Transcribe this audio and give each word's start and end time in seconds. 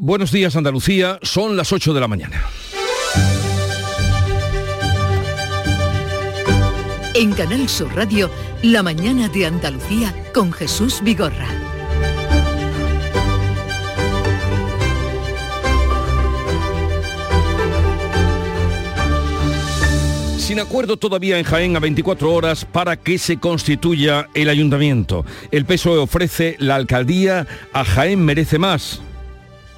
Buenos 0.00 0.30
días 0.30 0.54
Andalucía, 0.54 1.18
son 1.22 1.56
las 1.56 1.72
8 1.72 1.92
de 1.92 2.00
la 2.00 2.06
mañana. 2.06 2.40
En 7.14 7.32
Canal 7.32 7.68
Sur 7.68 7.92
Radio, 7.96 8.30
La 8.62 8.84
mañana 8.84 9.28
de 9.28 9.46
Andalucía 9.46 10.14
con 10.32 10.52
Jesús 10.52 11.00
Vigorra. 11.02 11.48
Sin 20.38 20.60
acuerdo 20.60 20.96
todavía 20.96 21.40
en 21.40 21.44
Jaén 21.44 21.76
a 21.76 21.80
24 21.80 22.32
horas 22.32 22.64
para 22.64 22.96
que 22.96 23.18
se 23.18 23.38
constituya 23.38 24.28
el 24.34 24.48
ayuntamiento. 24.48 25.26
El 25.50 25.64
PSOE 25.64 25.98
ofrece 25.98 26.54
la 26.60 26.76
alcaldía 26.76 27.48
a 27.72 27.84
Jaén 27.84 28.24
Merece 28.24 28.60
Más, 28.60 29.02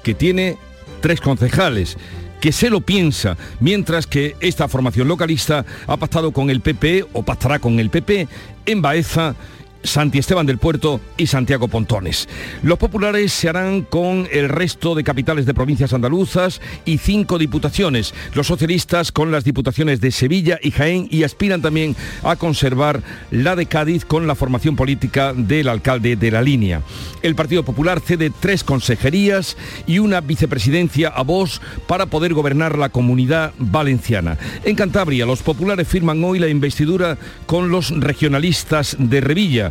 que 0.03 0.13
tiene 0.13 0.57
tres 1.01 1.21
concejales 1.21 1.97
que 2.41 2.51
se 2.51 2.71
lo 2.71 2.81
piensa, 2.81 3.37
mientras 3.59 4.07
que 4.07 4.35
esta 4.39 4.67
formación 4.67 5.07
localista 5.07 5.63
ha 5.85 5.97
pactado 5.97 6.31
con 6.31 6.49
el 6.49 6.61
PP 6.61 7.05
o 7.13 7.23
pactará 7.23 7.59
con 7.59 7.79
el 7.79 7.91
PP 7.91 8.27
en 8.65 8.81
Baeza 8.81 9.35
Santi 9.83 10.19
Esteban 10.19 10.45
del 10.45 10.57
Puerto 10.57 11.01
y 11.17 11.27
Santiago 11.27 11.67
Pontones. 11.67 12.27
Los 12.63 12.77
populares 12.77 13.33
se 13.33 13.49
harán 13.49 13.81
con 13.81 14.27
el 14.31 14.49
resto 14.49 14.95
de 14.95 15.03
capitales 15.03 15.45
de 15.45 15.53
provincias 15.53 15.93
andaluzas 15.93 16.61
y 16.85 16.97
cinco 16.97 17.37
diputaciones. 17.37 18.13
Los 18.33 18.47
socialistas 18.47 19.11
con 19.11 19.31
las 19.31 19.43
diputaciones 19.43 20.01
de 20.01 20.11
Sevilla 20.11 20.59
y 20.61 20.71
Jaén 20.71 21.07
y 21.09 21.23
aspiran 21.23 21.61
también 21.61 21.95
a 22.23 22.35
conservar 22.35 23.01
la 23.31 23.55
de 23.55 23.65
Cádiz 23.65 24.05
con 24.05 24.27
la 24.27 24.35
formación 24.35 24.75
política 24.75 25.33
del 25.33 25.67
alcalde 25.67 26.15
de 26.15 26.31
la 26.31 26.41
línea. 26.41 26.81
El 27.21 27.35
Partido 27.35 27.63
Popular 27.63 27.99
cede 27.99 28.31
tres 28.39 28.63
consejerías 28.63 29.57
y 29.87 29.99
una 29.99 30.21
vicepresidencia 30.21 31.09
a 31.09 31.23
Vox 31.23 31.61
para 31.87 32.05
poder 32.05 32.33
gobernar 32.33 32.77
la 32.77 32.89
comunidad 32.89 33.53
valenciana. 33.57 34.37
En 34.63 34.75
Cantabria, 34.75 35.25
los 35.25 35.41
populares 35.41 35.87
firman 35.87 36.23
hoy 36.23 36.39
la 36.39 36.47
investidura 36.47 37.17
con 37.45 37.69
los 37.69 37.91
regionalistas 37.91 38.95
de 38.99 39.21
Revilla 39.21 39.70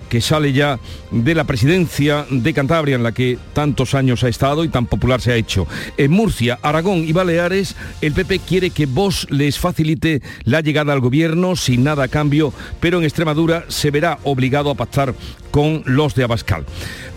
que 0.11 0.19
sale 0.19 0.51
ya 0.51 0.77
de 1.09 1.33
la 1.33 1.45
presidencia 1.45 2.25
de 2.29 2.53
Cantabria, 2.53 2.97
en 2.97 3.03
la 3.03 3.13
que 3.13 3.39
tantos 3.53 3.95
años 3.95 4.25
ha 4.25 4.27
estado 4.27 4.65
y 4.65 4.67
tan 4.67 4.85
popular 4.85 5.21
se 5.21 5.31
ha 5.31 5.37
hecho. 5.37 5.67
En 5.95 6.11
Murcia, 6.11 6.59
Aragón 6.61 7.05
y 7.05 7.13
Baleares, 7.13 7.77
el 8.01 8.11
PP 8.11 8.39
quiere 8.39 8.71
que 8.71 8.87
vos 8.87 9.25
les 9.29 9.57
facilite 9.57 10.21
la 10.43 10.59
llegada 10.59 10.91
al 10.91 10.99
gobierno 10.99 11.55
sin 11.55 11.85
nada 11.85 12.03
a 12.03 12.07
cambio, 12.09 12.53
pero 12.81 12.97
en 12.97 13.05
Extremadura 13.05 13.63
se 13.69 13.89
verá 13.89 14.19
obligado 14.23 14.69
a 14.69 14.75
pactar 14.75 15.15
con 15.49 15.81
los 15.85 16.13
de 16.13 16.25
Abascal. 16.25 16.65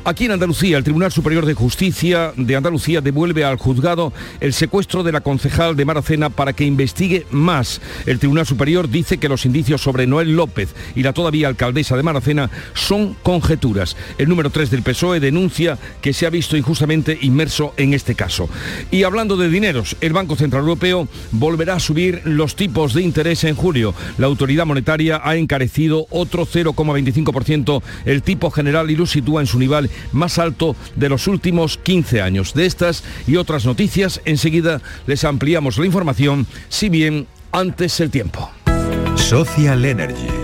Aquí 0.06 0.26
en 0.26 0.32
Andalucía, 0.32 0.76
el 0.76 0.84
Tribunal 0.84 1.10
Superior 1.12 1.46
de 1.46 1.54
Justicia 1.54 2.34
de 2.36 2.56
Andalucía 2.56 3.00
devuelve 3.00 3.42
al 3.42 3.56
juzgado 3.56 4.12
el 4.40 4.52
secuestro 4.52 5.02
de 5.02 5.12
la 5.12 5.22
concejal 5.22 5.76
de 5.76 5.86
Maracena 5.86 6.28
para 6.28 6.52
que 6.52 6.64
investigue 6.64 7.26
más. 7.30 7.80
El 8.04 8.18
Tribunal 8.18 8.44
Superior 8.44 8.90
dice 8.90 9.16
que 9.16 9.30
los 9.30 9.46
indicios 9.46 9.80
sobre 9.80 10.06
Noel 10.06 10.36
López 10.36 10.74
y 10.94 11.02
la 11.02 11.14
todavía 11.14 11.48
alcaldesa 11.48 11.96
de 11.96 12.02
Maracena 12.02 12.50
son 12.84 13.14
conjeturas. 13.22 13.96
El 14.18 14.28
número 14.28 14.50
3 14.50 14.70
del 14.70 14.82
PSOE 14.82 15.20
denuncia 15.20 15.78
que 16.00 16.12
se 16.12 16.26
ha 16.26 16.30
visto 16.30 16.56
injustamente 16.56 17.18
inmerso 17.22 17.72
en 17.76 17.94
este 17.94 18.14
caso. 18.14 18.48
Y 18.90 19.04
hablando 19.04 19.36
de 19.36 19.48
dineros, 19.48 19.96
el 20.00 20.12
Banco 20.12 20.36
Central 20.36 20.62
Europeo 20.62 21.08
volverá 21.32 21.74
a 21.74 21.80
subir 21.80 22.22
los 22.24 22.56
tipos 22.56 22.94
de 22.94 23.02
interés 23.02 23.44
en 23.44 23.54
julio. 23.54 23.94
La 24.18 24.26
autoridad 24.26 24.66
monetaria 24.66 25.20
ha 25.24 25.36
encarecido 25.36 26.06
otro 26.10 26.46
0,25% 26.46 27.82
el 28.04 28.22
tipo 28.22 28.50
general 28.50 28.90
y 28.90 28.96
lo 28.96 29.06
sitúa 29.06 29.40
en 29.40 29.46
su 29.46 29.58
nivel 29.58 29.90
más 30.12 30.38
alto 30.38 30.76
de 30.96 31.08
los 31.08 31.26
últimos 31.26 31.78
15 31.78 32.20
años. 32.20 32.54
De 32.54 32.66
estas 32.66 33.04
y 33.26 33.36
otras 33.36 33.64
noticias, 33.64 34.20
enseguida 34.24 34.82
les 35.06 35.24
ampliamos 35.24 35.78
la 35.78 35.86
información, 35.86 36.46
si 36.68 36.88
bien 36.88 37.26
antes 37.52 38.00
el 38.00 38.10
tiempo. 38.10 38.50
Social 39.16 39.84
Energy. 39.84 40.43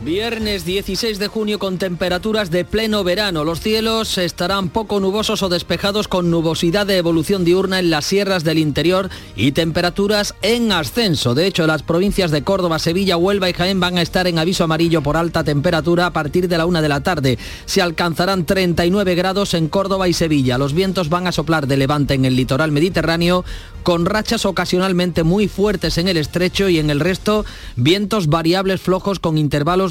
Viernes 0.03 0.65
16 0.65 1.19
de 1.19 1.27
junio 1.27 1.59
con 1.59 1.77
temperaturas 1.77 2.49
de 2.49 2.65
pleno 2.65 3.03
verano. 3.03 3.43
Los 3.43 3.59
cielos 3.59 4.17
estarán 4.17 4.69
poco 4.69 4.99
nubosos 4.99 5.43
o 5.43 5.49
despejados 5.49 6.07
con 6.07 6.31
nubosidad 6.31 6.87
de 6.87 6.97
evolución 6.97 7.45
diurna 7.45 7.77
en 7.77 7.91
las 7.91 8.05
sierras 8.05 8.43
del 8.43 8.57
interior 8.57 9.11
y 9.35 9.51
temperaturas 9.51 10.33
en 10.41 10.71
ascenso. 10.71 11.35
De 11.35 11.45
hecho, 11.45 11.67
las 11.67 11.83
provincias 11.83 12.31
de 12.31 12.43
Córdoba, 12.43 12.79
Sevilla, 12.79 13.15
Huelva 13.15 13.47
y 13.51 13.53
Jaén 13.53 13.79
van 13.79 13.99
a 13.99 14.01
estar 14.01 14.25
en 14.25 14.39
aviso 14.39 14.63
amarillo 14.63 15.03
por 15.03 15.17
alta 15.17 15.43
temperatura 15.43 16.07
a 16.07 16.13
partir 16.13 16.47
de 16.47 16.57
la 16.57 16.65
una 16.65 16.81
de 16.81 16.89
la 16.89 17.03
tarde. 17.03 17.37
Se 17.65 17.83
alcanzarán 17.83 18.45
39 18.45 19.13
grados 19.13 19.53
en 19.53 19.67
Córdoba 19.67 20.07
y 20.07 20.13
Sevilla. 20.13 20.57
Los 20.57 20.73
vientos 20.73 21.09
van 21.09 21.27
a 21.27 21.31
soplar 21.31 21.67
de 21.67 21.77
levante 21.77 22.15
en 22.15 22.25
el 22.25 22.35
litoral 22.35 22.71
mediterráneo 22.71 23.45
con 23.83 24.05
rachas 24.05 24.45
ocasionalmente 24.45 25.23
muy 25.23 25.47
fuertes 25.47 25.97
en 25.97 26.07
el 26.07 26.17
estrecho 26.17 26.69
y 26.69 26.79
en 26.79 26.89
el 26.89 26.99
resto 26.99 27.45
vientos 27.75 28.27
variables 28.27 28.81
flojos 28.81 29.19
con 29.19 29.37
intervalos 29.37 29.90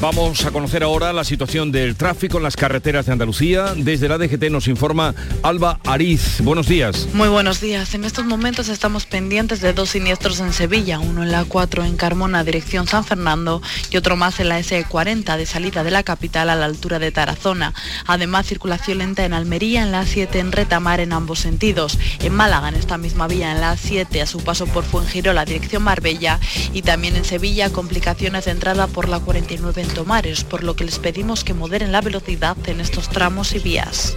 Vamos 0.00 0.44
a 0.44 0.52
conocer 0.52 0.84
ahora 0.84 1.12
la 1.12 1.24
situación 1.24 1.72
del 1.72 1.96
tráfico 1.96 2.36
en 2.36 2.44
las 2.44 2.54
carreteras 2.56 3.06
de 3.06 3.12
Andalucía. 3.12 3.74
Desde 3.76 4.08
la 4.08 4.16
DGT 4.16 4.44
nos 4.48 4.68
informa 4.68 5.12
Alba 5.42 5.80
Ariz. 5.84 6.40
Buenos 6.40 6.68
días. 6.68 7.08
Muy 7.14 7.28
buenos 7.28 7.60
días. 7.60 7.92
En 7.94 8.04
estos 8.04 8.24
momentos 8.24 8.68
estamos 8.68 9.06
pendientes 9.06 9.60
de 9.60 9.72
dos 9.72 9.90
siniestros 9.90 10.38
en 10.38 10.52
Sevilla, 10.52 11.00
uno 11.00 11.24
en 11.24 11.32
la 11.32 11.44
4 11.44 11.84
en 11.84 11.96
Carmona, 11.96 12.44
dirección 12.44 12.86
San 12.86 13.04
Fernando, 13.04 13.60
y 13.90 13.96
otro 13.96 14.14
más 14.14 14.38
en 14.38 14.50
la 14.50 14.60
S40 14.60 15.36
de 15.36 15.46
salida 15.46 15.82
de 15.82 15.90
la 15.90 16.04
capital 16.04 16.48
a 16.48 16.54
la 16.54 16.66
altura 16.66 17.00
de 17.00 17.10
Tarazona. 17.10 17.74
Además, 18.06 18.46
circulación 18.46 18.98
lenta 18.98 19.24
en 19.24 19.32
Almería, 19.32 19.82
en 19.82 19.90
la 19.90 20.06
7 20.06 20.38
en 20.38 20.52
Retamar 20.52 21.00
en 21.00 21.12
ambos 21.12 21.40
sentidos. 21.40 21.98
En 22.20 22.34
Málaga, 22.34 22.68
en 22.68 22.76
esta 22.76 22.98
misma 22.98 23.26
vía, 23.26 23.50
en 23.50 23.60
la 23.60 23.76
7 23.76 24.22
a 24.22 24.26
su 24.26 24.44
paso 24.44 24.66
por 24.66 24.84
Fuengirola, 24.84 25.44
dirección 25.44 25.82
Marbella, 25.82 26.38
y 26.72 26.82
también 26.82 27.16
en 27.16 27.24
Sevilla, 27.24 27.70
complicaciones 27.70 28.44
de 28.44 28.52
entrada 28.52 28.86
por 28.86 29.08
la 29.08 29.18
49 29.18 29.87
Tomares, 29.88 30.44
por 30.44 30.64
lo 30.64 30.76
que 30.76 30.84
les 30.84 30.98
pedimos 30.98 31.44
que 31.44 31.54
moderen 31.54 31.92
la 31.92 32.00
velocidad 32.00 32.56
en 32.66 32.80
estos 32.80 33.08
tramos 33.08 33.54
y 33.54 33.58
vías. 33.58 34.16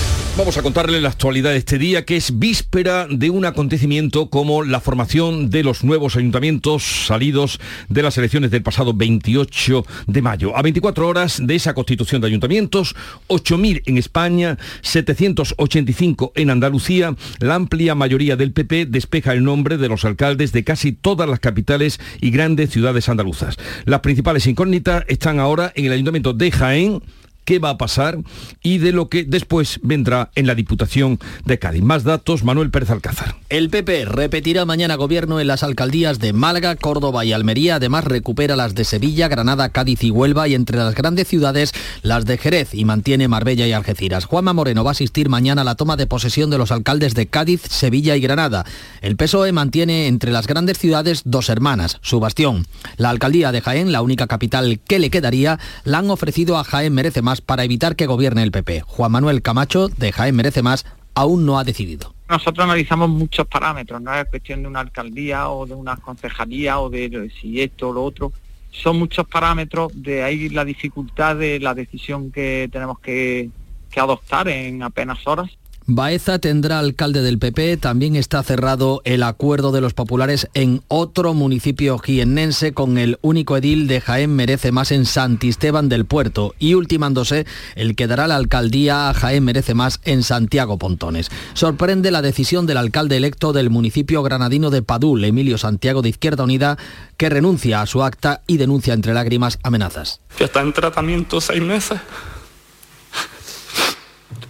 Vamos 0.37 0.57
a 0.57 0.63
contarle 0.63 1.01
la 1.01 1.09
actualidad 1.09 1.51
de 1.51 1.57
este 1.57 1.77
día, 1.77 2.05
que 2.05 2.15
es 2.15 2.39
víspera 2.39 3.05
de 3.09 3.29
un 3.29 3.43
acontecimiento 3.43 4.29
como 4.29 4.63
la 4.63 4.79
formación 4.79 5.49
de 5.49 5.61
los 5.61 5.83
nuevos 5.83 6.15
ayuntamientos 6.15 7.05
salidos 7.05 7.59
de 7.89 8.01
las 8.01 8.17
elecciones 8.17 8.49
del 8.49 8.63
pasado 8.63 8.93
28 8.93 9.85
de 10.07 10.21
mayo. 10.21 10.55
A 10.55 10.61
24 10.61 11.05
horas 11.05 11.41
de 11.45 11.55
esa 11.55 11.73
constitución 11.73 12.21
de 12.21 12.27
ayuntamientos, 12.27 12.95
8.000 13.27 13.83
en 13.85 13.97
España, 13.97 14.57
785 14.81 16.31
en 16.35 16.49
Andalucía, 16.49 17.13
la 17.39 17.55
amplia 17.55 17.93
mayoría 17.93 18.37
del 18.37 18.53
PP 18.53 18.85
despeja 18.85 19.33
el 19.33 19.43
nombre 19.43 19.77
de 19.77 19.89
los 19.89 20.05
alcaldes 20.05 20.53
de 20.53 20.63
casi 20.63 20.93
todas 20.93 21.29
las 21.29 21.41
capitales 21.41 21.99
y 22.21 22.31
grandes 22.31 22.69
ciudades 22.69 23.09
andaluzas. 23.09 23.57
Las 23.83 23.99
principales 23.99 24.47
incógnitas 24.47 25.03
están 25.09 25.39
ahora 25.39 25.73
en 25.75 25.85
el 25.85 25.91
ayuntamiento 25.91 26.31
de 26.31 26.51
Jaén, 26.51 27.01
qué 27.45 27.59
va 27.59 27.71
a 27.71 27.77
pasar 27.77 28.19
y 28.61 28.77
de 28.77 28.91
lo 28.91 29.09
que 29.09 29.23
después 29.23 29.79
vendrá 29.83 30.31
en 30.35 30.47
la 30.47 30.55
Diputación 30.55 31.19
de 31.45 31.59
Cádiz. 31.59 31.83
Más 31.83 32.03
datos, 32.03 32.43
Manuel 32.43 32.71
Pérez 32.71 32.89
Alcázar. 32.89 33.35
El 33.49 33.69
PP 33.69 34.05
repetirá 34.05 34.65
mañana 34.65 34.95
gobierno 34.95 35.39
en 35.39 35.47
las 35.47 35.63
alcaldías 35.63 36.19
de 36.19 36.33
Málaga, 36.33 36.75
Córdoba 36.75 37.25
y 37.25 37.33
Almería. 37.33 37.75
Además, 37.75 38.05
recupera 38.05 38.55
las 38.55 38.75
de 38.75 38.83
Sevilla, 38.83 39.27
Granada, 39.27 39.69
Cádiz 39.69 40.03
y 40.03 40.11
Huelva 40.11 40.47
y 40.47 40.55
entre 40.55 40.77
las 40.77 40.95
grandes 40.95 41.27
ciudades 41.27 41.73
las 42.01 42.25
de 42.25 42.37
Jerez 42.37 42.73
y 42.73 42.85
mantiene 42.85 43.27
Marbella 43.27 43.67
y 43.67 43.73
Algeciras. 43.73 44.25
Juanma 44.25 44.53
Moreno 44.53 44.83
va 44.83 44.91
a 44.91 44.93
asistir 44.93 45.29
mañana 45.29 45.61
a 45.61 45.65
la 45.65 45.75
toma 45.75 45.97
de 45.97 46.07
posesión 46.07 46.49
de 46.49 46.57
los 46.57 46.71
alcaldes 46.71 47.13
de 47.13 47.27
Cádiz, 47.27 47.61
Sevilla 47.69 48.15
y 48.15 48.21
Granada. 48.21 48.65
El 49.01 49.15
PSOE 49.15 49.51
mantiene 49.51 50.07
entre 50.07 50.31
las 50.31 50.47
grandes 50.47 50.77
ciudades 50.77 51.21
dos 51.25 51.49
hermanas, 51.49 51.99
su 52.01 52.19
bastión. 52.19 52.65
La 52.97 53.09
alcaldía 53.09 53.51
de 53.51 53.61
Jaén, 53.61 53.91
la 53.91 54.01
única 54.01 54.27
capital 54.27 54.79
que 54.87 54.99
le 54.99 55.09
quedaría, 55.09 55.59
la 55.83 55.99
han 55.99 56.09
ofrecido 56.09 56.57
a 56.57 56.63
Jaén 56.63 56.93
Merece 56.93 57.21
Más 57.21 57.30
para 57.39 57.63
evitar 57.63 57.95
que 57.95 58.07
gobierne 58.07 58.43
el 58.43 58.51
PP. 58.51 58.81
Juan 58.81 59.13
Manuel 59.13 59.41
Camacho, 59.41 59.87
de 59.87 60.11
Jaén 60.11 60.35
Merece 60.35 60.61
Más, 60.61 60.85
aún 61.13 61.45
no 61.45 61.57
ha 61.57 61.63
decidido. 61.63 62.13
Nosotros 62.27 62.65
analizamos 62.65 63.09
muchos 63.09 63.47
parámetros, 63.47 64.01
no 64.01 64.13
es 64.13 64.25
cuestión 64.25 64.63
de 64.63 64.67
una 64.67 64.81
alcaldía 64.81 65.49
o 65.49 65.65
de 65.65 65.73
una 65.73 65.95
concejalía 65.95 66.79
o 66.79 66.89
de 66.89 67.31
si 67.39 67.61
esto 67.61 67.89
o 67.89 67.93
lo 67.93 68.03
otro. 68.03 68.33
Son 68.71 68.99
muchos 68.99 69.27
parámetros, 69.27 69.91
de 69.95 70.23
ahí 70.23 70.49
la 70.49 70.65
dificultad 70.65 71.37
de 71.37 71.59
la 71.59 71.73
decisión 71.73 72.31
que 72.31 72.69
tenemos 72.71 72.99
que, 72.99 73.49
que 73.89 73.99
adoptar 73.99 74.49
en 74.49 74.83
apenas 74.83 75.25
horas 75.27 75.49
Baeza 75.87 76.37
tendrá 76.37 76.77
alcalde 76.79 77.21
del 77.21 77.39
PP. 77.39 77.77
También 77.77 78.15
está 78.15 78.43
cerrado 78.43 79.01
el 79.03 79.23
acuerdo 79.23 79.71
de 79.71 79.81
los 79.81 79.93
populares 79.93 80.47
en 80.53 80.83
otro 80.87 81.33
municipio 81.33 81.97
jiennense 81.97 82.71
con 82.71 82.99
el 82.99 83.17
único 83.21 83.57
edil 83.57 83.87
de 83.87 83.99
Jaén 83.99 84.35
Merece 84.35 84.71
Más 84.71 84.91
en 84.91 85.05
Santisteban 85.05 85.89
del 85.89 86.05
Puerto 86.05 86.53
y 86.59 86.75
ultimándose 86.75 87.45
el 87.75 87.95
que 87.95 88.07
dará 88.07 88.27
la 88.27 88.35
alcaldía 88.35 89.09
a 89.09 89.13
Jaén 89.13 89.43
Merece 89.43 89.73
Más 89.73 89.99
en 90.05 90.21
Santiago 90.21 90.77
Pontones. 90.77 91.31
Sorprende 91.53 92.11
la 92.11 92.21
decisión 92.21 92.67
del 92.67 92.77
alcalde 92.77 93.17
electo 93.17 93.51
del 93.51 93.71
municipio 93.71 94.21
granadino 94.21 94.69
de 94.69 94.83
Padul, 94.83 95.25
Emilio 95.25 95.57
Santiago 95.57 96.03
de 96.03 96.09
Izquierda 96.09 96.43
Unida, 96.43 96.77
que 97.17 97.29
renuncia 97.29 97.81
a 97.81 97.87
su 97.87 98.03
acta 98.03 98.41
y 98.45 98.57
denuncia 98.57 98.93
entre 98.93 99.13
lágrimas 99.13 99.57
amenazas. 99.63 100.21
Ya 100.39 100.45
está 100.45 100.61
en 100.61 100.73
tratamiento 100.73 101.41
seis 101.41 101.61
meses 101.61 101.99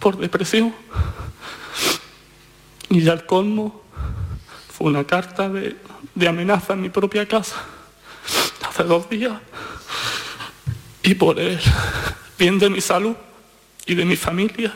por 0.02 0.18
depresión. 0.18 0.76
Y 2.90 3.02
ya 3.02 3.14
el 3.14 3.26
colmo 3.26 3.84
fue 4.74 4.88
una 4.88 5.06
carta 5.06 5.48
de, 5.48 5.78
amenaza 6.28 6.74
en 6.74 6.82
mi 6.82 6.90
propia 6.90 7.26
casa 7.26 7.64
hace 8.68 8.84
dos 8.84 9.10
días. 9.10 9.40
Y 11.04 11.16
por 11.16 11.40
el 11.40 11.60
bien 12.38 12.60
de 12.60 12.70
mi 12.70 12.82
salud 12.82 13.16
y 13.86 13.96
de 13.96 14.04
mi 14.04 14.18
familia, 14.18 14.74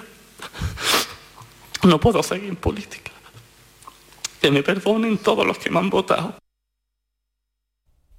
no 1.84 2.00
puedo 2.00 2.24
seguir 2.24 2.50
en 2.50 2.56
política. 2.56 3.12
Que 4.40 4.52
me 4.52 4.64
perdonen 4.64 5.18
todos 5.18 5.46
los 5.46 5.58
que 5.58 5.70
me 5.70 5.80
han 5.80 5.90
votado. 5.90 6.36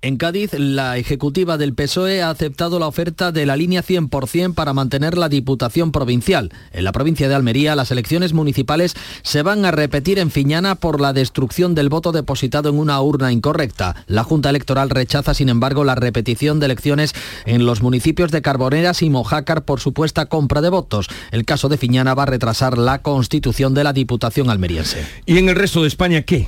En 0.07 0.19
Cádiz, 0.19 0.53
la 0.57 0.99
ejecutiva 0.99 1.59
del 1.59 1.75
PSOE 1.75 2.23
ha 2.23 2.31
aceptado 2.31 2.79
la 2.79 2.87
oferta 2.87 3.33
de 3.33 3.45
la 3.45 3.57
línea 3.57 3.83
100% 3.83 4.55
para 4.55 4.73
mantener 4.73 5.19
la 5.19 5.29
Diputación 5.29 5.91
Provincial. 5.91 6.53
En 6.71 6.85
la 6.85 6.93
provincia 6.93 7.29
de 7.29 7.35
Almería, 7.35 7.75
las 7.75 7.91
elecciones 7.91 8.33
municipales 8.33 8.95
se 9.23 9.43
van 9.43 9.65
a 9.65 9.73
repetir 9.73 10.21
en 10.21 10.31
Fiñana 10.31 10.77
por 10.77 11.01
la 11.01 11.13
destrucción 11.13 11.75
del 11.75 11.89
voto 11.89 12.13
depositado 12.13 12.69
en 12.69 12.79
una 12.79 13.01
urna 13.01 13.33
incorrecta. 13.33 13.97
La 14.07 14.23
Junta 14.23 14.51
Electoral 14.51 14.91
rechaza, 14.91 15.35
sin 15.35 15.49
embargo, 15.49 15.83
la 15.83 15.97
repetición 15.97 16.61
de 16.61 16.67
elecciones 16.67 17.13
en 17.45 17.67
los 17.67 17.83
municipios 17.83 18.31
de 18.31 18.43
Carboneras 18.43 19.03
y 19.03 19.11
Mojácar 19.11 19.65
por 19.65 19.81
supuesta 19.81 20.27
compra 20.27 20.61
de 20.61 20.69
votos. 20.69 21.09
El 21.33 21.45
caso 21.45 21.69
de 21.69 21.79
Fiñana 21.79 22.15
va 22.15 22.23
a 22.23 22.27
retrasar 22.27 22.79
la 22.79 23.03
constitución 23.03 23.75
de 23.75 23.83
la 23.83 23.93
Diputación 23.93 24.51
almeriense. 24.51 25.05
¿Y 25.27 25.39
en 25.39 25.49
el 25.49 25.57
resto 25.57 25.83
de 25.83 25.89
España 25.89 26.23
qué? 26.23 26.47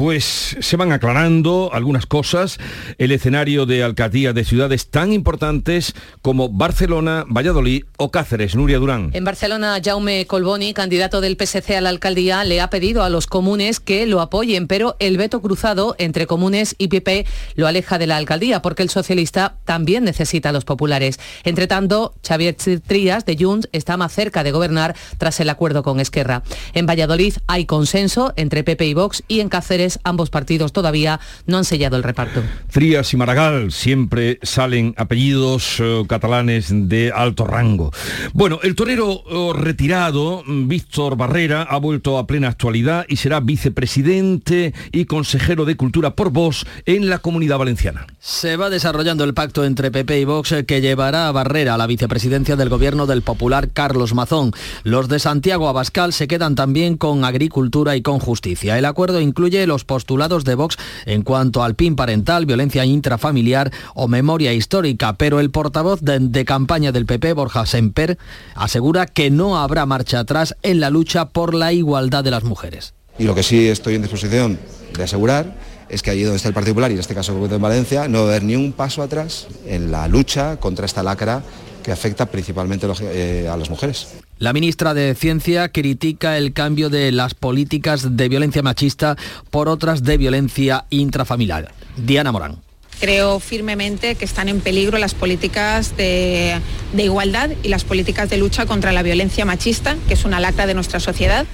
Pues 0.00 0.56
se 0.58 0.78
van 0.78 0.92
aclarando 0.92 1.68
algunas 1.74 2.06
cosas. 2.06 2.56
El 2.96 3.12
escenario 3.12 3.66
de 3.66 3.82
alcaldía 3.82 4.32
de 4.32 4.44
ciudades 4.44 4.88
tan 4.88 5.12
importantes 5.12 5.92
como 6.22 6.48
Barcelona, 6.48 7.26
Valladolid 7.28 7.84
o 7.98 8.10
Cáceres. 8.10 8.54
Nuria 8.54 8.78
Durán. 8.78 9.10
En 9.12 9.26
Barcelona, 9.26 9.78
Jaume 9.84 10.26
Colboni, 10.26 10.72
candidato 10.72 11.20
del 11.20 11.36
PSC 11.36 11.76
a 11.76 11.82
la 11.82 11.90
alcaldía, 11.90 12.44
le 12.44 12.62
ha 12.62 12.70
pedido 12.70 13.02
a 13.02 13.10
los 13.10 13.26
comunes 13.26 13.78
que 13.78 14.06
lo 14.06 14.22
apoyen, 14.22 14.68
pero 14.68 14.96
el 15.00 15.18
veto 15.18 15.42
cruzado 15.42 15.94
entre 15.98 16.26
comunes 16.26 16.76
y 16.78 16.88
PP 16.88 17.26
lo 17.56 17.66
aleja 17.66 17.98
de 17.98 18.06
la 18.06 18.16
alcaldía 18.16 18.62
porque 18.62 18.82
el 18.82 18.88
socialista 18.88 19.56
también 19.66 20.04
necesita 20.04 20.48
a 20.48 20.52
los 20.52 20.64
populares. 20.64 21.20
Entre 21.44 21.66
tanto, 21.66 22.14
Xavier 22.26 22.56
Trías 22.86 23.26
de 23.26 23.36
Junts 23.38 23.68
está 23.72 23.98
más 23.98 24.14
cerca 24.14 24.44
de 24.44 24.52
gobernar 24.52 24.96
tras 25.18 25.40
el 25.40 25.50
acuerdo 25.50 25.82
con 25.82 26.00
Esquerra. 26.00 26.42
En 26.72 26.86
Valladolid 26.86 27.34
hay 27.48 27.66
consenso 27.66 28.32
entre 28.36 28.64
PP 28.64 28.86
y 28.86 28.94
Vox 28.94 29.24
y 29.28 29.40
en 29.40 29.50
Cáceres 29.50 29.89
ambos 30.04 30.30
partidos 30.30 30.72
todavía 30.72 31.20
no 31.46 31.56
han 31.56 31.64
sellado 31.64 31.96
el 31.96 32.02
reparto. 32.02 32.42
Frías 32.68 33.12
y 33.12 33.16
Maragall, 33.16 33.72
siempre 33.72 34.38
salen 34.42 34.94
apellidos 34.96 35.80
eh, 35.80 36.04
catalanes 36.08 36.68
de 36.70 37.12
alto 37.14 37.44
rango. 37.44 37.92
Bueno, 38.32 38.60
el 38.62 38.74
torero 38.74 39.22
eh, 39.28 39.52
retirado, 39.54 40.42
Víctor 40.46 41.16
Barrera, 41.16 41.62
ha 41.62 41.78
vuelto 41.78 42.18
a 42.18 42.26
plena 42.26 42.48
actualidad 42.48 43.06
y 43.08 43.16
será 43.16 43.40
vicepresidente 43.40 44.74
y 44.92 45.04
consejero 45.06 45.64
de 45.64 45.76
Cultura 45.76 46.14
por 46.14 46.30
Vox 46.30 46.64
en 46.86 47.08
la 47.08 47.18
Comunidad 47.18 47.58
Valenciana. 47.58 48.06
Se 48.18 48.56
va 48.56 48.70
desarrollando 48.70 49.24
el 49.24 49.34
pacto 49.34 49.64
entre 49.64 49.90
PP 49.90 50.20
y 50.20 50.24
Vox 50.24 50.52
eh, 50.52 50.64
que 50.64 50.80
llevará 50.80 51.28
a 51.28 51.32
Barrera 51.32 51.74
a 51.74 51.78
la 51.78 51.86
vicepresidencia 51.86 52.56
del 52.56 52.68
gobierno 52.68 53.06
del 53.06 53.22
popular 53.22 53.70
Carlos 53.72 54.14
Mazón. 54.14 54.52
Los 54.84 55.08
de 55.08 55.18
Santiago 55.18 55.68
Abascal 55.68 56.12
se 56.12 56.28
quedan 56.28 56.54
también 56.54 56.96
con 56.96 57.24
Agricultura 57.24 57.96
y 57.96 58.02
con 58.02 58.18
Justicia. 58.18 58.78
El 58.78 58.84
acuerdo 58.84 59.20
incluye 59.20 59.66
los 59.66 59.79
postulados 59.84 60.44
de 60.44 60.54
Vox 60.54 60.76
en 61.06 61.22
cuanto 61.22 61.62
al 61.62 61.74
PIN 61.74 61.96
parental, 61.96 62.46
violencia 62.46 62.84
intrafamiliar 62.84 63.70
o 63.94 64.08
memoria 64.08 64.52
histórica, 64.52 65.14
pero 65.14 65.40
el 65.40 65.50
portavoz 65.50 66.00
de, 66.02 66.44
campaña 66.44 66.92
del 66.92 67.06
PP, 67.06 67.32
Borja 67.32 67.66
Semper, 67.66 68.18
asegura 68.54 69.06
que 69.06 69.30
no 69.30 69.58
habrá 69.58 69.86
marcha 69.86 70.20
atrás 70.20 70.56
en 70.62 70.80
la 70.80 70.90
lucha 70.90 71.28
por 71.28 71.54
la 71.54 71.72
igualdad 71.72 72.24
de 72.24 72.30
las 72.30 72.44
mujeres. 72.44 72.94
Y 73.18 73.24
lo 73.24 73.34
que 73.34 73.42
sí 73.42 73.68
estoy 73.68 73.96
en 73.96 74.02
disposición 74.02 74.58
de 74.96 75.04
asegurar 75.04 75.56
es 75.88 76.02
que 76.02 76.10
allí 76.10 76.22
donde 76.22 76.36
está 76.36 76.48
el 76.48 76.54
Partido 76.54 76.74
Popular, 76.74 76.90
y 76.90 76.94
en 76.94 77.00
este 77.00 77.14
caso 77.14 77.32
en 77.32 77.62
Valencia, 77.62 78.08
no 78.08 78.20
va 78.20 78.24
a 78.24 78.28
haber 78.28 78.44
ni 78.44 78.54
un 78.54 78.72
paso 78.72 79.02
atrás 79.02 79.48
en 79.66 79.90
la 79.90 80.08
lucha 80.08 80.56
contra 80.58 80.86
esta 80.86 81.02
lacra 81.02 81.42
que 81.82 81.92
afecta 81.92 82.26
principalmente 82.26 82.86
eh, 83.02 83.48
a 83.50 83.56
las 83.56 83.70
mujeres. 83.70 84.08
La 84.40 84.54
ministra 84.54 84.94
de 84.94 85.14
Ciencia 85.14 85.68
critica 85.68 86.38
el 86.38 86.54
cambio 86.54 86.88
de 86.88 87.12
las 87.12 87.34
políticas 87.34 88.16
de 88.16 88.30
violencia 88.30 88.62
machista 88.62 89.18
por 89.50 89.68
otras 89.68 90.02
de 90.02 90.16
violencia 90.16 90.86
intrafamiliar. 90.88 91.74
Diana 91.98 92.32
Morán. 92.32 92.56
Creo 93.00 93.38
firmemente 93.38 94.14
que 94.14 94.24
están 94.24 94.48
en 94.48 94.62
peligro 94.62 94.96
las 94.96 95.12
políticas 95.12 95.94
de, 95.94 96.58
de, 96.94 97.04
igualdad 97.04 97.50
y 97.62 97.68
las 97.68 97.84
políticas 97.84 98.30
de 98.30 98.38
lucha 98.38 98.64
contra 98.64 98.92
la 98.92 99.02
violencia 99.02 99.44
machista, 99.44 99.98
que 100.08 100.14
es 100.14 100.24
una 100.24 100.40
lacra 100.40 100.66
de 100.66 100.72
nuestra 100.72 101.00
sociedad. 101.00 101.44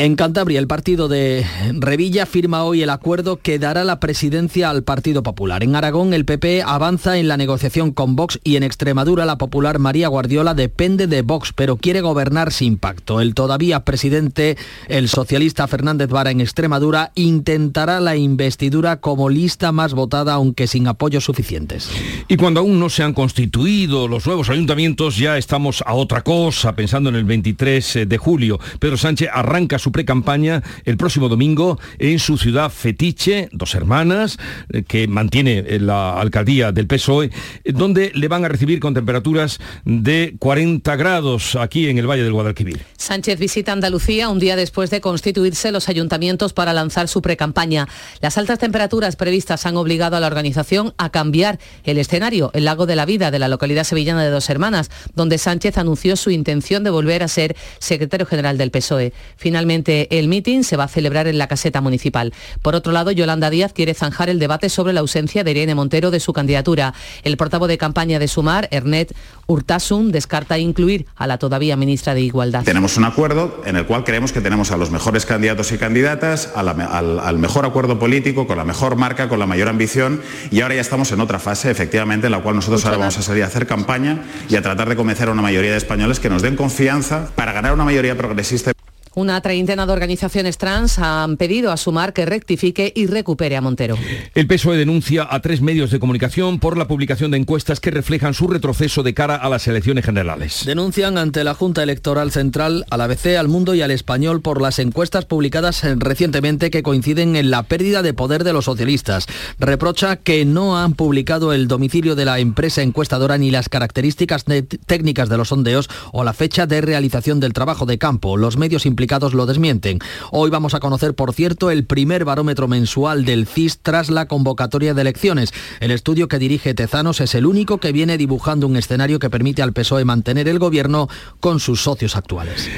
En 0.00 0.14
Cantabria, 0.14 0.60
el 0.60 0.68
partido 0.68 1.08
de 1.08 1.44
Revilla 1.72 2.24
firma 2.24 2.62
hoy 2.62 2.84
el 2.84 2.90
acuerdo 2.90 3.38
que 3.38 3.58
dará 3.58 3.82
la 3.82 3.98
presidencia 3.98 4.70
al 4.70 4.84
Partido 4.84 5.24
Popular. 5.24 5.64
En 5.64 5.74
Aragón, 5.74 6.14
el 6.14 6.24
PP 6.24 6.62
avanza 6.62 7.18
en 7.18 7.26
la 7.26 7.36
negociación 7.36 7.90
con 7.90 8.14
Vox 8.14 8.38
y 8.44 8.54
en 8.54 8.62
Extremadura, 8.62 9.26
la 9.26 9.38
popular 9.38 9.80
María 9.80 10.06
Guardiola 10.06 10.54
depende 10.54 11.08
de 11.08 11.22
Vox, 11.22 11.52
pero 11.52 11.78
quiere 11.78 12.00
gobernar 12.00 12.52
sin 12.52 12.78
pacto. 12.78 13.20
El 13.20 13.34
todavía 13.34 13.80
presidente, 13.84 14.56
el 14.86 15.08
socialista 15.08 15.66
Fernández 15.66 16.10
Vara 16.10 16.30
en 16.30 16.40
Extremadura, 16.40 17.10
intentará 17.16 17.98
la 17.98 18.14
investidura 18.14 19.00
como 19.00 19.28
lista 19.28 19.72
más 19.72 19.94
votada, 19.94 20.34
aunque 20.34 20.68
sin 20.68 20.86
apoyos 20.86 21.24
suficientes. 21.24 21.90
Y 22.28 22.36
cuando 22.36 22.60
aún 22.60 22.78
no 22.78 22.88
se 22.88 23.02
han 23.02 23.14
constituido 23.14 24.06
los 24.06 24.26
nuevos 24.26 24.48
ayuntamientos, 24.48 25.16
ya 25.16 25.36
estamos 25.38 25.82
a 25.84 25.94
otra 25.94 26.22
cosa, 26.22 26.76
pensando 26.76 27.10
en 27.10 27.16
el 27.16 27.24
23 27.24 28.06
de 28.06 28.16
julio. 28.16 28.60
Pedro 28.78 28.96
Sánchez 28.96 29.28
arranca 29.32 29.76
su 29.80 29.87
pre-campaña 29.92 30.62
el 30.84 30.96
próximo 30.96 31.28
domingo 31.28 31.78
en 31.98 32.18
su 32.18 32.38
ciudad 32.38 32.70
fetiche, 32.70 33.48
Dos 33.52 33.74
Hermanas, 33.74 34.38
eh, 34.72 34.82
que 34.82 35.08
mantiene 35.08 35.64
eh, 35.66 35.78
la 35.80 36.20
alcaldía 36.20 36.72
del 36.72 36.86
PSOE, 36.86 37.26
eh, 37.26 37.72
donde 37.72 38.12
le 38.14 38.28
van 38.28 38.44
a 38.44 38.48
recibir 38.48 38.80
con 38.80 38.94
temperaturas 38.94 39.58
de 39.84 40.34
40 40.38 40.96
grados 40.96 41.56
aquí 41.56 41.88
en 41.88 41.98
el 41.98 42.06
Valle 42.06 42.22
del 42.22 42.32
Guadalquivir. 42.32 42.80
Sánchez 42.96 43.38
visita 43.38 43.72
Andalucía 43.72 44.28
un 44.28 44.38
día 44.38 44.56
después 44.56 44.90
de 44.90 45.00
constituirse 45.00 45.72
los 45.72 45.88
ayuntamientos 45.88 46.52
para 46.52 46.72
lanzar 46.72 47.08
su 47.08 47.22
pre-campaña. 47.22 47.88
Las 48.20 48.38
altas 48.38 48.58
temperaturas 48.58 49.16
previstas 49.16 49.66
han 49.66 49.76
obligado 49.76 50.16
a 50.16 50.20
la 50.20 50.26
organización 50.26 50.94
a 50.98 51.10
cambiar 51.10 51.58
el 51.84 51.98
escenario, 51.98 52.50
el 52.54 52.64
Lago 52.64 52.86
de 52.86 52.96
la 52.96 53.06
Vida 53.06 53.30
de 53.30 53.38
la 53.38 53.48
localidad 53.48 53.84
sevillana 53.84 54.24
de 54.24 54.30
Dos 54.30 54.50
Hermanas, 54.50 54.90
donde 55.14 55.38
Sánchez 55.38 55.78
anunció 55.78 56.16
su 56.16 56.30
intención 56.30 56.84
de 56.84 56.90
volver 56.90 57.22
a 57.22 57.28
ser 57.28 57.56
secretario 57.78 58.26
general 58.26 58.58
del 58.58 58.70
PSOE. 58.70 59.12
Finalmente, 59.36 59.77
Finalmente, 59.78 60.18
el 60.18 60.26
mitin 60.26 60.64
se 60.64 60.76
va 60.76 60.84
a 60.84 60.88
celebrar 60.88 61.28
en 61.28 61.38
la 61.38 61.46
caseta 61.46 61.80
municipal. 61.80 62.32
Por 62.62 62.74
otro 62.74 62.90
lado, 62.90 63.12
Yolanda 63.12 63.48
Díaz 63.48 63.72
quiere 63.72 63.94
zanjar 63.94 64.28
el 64.28 64.40
debate 64.40 64.70
sobre 64.70 64.92
la 64.92 65.00
ausencia 65.00 65.44
de 65.44 65.52
Irene 65.52 65.76
Montero 65.76 66.10
de 66.10 66.18
su 66.18 66.32
candidatura. 66.32 66.94
El 67.22 67.36
portavoz 67.36 67.68
de 67.68 67.78
campaña 67.78 68.18
de 68.18 68.26
Sumar, 68.26 68.66
Ernest 68.72 69.12
Urtasun, 69.46 70.10
descarta 70.10 70.58
incluir 70.58 71.06
a 71.14 71.28
la 71.28 71.38
todavía 71.38 71.76
ministra 71.76 72.14
de 72.14 72.22
Igualdad. 72.22 72.64
Tenemos 72.64 72.96
un 72.96 73.04
acuerdo 73.04 73.62
en 73.66 73.76
el 73.76 73.86
cual 73.86 74.02
creemos 74.02 74.32
que 74.32 74.40
tenemos 74.40 74.72
a 74.72 74.76
los 74.76 74.90
mejores 74.90 75.24
candidatos 75.26 75.70
y 75.70 75.78
candidatas, 75.78 76.50
al, 76.56 76.68
al 76.68 77.38
mejor 77.38 77.64
acuerdo 77.64 78.00
político, 78.00 78.48
con 78.48 78.56
la 78.56 78.64
mejor 78.64 78.96
marca, 78.96 79.28
con 79.28 79.38
la 79.38 79.46
mayor 79.46 79.68
ambición 79.68 80.20
y 80.50 80.60
ahora 80.62 80.74
ya 80.74 80.80
estamos 80.80 81.12
en 81.12 81.20
otra 81.20 81.38
fase, 81.38 81.70
efectivamente, 81.70 82.26
en 82.26 82.32
la 82.32 82.40
cual 82.40 82.56
nosotros 82.56 82.84
ahora 82.84 82.98
vamos 82.98 83.18
a 83.18 83.22
salir 83.22 83.44
a 83.44 83.46
hacer 83.46 83.66
campaña 83.66 84.24
y 84.48 84.56
a 84.56 84.62
tratar 84.62 84.88
de 84.88 84.96
convencer 84.96 85.28
a 85.28 85.32
una 85.32 85.42
mayoría 85.42 85.70
de 85.70 85.76
españoles 85.76 86.18
que 86.18 86.28
nos 86.28 86.42
den 86.42 86.56
confianza 86.56 87.30
para 87.36 87.52
ganar 87.52 87.74
una 87.74 87.84
mayoría 87.84 88.16
progresista. 88.16 88.72
Una 89.18 89.40
treintena 89.40 89.84
de 89.84 89.92
organizaciones 89.92 90.58
trans 90.58 91.00
han 91.00 91.38
pedido 91.38 91.72
a 91.72 91.76
Sumar 91.76 92.12
que 92.12 92.24
rectifique 92.24 92.92
y 92.94 93.06
recupere 93.06 93.56
a 93.56 93.60
Montero. 93.60 93.98
El 94.32 94.46
PSOE 94.46 94.76
denuncia 94.76 95.26
a 95.28 95.40
tres 95.40 95.60
medios 95.60 95.90
de 95.90 95.98
comunicación 95.98 96.60
por 96.60 96.78
la 96.78 96.86
publicación 96.86 97.32
de 97.32 97.38
encuestas 97.38 97.80
que 97.80 97.90
reflejan 97.90 98.32
su 98.32 98.46
retroceso 98.46 99.02
de 99.02 99.14
cara 99.14 99.34
a 99.34 99.48
las 99.48 99.66
elecciones 99.66 100.04
generales. 100.04 100.62
Denuncian 100.64 101.18
ante 101.18 101.42
la 101.42 101.54
Junta 101.54 101.82
Electoral 101.82 102.30
Central, 102.30 102.86
al 102.90 103.00
ABC, 103.00 103.36
al 103.36 103.48
Mundo 103.48 103.74
y 103.74 103.82
al 103.82 103.90
Español 103.90 104.40
por 104.40 104.62
las 104.62 104.78
encuestas 104.78 105.24
publicadas 105.24 105.82
recientemente 105.96 106.70
que 106.70 106.84
coinciden 106.84 107.34
en 107.34 107.50
la 107.50 107.64
pérdida 107.64 108.02
de 108.02 108.14
poder 108.14 108.44
de 108.44 108.52
los 108.52 108.66
socialistas. 108.66 109.26
Reprocha 109.58 110.14
que 110.14 110.44
no 110.44 110.78
han 110.78 110.94
publicado 110.94 111.52
el 111.52 111.66
domicilio 111.66 112.14
de 112.14 112.24
la 112.24 112.38
empresa 112.38 112.82
encuestadora 112.82 113.36
ni 113.36 113.50
las 113.50 113.68
características 113.68 114.44
técnicas 114.86 115.28
de 115.28 115.38
los 115.38 115.48
sondeos 115.48 115.90
o 116.12 116.22
la 116.22 116.34
fecha 116.34 116.68
de 116.68 116.80
realización 116.82 117.40
del 117.40 117.52
trabajo 117.52 117.84
de 117.84 117.98
campo. 117.98 118.36
Los 118.36 118.56
medios 118.56 118.86
implicados 118.86 119.07
lo 119.08 119.46
desmienten. 119.46 119.98
Hoy 120.30 120.50
vamos 120.50 120.74
a 120.74 120.80
conocer, 120.80 121.14
por 121.14 121.32
cierto, 121.32 121.70
el 121.70 121.84
primer 121.84 122.24
barómetro 122.24 122.68
mensual 122.68 123.24
del 123.24 123.46
CIS 123.46 123.78
tras 123.82 124.10
la 124.10 124.26
convocatoria 124.26 124.94
de 124.94 125.00
elecciones. 125.00 125.52
El 125.80 125.90
estudio 125.90 126.28
que 126.28 126.38
dirige 126.38 126.74
Tezanos 126.74 127.20
es 127.20 127.34
el 127.34 127.46
único 127.46 127.78
que 127.78 127.92
viene 127.92 128.18
dibujando 128.18 128.66
un 128.66 128.76
escenario 128.76 129.18
que 129.18 129.30
permite 129.30 129.62
al 129.62 129.72
PSOE 129.72 130.04
mantener 130.04 130.46
el 130.48 130.58
gobierno 130.58 131.08
con 131.40 131.58
sus 131.58 131.82
socios 131.82 132.16
actuales. 132.16 132.68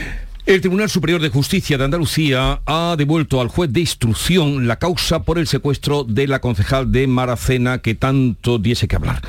El 0.50 0.60
Tribunal 0.60 0.90
Superior 0.90 1.20
de 1.20 1.28
Justicia 1.28 1.78
de 1.78 1.84
Andalucía 1.84 2.60
ha 2.66 2.96
devuelto 2.98 3.40
al 3.40 3.46
juez 3.46 3.72
de 3.72 3.78
instrucción 3.78 4.66
la 4.66 4.80
causa 4.80 5.22
por 5.22 5.38
el 5.38 5.46
secuestro 5.46 6.02
de 6.02 6.26
la 6.26 6.40
concejal 6.40 6.90
de 6.90 7.06
Maracena 7.06 7.78
que 7.78 7.94
tanto 7.94 8.58
diese 8.58 8.88
que 8.88 8.96
hablar. 8.96 9.22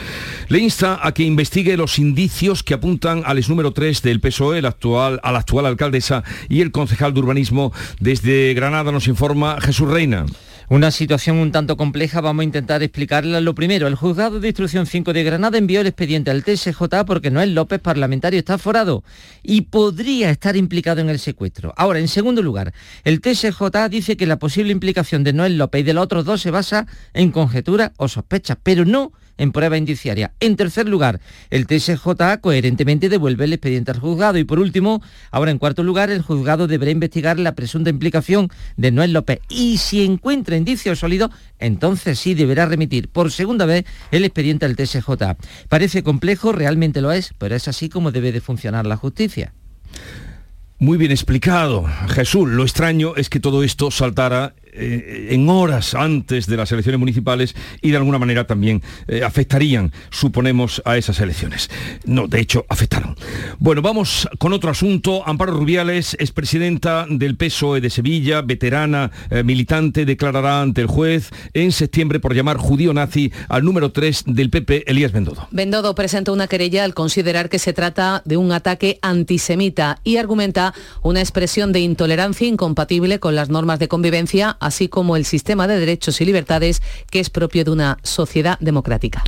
Le 0.48 0.58
insta 0.58 1.00
a 1.00 1.12
que 1.12 1.22
investigue 1.22 1.78
los 1.78 2.00
indicios 2.00 2.63
que 2.63 2.74
apuntan 2.74 3.22
al 3.24 3.38
ex 3.38 3.50
número 3.50 3.72
3 3.72 4.01
del 4.01 4.20
PSOE, 4.20 4.66
actual, 4.66 5.20
a 5.22 5.32
la 5.32 5.38
actual 5.38 5.68
alcaldesa 5.68 6.24
y 6.50 6.62
el 6.62 6.72
concejal 6.72 7.13
de 7.13 7.20
urbanismo. 7.20 7.72
Desde 8.00 8.56
Granada 8.56 8.92
nos 8.92 9.08
informa 9.08 9.62
Jesús 9.62 9.88
Reina. 9.92 10.25
Una 10.72 10.90
situación 10.90 11.36
un 11.36 11.51
tanto 11.51 11.75
compleja, 11.75 12.22
vamos 12.22 12.44
a 12.44 12.46
intentar 12.46 12.82
explicarla. 12.82 13.42
Lo 13.42 13.54
primero, 13.54 13.88
el 13.88 13.96
juzgado 13.96 14.40
de 14.40 14.48
instrucción 14.48 14.86
5 14.86 15.12
de 15.12 15.25
Granada 15.25 15.58
envió 15.58 15.82
el 15.82 15.88
expediente 15.88 16.32
al 16.32 16.46
TSJ 16.46 17.04
porque 17.06 17.30
Noel 17.30 17.54
López, 17.54 17.82
parlamentario, 17.82 18.40
está 18.40 18.58
forado 18.58 19.04
y 19.44 19.63
podría 19.63 20.30
estar 20.30 20.56
implicado 20.56 21.01
en 21.01 21.10
el 21.10 21.20
secuestro. 21.20 21.74
Ahora, 21.75 22.00
en 22.00 22.08
segundo 22.08 22.42
lugar, 22.42 22.74
el 23.04 23.20
TSJ 23.20 23.90
dice 23.90 24.16
que 24.16 24.25
la 24.25 24.40
posible 24.40 24.72
implicación 24.72 25.25
de 25.25 25.34
Noel 25.34 25.58
López 25.58 25.82
y 25.82 25.84
de 25.84 25.94
los 25.94 26.06
otros 26.06 26.24
dos 26.24 26.42
se 26.42 26.51
basa 26.51 26.88
en 27.13 27.32
conjeturas 27.32 27.92
o 27.98 28.08
sospechas, 28.08 28.58
pero 28.63 28.86
no 28.86 29.12
en 29.42 29.52
prueba 29.52 29.76
indiciaria. 29.76 30.34
En 30.40 30.56
tercer 30.56 30.88
lugar, 30.88 31.20
el 31.50 31.66
TSJ 31.66 32.38
coherentemente 32.42 33.10
devuelve 33.10 33.46
el 33.46 33.54
expediente 33.54 33.90
al 33.90 34.00
juzgado. 34.00 34.38
Y 34.38 34.44
por 34.44 34.60
último, 34.60 35.02
ahora 35.32 35.50
en 35.50 35.58
cuarto 35.58 35.82
lugar, 35.82 36.12
el 36.12 36.22
juzgado 36.22 36.68
deberá 36.68 36.92
investigar 36.92 37.40
la 37.40 37.56
presunta 37.56 37.90
implicación 37.90 38.50
de 38.78 38.92
Noel 38.92 39.14
López. 39.14 39.40
Y 39.50 39.80
si 39.80 40.06
encuentra 40.06 40.58
indicios 40.58 41.00
sólidos, 41.00 41.32
entonces 41.58 42.20
sí 42.20 42.36
deberá 42.36 42.68
remitir 42.68 43.10
por 43.10 43.32
segunda 43.32 43.66
vez 43.66 43.86
el 44.12 44.26
expediente 44.26 44.68
al 44.68 44.76
TSJ. 44.76 45.10
Parece 45.70 46.04
complejo, 46.04 46.52
realmente 46.52 47.02
lo 47.02 47.12
es, 47.12 47.34
pero 47.40 47.56
es 47.56 47.68
así 47.68 47.90
como 47.90 48.12
debe 48.12 48.32
de 48.32 48.42
funcionar 48.42 48.86
la 48.86 48.96
justicia. 48.96 49.54
Muy 50.78 50.98
bien 50.98 51.12
explicado. 51.12 51.86
Jesús, 52.10 52.50
lo 52.50 52.62
extraño 52.64 53.16
es 53.16 53.30
que 53.30 53.40
todo 53.40 53.64
esto 53.64 53.90
saltara 53.90 54.54
eh, 54.74 55.30
en 55.32 55.50
horas 55.50 55.96
antes 55.96 56.48
de 56.48 56.58
las 56.58 56.72
elecciones 56.72 57.00
municipales 57.00 57.56
y 57.82 57.92
de 57.92 57.98
alguna 57.98 58.20
manera 58.20 58.48
también 58.48 58.82
eh, 59.08 59.24
afectarían, 59.24 59.92
suponemos, 60.10 60.82
a 60.86 60.98
esas 60.98 61.20
elecciones. 61.20 61.70
No, 62.06 62.28
de 62.28 62.40
hecho, 62.40 62.66
afectaron. 62.70 63.16
Bueno, 63.60 63.82
vamos 63.82 64.28
con 64.38 64.54
otro 64.54 64.72
asunto. 64.72 65.28
Amparo 65.28 65.54
Rubiales, 65.54 66.16
es 66.20 66.32
presidenta 66.32 67.06
del 67.10 67.36
PSOE 67.36 67.82
de 67.82 67.90
Sevilla, 67.90 68.42
veterana, 68.42 69.12
eh, 69.30 69.44
militante, 69.44 70.06
declarará 70.06 70.62
ante 70.62 70.82
el 70.82 70.88
juez 70.88 71.30
en 71.54 71.72
septiembre 71.72 72.20
por 72.20 72.34
llamar 72.34 72.58
judío 72.58 72.94
nazi 72.94 73.32
al 73.50 73.63
número 73.63 73.92
3 73.92 74.24
del 74.28 74.50
PP, 74.50 74.90
Elías 74.90 75.12
Bendodo. 75.12 75.48
Bendodo 75.51 75.96
presenta 75.96 76.32
una 76.32 76.48
querella 76.48 76.84
al 76.84 76.94
considerar 76.94 77.50
que 77.50 77.60
se 77.60 77.74
trata 77.74 78.22
de 78.25 78.38
un 78.38 78.51
ataque 78.51 79.00
antisemita 79.01 80.00
y 80.04 80.18
argumenta 80.18 80.74
una 81.01 81.20
expresión 81.20 81.72
de 81.72 81.80
intolerancia 81.80 82.48
incompatible 82.48 83.20
con 83.20 83.36
las 83.36 83.50
normas 83.50 83.80
de 83.80 83.88
convivencia 83.88 84.58
así 84.62 84.88
como 84.88 85.18
el 85.18 85.25
sistema 85.25 85.68
de 85.68 85.80
derechos 85.80 86.22
y 86.22 86.25
libertades 86.25 86.82
que 87.10 87.20
es 87.20 87.30
propio 87.30 87.65
de 87.65 87.72
una 87.72 87.98
sociedad 88.03 88.58
democrática. 88.62 89.24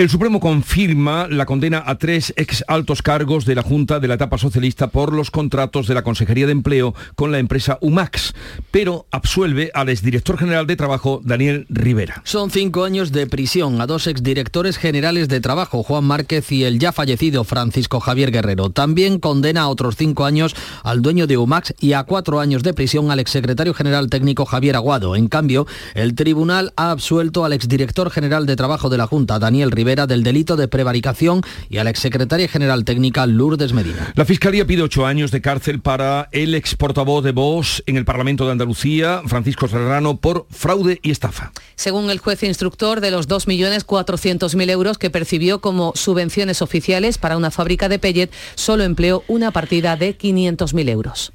El 0.00 0.08
Supremo 0.08 0.40
confirma 0.40 1.28
la 1.28 1.44
condena 1.44 1.82
a 1.84 1.98
tres 1.98 2.32
ex 2.38 2.64
altos 2.68 3.02
cargos 3.02 3.44
de 3.44 3.54
la 3.54 3.60
Junta 3.60 4.00
de 4.00 4.08
la 4.08 4.14
etapa 4.14 4.38
socialista 4.38 4.86
por 4.86 5.12
los 5.12 5.30
contratos 5.30 5.86
de 5.86 5.92
la 5.92 6.02
Consejería 6.02 6.46
de 6.46 6.52
Empleo 6.52 6.94
con 7.16 7.32
la 7.32 7.38
empresa 7.38 7.76
UMAX, 7.82 8.32
pero 8.70 9.04
absuelve 9.10 9.70
al 9.74 9.90
exdirector 9.90 10.38
general 10.38 10.66
de 10.66 10.76
Trabajo, 10.76 11.20
Daniel 11.22 11.66
Rivera. 11.68 12.22
Son 12.24 12.50
cinco 12.50 12.84
años 12.84 13.12
de 13.12 13.26
prisión 13.26 13.78
a 13.82 13.86
dos 13.86 14.06
exdirectores 14.06 14.78
generales 14.78 15.28
de 15.28 15.42
Trabajo, 15.42 15.82
Juan 15.82 16.04
Márquez 16.04 16.50
y 16.50 16.64
el 16.64 16.78
ya 16.78 16.92
fallecido 16.92 17.44
Francisco 17.44 18.00
Javier 18.00 18.30
Guerrero. 18.30 18.70
También 18.70 19.18
condena 19.18 19.60
a 19.60 19.68
otros 19.68 19.96
cinco 19.96 20.24
años 20.24 20.56
al 20.82 21.02
dueño 21.02 21.26
de 21.26 21.36
UMAX 21.36 21.74
y 21.78 21.92
a 21.92 22.04
cuatro 22.04 22.40
años 22.40 22.62
de 22.62 22.72
prisión 22.72 23.10
al 23.10 23.20
exsecretario 23.20 23.74
general 23.74 24.08
técnico 24.08 24.46
Javier 24.46 24.76
Aguado. 24.76 25.14
En 25.14 25.28
cambio, 25.28 25.66
el 25.92 26.14
tribunal 26.14 26.72
ha 26.76 26.90
absuelto 26.90 27.44
al 27.44 27.52
exdirector 27.52 28.10
general 28.10 28.46
de 28.46 28.56
Trabajo 28.56 28.88
de 28.88 28.96
la 28.96 29.06
Junta, 29.06 29.38
Daniel 29.38 29.70
Rivera, 29.70 29.89
del 29.90 30.22
delito 30.22 30.56
de 30.56 30.68
prevaricación 30.68 31.42
y 31.68 31.78
a 31.78 31.84
la 31.84 31.90
exsecretaria 31.90 32.46
general 32.46 32.84
técnica 32.84 33.26
Lourdes 33.26 33.72
Medina. 33.72 34.12
La 34.14 34.24
Fiscalía 34.24 34.66
pide 34.66 34.82
ocho 34.82 35.04
años 35.04 35.32
de 35.32 35.40
cárcel 35.40 35.80
para 35.80 36.28
el 36.30 36.54
ex 36.54 36.76
portavoz 36.76 37.24
de 37.24 37.32
Vox 37.32 37.82
en 37.86 37.96
el 37.96 38.04
Parlamento 38.04 38.46
de 38.46 38.52
Andalucía, 38.52 39.22
Francisco 39.26 39.66
Serrano, 39.66 40.18
por 40.18 40.46
fraude 40.50 41.00
y 41.02 41.10
estafa. 41.10 41.50
Según 41.74 42.08
el 42.10 42.18
juez 42.20 42.42
instructor, 42.44 43.00
de 43.00 43.10
los 43.10 43.28
2.400.000 43.28 44.70
euros 44.70 44.98
que 44.98 45.10
percibió 45.10 45.60
como 45.60 45.92
subvenciones 45.96 46.62
oficiales 46.62 47.18
para 47.18 47.36
una 47.36 47.50
fábrica 47.50 47.88
de 47.88 47.98
pellet, 47.98 48.30
solo 48.54 48.84
empleó 48.84 49.24
una 49.26 49.50
partida 49.50 49.96
de 49.96 50.16
500.000 50.16 50.88
euros. 50.88 51.32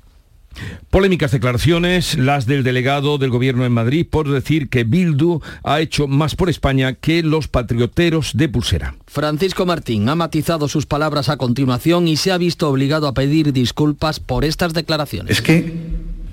Polémicas 0.90 1.32
declaraciones, 1.32 2.18
las 2.18 2.46
del 2.46 2.64
delegado 2.64 3.18
del 3.18 3.30
gobierno 3.30 3.66
en 3.66 3.72
Madrid 3.72 4.08
por 4.10 4.30
decir 4.30 4.70
que 4.70 4.84
Bildu 4.84 5.42
ha 5.64 5.82
hecho 5.82 6.08
más 6.08 6.36
por 6.36 6.50
España 6.50 6.94
que 6.94 7.24
los 7.24 7.48
patrioteros 7.48 8.32
de 8.36 8.50
pulsera. 8.50 8.96
Francisco 9.08 9.66
Martín 9.66 10.08
ha 10.10 10.16
matizado 10.16 10.68
sus 10.68 10.86
palabras 10.86 11.30
a 11.30 11.38
continuación 11.38 12.08
y 12.08 12.18
se 12.18 12.32
ha 12.32 12.38
visto 12.38 12.70
obligado 12.70 13.08
a 13.08 13.14
pedir 13.14 13.54
disculpas 13.54 14.20
por 14.20 14.46
estas 14.46 14.74
declaraciones. 14.74 15.32
Es 15.32 15.42
que 15.42 15.74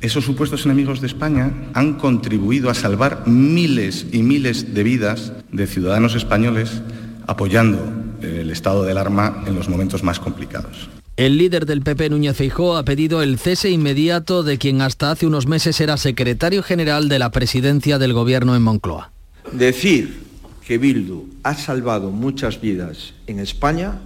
esos 0.00 0.24
supuestos 0.24 0.64
enemigos 0.64 1.00
de 1.00 1.06
España 1.06 1.52
han 1.74 1.94
contribuido 1.94 2.70
a 2.70 2.74
salvar 2.74 3.24
miles 3.26 4.06
y 4.12 4.22
miles 4.22 4.74
de 4.74 4.82
vidas 4.82 5.32
de 5.52 5.66
ciudadanos 5.66 6.14
españoles 6.14 6.82
apoyando 7.26 7.78
el 8.20 8.50
estado 8.50 8.84
del 8.84 8.98
arma 8.98 9.44
en 9.46 9.54
los 9.54 9.68
momentos 9.68 10.02
más 10.02 10.18
complicados. 10.18 10.88
El 11.22 11.38
líder 11.38 11.66
del 11.66 11.82
PP, 11.82 12.10
Núñez 12.10 12.36
Feijóo, 12.36 12.76
ha 12.76 12.84
pedido 12.84 13.22
el 13.22 13.38
cese 13.38 13.70
inmediato 13.70 14.42
de 14.42 14.58
quien 14.58 14.80
hasta 14.82 15.12
hace 15.12 15.24
unos 15.24 15.46
meses 15.46 15.80
era 15.80 15.96
secretario 15.96 16.64
general 16.64 17.08
de 17.08 17.20
la 17.20 17.30
presidencia 17.30 18.00
del 18.00 18.12
gobierno 18.12 18.56
en 18.56 18.62
Moncloa. 18.62 19.12
Decir 19.52 20.24
que 20.66 20.78
Bildu 20.78 21.28
ha 21.44 21.54
salvado 21.54 22.10
muchas 22.10 22.60
vidas 22.60 23.14
en 23.28 23.38
España 23.38 24.00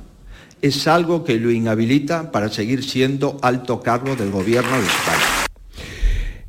es 0.61 0.87
algo 0.87 1.25
que 1.25 1.41
lo 1.41 1.51
inhabilita 1.51 2.31
para 2.31 2.51
seguir 2.51 2.85
siendo 2.85 3.39
alto 3.41 3.81
cargo 3.81 4.15
del 4.15 4.31
gobierno 4.31 4.77
de 4.77 4.87
España. 4.87 5.26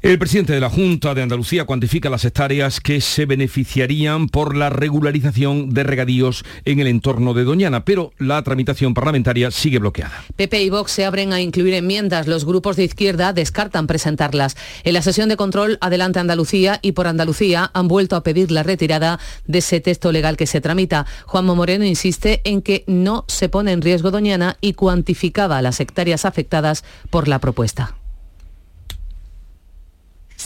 El 0.04 0.20
presidente 0.20 0.54
de 0.54 0.60
la 0.60 0.70
Junta 0.70 1.16
de 1.16 1.24
Andalucía 1.24 1.66
cuantifica 1.66 2.08
las 2.12 2.24
hectáreas 2.24 2.80
que 2.80 3.02
se 3.02 3.26
beneficiarían 3.26 4.30
por 4.30 4.56
la 4.56 4.70
regularización 4.70 5.72
de 5.72 5.82
regadíos 5.82 6.46
en 6.66 6.80
el 6.80 6.86
entorno 6.86 7.34
de 7.34 7.44
Doñana, 7.44 7.84
pero 7.84 8.12
la 8.20 8.40
tramitación 8.44 8.94
parlamentaria 8.94 9.50
sigue 9.50 9.80
bloqueada. 9.80 10.24
PP 10.36 10.62
y 10.62 10.70
Vox 10.70 10.92
se 10.92 11.04
abren 11.04 11.34
a 11.34 11.42
incluir 11.42 11.74
enmiendas. 11.74 12.28
Los 12.28 12.46
grupos 12.46 12.76
de 12.76 12.84
izquierda 12.84 13.34
descartan 13.34 13.88
presentarlas. 13.88 14.56
En 14.84 14.94
la 14.94 15.02
sesión 15.02 15.30
de 15.30 15.36
control 15.36 15.80
Adelante 15.82 16.20
Andalucía 16.20 16.78
y 16.84 16.92
por 16.92 17.08
Andalucía 17.08 17.72
han 17.74 17.88
vuelto 17.88 18.16
a 18.16 18.22
pedir 18.22 18.52
la 18.52 18.62
retirada 18.62 19.20
de 19.48 19.58
ese 19.58 19.80
texto 19.80 20.12
legal 20.12 20.38
que 20.38 20.46
se 20.46 20.62
tramita. 20.62 21.08
Juanmo 21.26 21.56
Moreno 21.56 21.86
insiste 21.86 22.42
en 22.44 22.62
que 22.62 22.84
no 22.86 23.26
se 23.28 23.50
pone 23.50 23.72
en 23.72 23.82
riesgo 23.82 24.12
Doñana 24.12 24.58
y 24.62 24.74
cuantificaba 24.74 25.64
las 25.64 25.80
hectáreas 25.80 26.24
afectadas 26.24 26.84
por 27.10 27.28
la 27.28 27.40
propuesta 27.40 27.97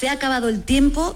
Se 0.01 0.10
ha 0.10 0.13
acabado 0.13 0.50
el 0.50 0.63
tiempo 0.63 1.15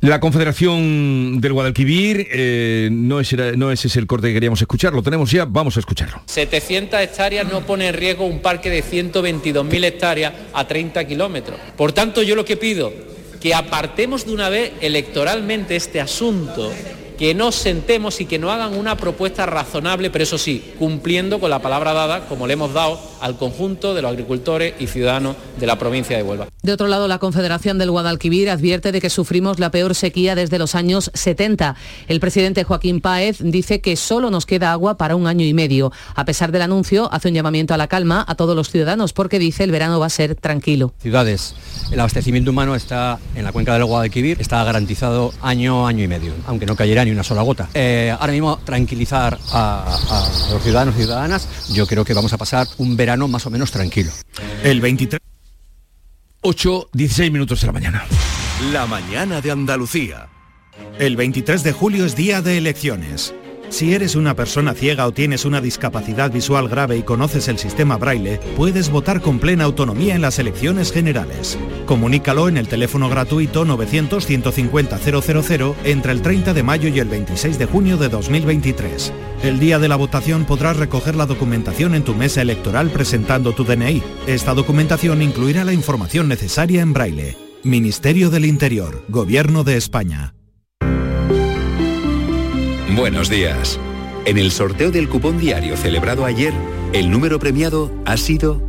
La 0.00 0.20
Confederación 0.20 1.40
del 1.40 1.54
Guadalquivir, 1.54 2.28
eh, 2.30 2.88
no, 2.92 3.18
es, 3.18 3.34
no 3.56 3.72
ese 3.72 3.88
es 3.88 3.96
el 3.96 4.06
corte 4.06 4.28
que 4.28 4.34
queríamos 4.34 4.60
escuchar, 4.60 4.92
lo 4.92 5.02
tenemos 5.02 5.32
ya, 5.32 5.44
vamos 5.44 5.76
a 5.76 5.80
escucharlo. 5.80 6.22
700 6.26 7.00
hectáreas 7.00 7.50
no 7.50 7.66
pone 7.66 7.88
en 7.88 7.94
riesgo 7.94 8.26
un 8.26 8.38
parque 8.38 8.70
de 8.70 8.84
122.000 8.84 9.84
hectáreas 9.86 10.34
a 10.52 10.68
30 10.68 11.04
kilómetros. 11.04 11.58
Por 11.76 11.90
tanto, 11.90 12.22
yo 12.22 12.36
lo 12.36 12.44
que 12.44 12.56
pido, 12.56 12.92
que 13.40 13.52
apartemos 13.52 14.24
de 14.24 14.34
una 14.34 14.48
vez 14.48 14.70
electoralmente 14.80 15.74
este 15.74 16.00
asunto 16.00 16.70
que 17.18 17.34
nos 17.34 17.54
sentemos 17.54 18.20
y 18.20 18.26
que 18.26 18.38
no 18.38 18.50
hagan 18.50 18.76
una 18.76 18.96
propuesta 18.96 19.46
razonable, 19.46 20.10
pero 20.10 20.24
eso 20.24 20.38
sí, 20.38 20.72
cumpliendo 20.78 21.40
con 21.40 21.50
la 21.50 21.60
palabra 21.60 21.92
dada, 21.92 22.26
como 22.28 22.46
le 22.46 22.54
hemos 22.54 22.72
dado 22.74 23.00
al 23.20 23.36
conjunto 23.36 23.94
de 23.94 24.02
los 24.02 24.10
agricultores 24.10 24.74
y 24.78 24.86
ciudadanos 24.86 25.36
de 25.58 25.66
la 25.66 25.78
provincia 25.78 26.16
de 26.16 26.22
Huelva. 26.22 26.48
De 26.62 26.72
otro 26.72 26.88
lado, 26.88 27.08
la 27.08 27.18
Confederación 27.18 27.78
del 27.78 27.90
Guadalquivir 27.90 28.50
advierte 28.50 28.92
de 28.92 29.00
que 29.00 29.10
sufrimos 29.10 29.58
la 29.58 29.70
peor 29.70 29.94
sequía 29.94 30.34
desde 30.34 30.58
los 30.58 30.74
años 30.74 31.10
70. 31.14 31.76
El 32.08 32.20
presidente 32.20 32.64
Joaquín 32.64 33.00
Páez 33.00 33.38
dice 33.40 33.80
que 33.80 33.96
solo 33.96 34.30
nos 34.30 34.46
queda 34.46 34.72
agua 34.72 34.96
para 34.96 35.16
un 35.16 35.26
año 35.26 35.46
y 35.46 35.54
medio. 35.54 35.92
A 36.14 36.24
pesar 36.24 36.52
del 36.52 36.62
anuncio, 36.62 37.08
hace 37.12 37.28
un 37.28 37.34
llamamiento 37.34 37.72
a 37.72 37.76
la 37.76 37.88
calma 37.88 38.24
a 38.26 38.34
todos 38.34 38.56
los 38.56 38.70
ciudadanos 38.70 39.12
porque 39.12 39.38
dice 39.38 39.64
el 39.64 39.70
verano 39.70 40.00
va 40.00 40.06
a 40.06 40.10
ser 40.10 40.34
tranquilo. 40.34 40.92
Ciudades, 41.00 41.54
el 41.90 42.00
abastecimiento 42.00 42.50
humano 42.50 42.74
está 42.74 43.18
en 43.34 43.44
la 43.44 43.52
cuenca 43.52 43.72
del 43.74 43.84
Guadalquivir, 43.84 44.40
está 44.40 44.62
garantizado 44.64 45.32
año, 45.42 45.86
año 45.86 46.04
y 46.04 46.08
medio, 46.08 46.32
aunque 46.46 46.66
no 46.66 46.76
cayera 46.76 47.04
ni 47.06 47.12
una 47.12 47.22
sola 47.22 47.42
gota. 47.42 47.68
Eh, 47.72 48.14
ahora 48.18 48.32
mismo 48.32 48.58
tranquilizar 48.58 49.38
a, 49.52 49.96
a 50.10 50.52
los 50.52 50.62
ciudadanos 50.62 50.94
y 50.96 50.98
ciudadanas, 50.98 51.48
yo 51.72 51.86
creo 51.86 52.04
que 52.04 52.12
vamos 52.14 52.32
a 52.32 52.38
pasar 52.38 52.66
un 52.78 52.96
verano 52.96 53.28
más 53.28 53.46
o 53.46 53.50
menos 53.50 53.70
tranquilo. 53.70 54.10
El 54.62 54.80
23... 54.80 55.20
8, 56.42 56.90
16 56.92 57.32
minutos 57.32 57.60
de 57.60 57.66
la 57.66 57.72
mañana. 57.72 58.04
La 58.72 58.86
mañana 58.86 59.40
de 59.40 59.50
Andalucía. 59.50 60.28
El 60.98 61.16
23 61.16 61.62
de 61.62 61.72
julio 61.72 62.04
es 62.04 62.16
día 62.16 62.42
de 62.42 62.58
elecciones. 62.58 63.34
Si 63.68 63.94
eres 63.94 64.14
una 64.14 64.34
persona 64.34 64.74
ciega 64.74 65.06
o 65.06 65.12
tienes 65.12 65.44
una 65.44 65.60
discapacidad 65.60 66.30
visual 66.30 66.68
grave 66.68 66.98
y 66.98 67.02
conoces 67.02 67.48
el 67.48 67.58
sistema 67.58 67.96
braille, 67.96 68.38
puedes 68.56 68.90
votar 68.90 69.20
con 69.20 69.38
plena 69.38 69.64
autonomía 69.64 70.14
en 70.14 70.22
las 70.22 70.38
elecciones 70.38 70.92
generales. 70.92 71.58
Comunícalo 71.84 72.48
en 72.48 72.56
el 72.56 72.68
teléfono 72.68 73.08
gratuito 73.08 73.66
900-150-000 73.66 75.74
entre 75.84 76.12
el 76.12 76.22
30 76.22 76.54
de 76.54 76.62
mayo 76.62 76.88
y 76.88 77.00
el 77.00 77.08
26 77.08 77.58
de 77.58 77.66
junio 77.66 77.96
de 77.96 78.08
2023. 78.08 79.12
El 79.42 79.58
día 79.58 79.78
de 79.78 79.88
la 79.88 79.96
votación 79.96 80.44
podrás 80.44 80.76
recoger 80.76 81.16
la 81.16 81.26
documentación 81.26 81.94
en 81.94 82.04
tu 82.04 82.14
mesa 82.14 82.42
electoral 82.42 82.90
presentando 82.90 83.52
tu 83.52 83.64
DNI. 83.64 84.02
Esta 84.26 84.54
documentación 84.54 85.22
incluirá 85.22 85.64
la 85.64 85.72
información 85.72 86.28
necesaria 86.28 86.82
en 86.82 86.92
braille. 86.92 87.36
Ministerio 87.62 88.30
del 88.30 88.44
Interior, 88.44 89.04
Gobierno 89.08 89.64
de 89.64 89.76
España. 89.76 90.34
Buenos 92.96 93.28
días. 93.28 93.78
En 94.24 94.38
el 94.38 94.50
sorteo 94.50 94.90
del 94.90 95.10
cupón 95.10 95.36
diario 95.36 95.76
celebrado 95.76 96.24
ayer, 96.24 96.54
el 96.94 97.10
número 97.10 97.38
premiado 97.38 97.92
ha 98.06 98.16
sido 98.16 98.66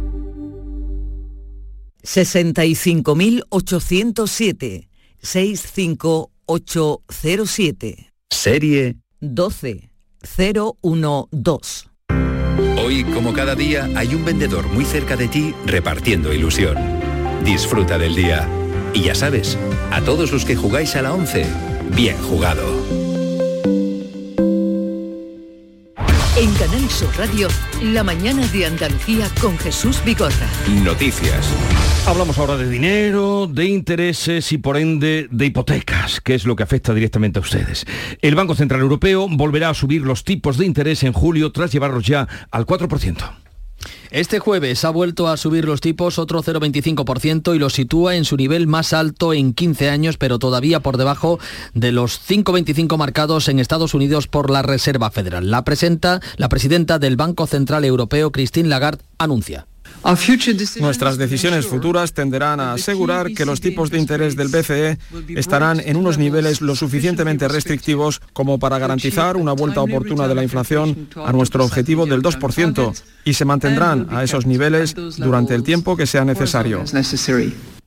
65.807 2.03 4.89
65807. 5.21 8.11
Serie 8.29 8.97
12012. 9.21 11.87
Hoy, 12.83 13.05
como 13.05 13.31
cada 13.31 13.55
día, 13.55 13.89
hay 13.95 14.13
un 14.13 14.25
vendedor 14.25 14.67
muy 14.67 14.83
cerca 14.83 15.15
de 15.15 15.29
ti 15.29 15.55
repartiendo 15.65 16.33
ilusión. 16.33 16.75
Disfruta 17.45 17.97
del 17.97 18.13
día. 18.13 18.45
Y 18.93 19.03
ya 19.03 19.15
sabes, 19.15 19.57
a 19.89 20.01
todos 20.01 20.33
los 20.33 20.43
que 20.43 20.57
jugáis 20.57 20.97
a 20.97 21.01
la 21.01 21.13
11, 21.13 21.45
bien 21.95 22.17
jugado. 22.17 22.96
Sur 26.97 27.15
Radio, 27.15 27.47
la 27.83 28.03
mañana 28.03 28.47
de 28.47 28.65
Andalucía 28.65 29.29
con 29.39 29.55
Jesús 29.59 30.03
Vigorra. 30.03 30.49
Noticias. 30.83 31.47
Hablamos 32.07 32.39
ahora 32.39 32.57
de 32.57 32.67
dinero, 32.67 33.45
de 33.45 33.65
intereses 33.65 34.51
y 34.51 34.57
por 34.57 34.77
ende 34.77 35.27
de 35.29 35.45
hipotecas, 35.45 36.21
que 36.21 36.33
es 36.33 36.45
lo 36.45 36.55
que 36.55 36.63
afecta 36.63 36.95
directamente 36.95 37.37
a 37.37 37.43
ustedes. 37.43 37.85
El 38.19 38.33
Banco 38.33 38.55
Central 38.55 38.81
Europeo 38.81 39.27
volverá 39.29 39.69
a 39.69 39.75
subir 39.75 40.01
los 40.01 40.23
tipos 40.23 40.57
de 40.57 40.65
interés 40.65 41.03
en 41.03 41.13
julio 41.13 41.51
tras 41.51 41.71
llevarlos 41.71 42.03
ya 42.03 42.27
al 42.49 42.65
4%. 42.65 43.46
Este 44.11 44.39
jueves 44.39 44.85
ha 44.85 44.89
vuelto 44.89 45.27
a 45.27 45.37
subir 45.37 45.65
los 45.65 45.81
tipos 45.81 46.17
otro 46.17 46.41
0,25% 46.41 47.55
y 47.55 47.59
lo 47.59 47.69
sitúa 47.69 48.15
en 48.15 48.25
su 48.25 48.37
nivel 48.37 48.67
más 48.67 48.93
alto 48.93 49.33
en 49.33 49.53
15 49.53 49.89
años, 49.89 50.17
pero 50.17 50.39
todavía 50.39 50.79
por 50.79 50.97
debajo 50.97 51.39
de 51.73 51.91
los 51.91 52.19
5,25 52.27 52.97
marcados 52.97 53.47
en 53.49 53.59
Estados 53.59 53.93
Unidos 53.93 54.27
por 54.27 54.49
la 54.49 54.61
Reserva 54.61 55.11
Federal. 55.11 55.51
La, 55.51 55.63
presenta, 55.63 56.21
la 56.37 56.49
presidenta 56.49 56.99
del 56.99 57.15
Banco 57.17 57.47
Central 57.47 57.85
Europeo, 57.85 58.31
Christine 58.31 58.69
Lagarde, 58.69 59.03
anuncia. 59.17 59.67
Nuestras 60.79 61.17
decisiones 61.17 61.67
futuras 61.67 62.13
tenderán 62.13 62.61
a 62.61 62.73
asegurar 62.73 63.33
que 63.33 63.45
los 63.45 63.59
tipos 63.59 63.91
de 63.91 63.99
interés 63.99 64.37
del 64.37 64.47
BCE 64.47 64.97
estarán 65.35 65.81
en 65.81 65.97
unos 65.97 66.17
niveles 66.17 66.61
lo 66.61 66.75
suficientemente 66.75 67.47
restrictivos 67.49 68.21
como 68.31 68.57
para 68.57 68.79
garantizar 68.79 69.35
una 69.35 69.51
vuelta 69.51 69.81
oportuna 69.81 70.27
de 70.27 70.35
la 70.35 70.43
inflación 70.43 71.09
a 71.15 71.33
nuestro 71.33 71.65
objetivo 71.65 72.05
del 72.05 72.21
2% 72.21 73.01
y 73.25 73.33
se 73.33 73.45
mantendrán 73.45 74.07
a 74.09 74.23
esos 74.23 74.45
niveles 74.45 74.95
durante 75.17 75.55
el 75.55 75.63
tiempo 75.63 75.97
que 75.97 76.07
sea 76.07 76.23
necesario. 76.23 76.83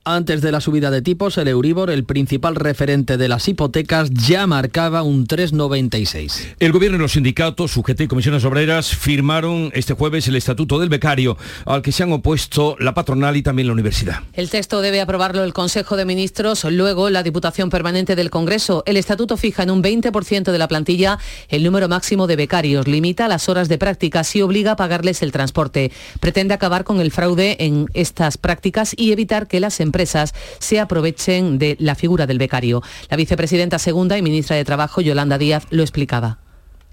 Antes 0.03 0.41
de 0.41 0.51
la 0.51 0.61
subida 0.61 0.89
de 0.89 1.03
tipos, 1.03 1.37
el 1.37 1.47
Euribor, 1.47 1.91
el 1.91 2.05
principal 2.05 2.55
referente 2.55 3.17
de 3.17 3.27
las 3.27 3.47
hipotecas, 3.47 4.09
ya 4.09 4.47
marcaba 4.47 5.03
un 5.03 5.27
3,96. 5.27 6.55
El 6.59 6.71
gobierno 6.71 6.97
y 6.97 7.01
los 7.01 7.11
sindicatos, 7.11 7.77
UGT 7.77 8.01
y 8.01 8.07
comisiones 8.07 8.43
obreras, 8.43 8.95
firmaron 8.95 9.69
este 9.75 9.93
jueves 9.93 10.27
el 10.27 10.37
Estatuto 10.37 10.79
del 10.79 10.89
Becario, 10.89 11.37
al 11.67 11.83
que 11.83 11.91
se 11.91 12.01
han 12.01 12.11
opuesto 12.13 12.77
la 12.79 12.95
patronal 12.95 13.37
y 13.37 13.43
también 13.43 13.67
la 13.67 13.73
universidad. 13.73 14.23
El 14.33 14.49
texto 14.49 14.81
debe 14.81 15.01
aprobarlo 15.01 15.43
el 15.43 15.53
Consejo 15.53 15.95
de 15.95 16.05
Ministros, 16.05 16.63
luego 16.63 17.11
la 17.11 17.21
Diputación 17.21 17.69
Permanente 17.69 18.15
del 18.15 18.31
Congreso. 18.31 18.81
El 18.87 18.97
Estatuto 18.97 19.37
fija 19.37 19.61
en 19.61 19.69
un 19.69 19.83
20% 19.83 20.51
de 20.51 20.57
la 20.57 20.67
plantilla 20.67 21.19
el 21.47 21.63
número 21.63 21.87
máximo 21.87 22.25
de 22.25 22.37
becarios, 22.37 22.87
limita 22.87 23.27
las 23.27 23.49
horas 23.49 23.69
de 23.69 23.77
prácticas 23.77 24.35
y 24.35 24.41
obliga 24.41 24.71
a 24.71 24.75
pagarles 24.75 25.21
el 25.21 25.31
transporte. 25.31 25.91
Pretende 26.19 26.55
acabar 26.55 26.85
con 26.85 26.99
el 27.01 27.11
fraude 27.11 27.57
en 27.59 27.85
estas 27.93 28.39
prácticas 28.39 28.95
y 28.97 29.11
evitar 29.11 29.47
que 29.47 29.59
las 29.59 29.79
empresas 29.79 29.90
empresas 29.91 30.33
se 30.59 30.79
aprovechen 30.79 31.59
de 31.59 31.75
la 31.79 31.95
figura 31.95 32.25
del 32.25 32.37
becario. 32.37 32.81
La 33.09 33.17
vicepresidenta 33.17 33.77
segunda 33.77 34.17
y 34.17 34.21
ministra 34.21 34.55
de 34.55 34.63
Trabajo, 34.63 35.01
Yolanda 35.01 35.37
Díaz, 35.37 35.63
lo 35.69 35.83
explicaba. 35.83 36.39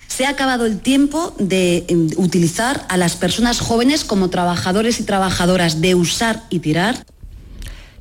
Se 0.09 0.27
ha 0.27 0.31
acabado 0.31 0.67
el 0.67 0.81
tiempo 0.81 1.35
de 1.39 1.85
em, 1.89 2.09
utilizar 2.17 2.87
a 2.89 2.97
las 2.97 3.15
personas 3.15 3.61
jóvenes 3.61 4.05
como 4.05 4.31
trabajadores 4.31 5.01
y 5.01 5.05
trabajadoras, 5.05 5.81
de 5.81 5.95
usar 5.95 6.43
y 6.51 6.59
tirar 6.59 7.05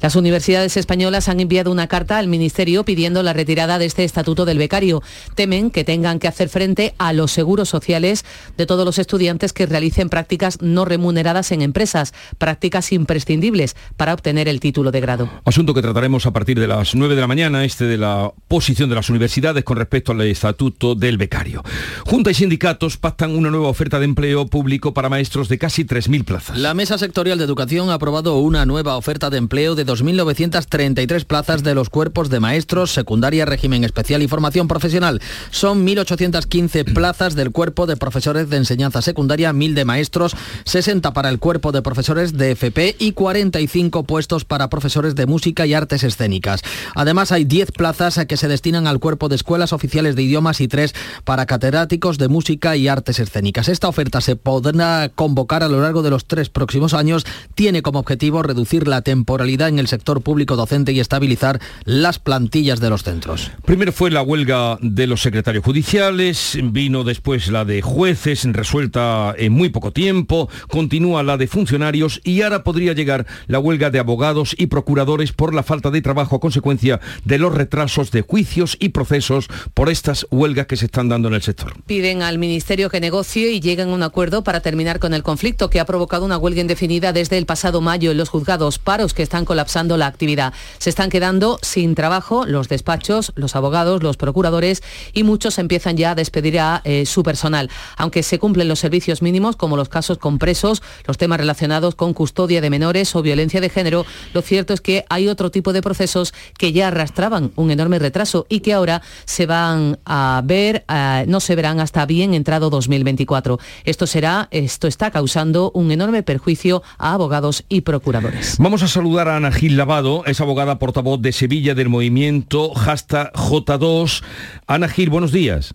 las 0.01 0.15
universidades 0.15 0.77
españolas 0.77 1.27
han 1.27 1.39
enviado 1.39 1.71
una 1.71 1.87
carta 1.87 2.17
al 2.17 2.27
Ministerio 2.27 2.83
pidiendo 2.83 3.23
la 3.23 3.33
retirada 3.33 3.79
de 3.79 3.85
este 3.85 4.03
estatuto 4.03 4.45
del 4.45 4.57
becario. 4.57 5.01
Temen 5.35 5.71
que 5.71 5.83
tengan 5.83 6.19
que 6.19 6.27
hacer 6.27 6.49
frente 6.49 6.93
a 6.97 7.13
los 7.13 7.31
seguros 7.31 7.69
sociales 7.69 8.23
de 8.57 8.65
todos 8.65 8.85
los 8.85 8.99
estudiantes 8.99 9.53
que 9.53 9.65
realicen 9.65 10.09
prácticas 10.09 10.61
no 10.61 10.85
remuneradas 10.85 11.51
en 11.51 11.61
empresas, 11.61 12.13
prácticas 12.37 12.91
imprescindibles 12.91 13.75
para 13.95 14.13
obtener 14.13 14.47
el 14.47 14.59
título 14.59 14.91
de 14.91 15.01
grado. 15.01 15.29
Asunto 15.45 15.73
que 15.73 15.81
trataremos 15.81 16.25
a 16.25 16.31
partir 16.31 16.59
de 16.59 16.67
las 16.67 16.93
9 16.93 17.15
de 17.15 17.21
la 17.21 17.27
mañana, 17.27 17.65
este 17.65 17.85
de 17.85 17.97
la 17.97 18.31
posición 18.47 18.89
de 18.89 18.95
las 18.95 19.09
universidades 19.09 19.63
con 19.63 19.77
respecto 19.77 20.11
al 20.11 20.21
estatuto 20.21 20.95
del 20.95 21.17
becario. 21.17 21.63
Junta 22.05 22.31
y 22.31 22.33
sindicatos 22.33 22.97
pactan 22.97 23.35
una 23.35 23.49
nueva 23.49 23.67
oferta 23.67 23.99
de 23.99 24.05
empleo 24.05 24.47
público 24.47 24.93
para 24.93 25.09
maestros 25.09 25.49
de 25.49 25.57
casi 25.57 25.85
3.000 25.85 26.23
plazas. 26.23 26.57
La 26.57 26.73
Mesa 26.73 26.97
Sectorial 26.97 27.37
de 27.37 27.43
Educación 27.45 27.89
ha 27.89 27.95
aprobado 27.95 28.37
una 28.37 28.65
nueva 28.65 28.97
oferta 28.97 29.29
de 29.29 29.37
empleo 29.37 29.75
de 29.75 29.86
2.933 29.87 31.25
plazas 31.25 31.63
de 31.63 31.73
los 31.73 31.89
cuerpos 31.89 32.29
de 32.29 32.39
maestros, 32.39 32.91
secundaria, 32.91 33.45
régimen 33.45 33.83
especial 33.83 34.21
y 34.21 34.27
formación 34.27 34.67
profesional. 34.67 35.21
Son 35.49 35.87
1.815 35.87 36.93
plazas 36.93 37.33
del 37.35 37.51
cuerpo 37.51 37.87
de 37.87 37.97
profesores 37.97 38.49
de 38.49 38.57
enseñanza 38.57 39.01
secundaria, 39.01 39.53
1.000 39.53 39.73
de 39.73 39.85
maestros, 39.85 40.35
60 40.65 41.13
para 41.13 41.29
el 41.29 41.39
cuerpo 41.39 41.71
de 41.71 41.81
profesores 41.81 42.33
de 42.33 42.51
FP 42.51 42.97
y 42.99 43.13
45 43.13 44.03
puestos 44.03 44.45
para 44.45 44.69
profesores 44.69 45.15
de 45.15 45.25
música 45.25 45.65
y 45.65 45.73
artes 45.73 46.03
escénicas. 46.03 46.61
Además, 46.93 47.31
hay 47.31 47.45
10 47.45 47.71
plazas 47.71 48.19
que 48.27 48.37
se 48.37 48.47
destinan 48.47 48.87
al 48.87 48.99
cuerpo 48.99 49.29
de 49.29 49.35
escuelas 49.35 49.73
oficiales 49.73 50.15
de 50.15 50.23
idiomas 50.23 50.61
y 50.61 50.67
3 50.67 50.93
para 51.23 51.45
catedráticos 51.45 52.17
de 52.17 52.27
música 52.27 52.75
y 52.75 52.87
artes 52.87 53.19
escénicas. 53.19 53.69
Esta 53.69 53.87
oferta 53.87 54.21
se 54.21 54.35
podrá 54.35 55.09
convocar 55.15 55.63
a 55.63 55.69
lo 55.69 55.81
largo 55.81 56.01
de 56.01 56.09
los 56.09 56.25
tres 56.25 56.49
próximos 56.49 56.93
años. 56.93 57.25
Tiene 57.55 57.81
como 57.81 57.99
objetivo 57.99 58.43
reducir 58.43 58.87
la 58.87 59.01
temporalidad 59.01 59.69
en 59.69 59.76
en 59.77 59.79
el 59.79 59.87
sector 59.87 60.21
público 60.21 60.55
docente 60.55 60.91
y 60.91 60.99
estabilizar 60.99 61.59
las 61.85 62.17
plantillas 62.17 62.79
de 62.79 62.89
los 62.89 63.03
centros. 63.03 63.51
Primero 63.63 63.91
fue 63.91 64.09
la 64.09 64.23
huelga 64.23 64.77
de 64.81 65.05
los 65.05 65.21
secretarios 65.21 65.63
judiciales, 65.63 66.57
vino 66.63 67.03
después 67.03 67.47
la 67.49 67.63
de 67.63 67.81
jueces, 67.81 68.43
resuelta 68.51 69.35
en 69.37 69.53
muy 69.53 69.69
poco 69.69 69.91
tiempo, 69.91 70.49
continúa 70.67 71.23
la 71.23 71.37
de 71.37 71.47
funcionarios 71.47 72.21
y 72.23 72.41
ahora 72.41 72.63
podría 72.63 72.93
llegar 72.93 73.27
la 73.47 73.59
huelga 73.59 73.91
de 73.91 73.99
abogados 73.99 74.55
y 74.57 74.67
procuradores 74.67 75.31
por 75.31 75.53
la 75.53 75.63
falta 75.63 75.91
de 75.91 76.01
trabajo 76.01 76.35
a 76.35 76.39
consecuencia 76.39 76.99
de 77.23 77.37
los 77.37 77.53
retrasos 77.53 78.11
de 78.11 78.21
juicios 78.21 78.77
y 78.79 78.89
procesos 78.89 79.47
por 79.73 79.89
estas 79.89 80.25
huelgas 80.31 80.67
que 80.67 80.77
se 80.77 80.85
están 80.85 81.09
dando 81.09 81.27
en 81.27 81.35
el 81.35 81.41
sector. 81.41 81.73
Piden 81.85 82.21
al 82.23 82.39
Ministerio 82.39 82.89
que 82.89 82.99
negocie 82.99 83.51
y 83.51 83.59
lleguen 83.59 83.89
a 83.89 83.93
un 83.93 84.03
acuerdo 84.03 84.43
para 84.43 84.61
terminar 84.61 84.99
con 84.99 85.13
el 85.13 85.23
conflicto 85.23 85.69
que 85.69 85.79
ha 85.79 85.85
provocado 85.85 86.25
una 86.25 86.37
huelga 86.37 86.61
indefinida 86.61 87.13
desde 87.13 87.37
el 87.37 87.45
pasado 87.45 87.81
mayo 87.81 88.11
en 88.11 88.17
los 88.17 88.29
juzgados, 88.29 88.79
paros 88.79 89.13
que 89.13 89.23
están 89.23 89.45
colapsando 89.67 89.97
la 89.97 90.07
actividad. 90.07 90.53
Se 90.77 90.89
están 90.89 91.09
quedando 91.09 91.59
sin 91.61 91.93
trabajo 91.93 92.45
los 92.45 92.69
despachos, 92.69 93.33
los 93.35 93.53
abogados, 93.57 94.01
los 94.01 94.15
procuradores 94.15 94.81
y 95.11 95.23
muchos 95.23 95.57
empiezan 95.57 95.97
ya 95.97 96.11
a 96.11 96.15
despedir 96.15 96.57
a 96.59 96.81
eh, 96.85 97.05
su 97.05 97.21
personal. 97.21 97.69
Aunque 97.97 98.23
se 98.23 98.39
cumplen 98.39 98.69
los 98.69 98.79
servicios 98.79 99.21
mínimos, 99.21 99.57
como 99.57 99.75
los 99.75 99.89
casos 99.89 100.19
con 100.19 100.39
presos, 100.39 100.81
los 101.05 101.17
temas 101.17 101.39
relacionados 101.39 101.95
con 101.95 102.13
custodia 102.13 102.61
de 102.61 102.69
menores 102.69 103.13
o 103.13 103.21
violencia 103.21 103.59
de 103.59 103.67
género, 103.69 104.05
lo 104.33 104.41
cierto 104.41 104.73
es 104.73 104.79
que 104.79 105.03
hay 105.09 105.27
otro 105.27 105.51
tipo 105.51 105.73
de 105.73 105.81
procesos 105.81 106.33
que 106.57 106.71
ya 106.71 106.87
arrastraban 106.87 107.51
un 107.57 107.69
enorme 107.69 107.99
retraso 107.99 108.45
y 108.47 108.61
que 108.61 108.71
ahora 108.71 109.01
se 109.25 109.47
van 109.47 109.99
a 110.05 110.41
ver, 110.45 110.85
eh, 110.87 111.25
no 111.27 111.41
se 111.41 111.55
verán 111.55 111.81
hasta 111.81 112.05
bien 112.05 112.33
entrado 112.33 112.69
2024. 112.69 113.59
Esto 113.83 114.07
será, 114.07 114.47
esto 114.51 114.87
está 114.87 115.11
causando 115.11 115.71
un 115.73 115.91
enorme 115.91 116.23
perjuicio 116.23 116.83
a 116.97 117.11
abogados 117.11 117.65
y 117.67 117.81
procuradores. 117.81 118.55
Vamos 118.59 118.81
a 118.81 118.87
saludar 118.87 119.27
a 119.27 119.35
Ana 119.35 119.51
Gil 119.57 119.75
Lavado, 119.75 120.23
es 120.27 120.39
abogada 120.39 120.77
portavoz 120.77 121.19
de 121.19 121.31
Sevilla 121.31 121.73
del 121.73 121.89
movimiento 121.89 122.75
hashtag 122.75 123.33
J2. 123.33 124.21
Ana 124.67 124.87
Gil, 124.87 125.09
buenos 125.09 125.31
días. 125.31 125.73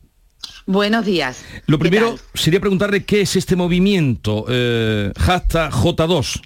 Buenos 0.67 1.05
días. 1.05 1.45
Lo 1.67 1.81
primero 1.81 2.17
sería 2.33 2.61
preguntarle 2.61 3.05
qué 3.05 3.23
es 3.23 3.35
este 3.35 3.57
movimiento, 3.57 4.45
eh, 4.49 5.11
hashtag 5.19 5.73
J2. 5.73 6.43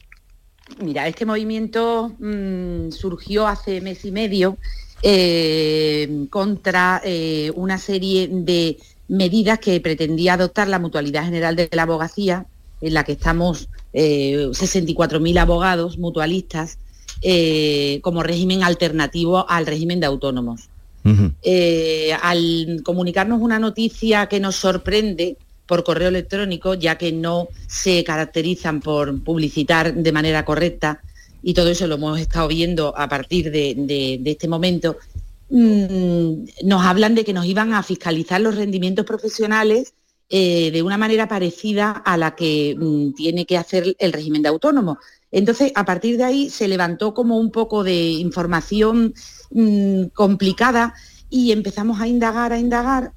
Mira, 0.80 1.06
este 1.08 1.26
movimiento 1.26 2.14
mm, 2.18 2.92
surgió 2.92 3.46
hace 3.46 3.82
mes 3.82 4.06
y 4.06 4.12
medio 4.12 4.56
eh, 5.02 6.26
contra 6.30 7.02
eh, 7.04 7.52
una 7.54 7.76
serie 7.76 8.28
de 8.32 8.78
medidas 9.08 9.58
que 9.58 9.78
pretendía 9.82 10.34
adoptar 10.34 10.68
la 10.68 10.78
Mutualidad 10.78 11.24
General 11.26 11.54
de 11.54 11.68
la 11.70 11.82
Abogacía, 11.82 12.46
en 12.80 12.94
la 12.94 13.04
que 13.04 13.12
estamos 13.12 13.68
64.000 13.92 15.38
abogados 15.38 15.98
mutualistas, 15.98 16.78
como 18.02 18.22
régimen 18.22 18.62
alternativo 18.62 19.48
al 19.48 19.66
régimen 19.66 20.00
de 20.00 20.06
autónomos. 20.06 20.68
Eh, 21.42 22.16
al 22.20 22.80
comunicarnos 22.82 23.40
una 23.40 23.60
noticia 23.60 24.26
que 24.26 24.40
nos 24.40 24.56
sorprende 24.56 25.36
por 25.66 25.84
correo 25.84 26.08
electrónico, 26.08 26.74
ya 26.74 26.98
que 26.98 27.12
no 27.12 27.48
se 27.68 28.02
caracterizan 28.04 28.80
por 28.80 29.22
publicitar 29.22 29.94
de 29.94 30.12
manera 30.12 30.44
correcta, 30.44 31.00
y 31.42 31.54
todo 31.54 31.68
eso 31.68 31.86
lo 31.86 31.94
hemos 31.94 32.18
estado 32.18 32.48
viendo 32.48 32.96
a 32.96 33.08
partir 33.08 33.50
de, 33.50 34.20
este 34.24 34.48
momento, 34.48 34.96
mm, 35.50 36.32
nos 36.64 36.84
hablan 36.84 37.14
de 37.14 37.24
que 37.24 37.32
nos 37.32 37.46
iban 37.46 37.72
a 37.72 37.82
fiscalizar 37.82 38.40
los 38.40 38.56
rendimientos 38.56 39.06
profesionales 39.06 39.92
eh, 40.28 40.72
de 40.72 40.82
una 40.82 40.98
manera 40.98 41.28
parecida 41.28 41.90
a 41.92 42.16
la 42.16 42.34
que 42.34 42.74
mm, 42.76 43.12
tiene 43.14 43.46
que 43.46 43.56
hacer 43.56 43.94
el 44.00 44.12
régimen 44.12 44.42
de 44.42 44.48
autónomo. 44.48 44.98
Entonces, 45.32 45.72
a 45.74 45.84
partir 45.84 46.16
de 46.16 46.24
ahí 46.24 46.50
se 46.50 46.68
levantó 46.68 47.14
como 47.14 47.38
un 47.38 47.50
poco 47.50 47.84
de 47.84 48.10
información 48.10 49.14
mm, 49.50 50.04
complicada 50.14 50.94
y 51.28 51.52
empezamos 51.52 52.00
a 52.00 52.08
indagar, 52.08 52.52
a 52.52 52.58
indagar 52.58 53.12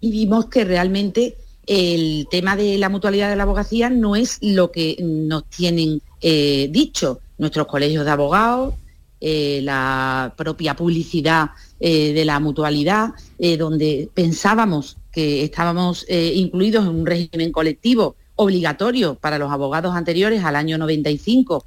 y 0.00 0.10
vimos 0.10 0.46
que 0.46 0.64
realmente 0.64 1.36
el 1.66 2.26
tema 2.30 2.56
de 2.56 2.78
la 2.78 2.88
mutualidad 2.88 3.28
de 3.28 3.36
la 3.36 3.44
abogacía 3.44 3.90
no 3.90 4.16
es 4.16 4.38
lo 4.40 4.72
que 4.72 4.96
nos 5.00 5.44
tienen 5.50 6.00
eh, 6.20 6.68
dicho. 6.70 7.20
Nuestros 7.38 7.66
colegios 7.68 8.04
de 8.04 8.10
abogados, 8.10 8.74
eh, 9.20 9.60
la 9.62 10.34
propia 10.36 10.74
publicidad 10.74 11.50
eh, 11.78 12.12
de 12.12 12.24
la 12.24 12.40
mutualidad, 12.40 13.10
donde 13.58 14.10
pensábamos 14.12 14.98
que 15.10 15.44
estábamos 15.44 16.04
incluidos 16.08 16.84
en 16.84 16.90
un 16.90 17.06
régimen 17.06 17.50
colectivo 17.52 18.16
obligatorio 18.40 19.16
para 19.16 19.36
los 19.36 19.52
abogados 19.52 19.94
anteriores 19.94 20.42
al 20.44 20.56
año 20.56 20.78
95, 20.78 21.66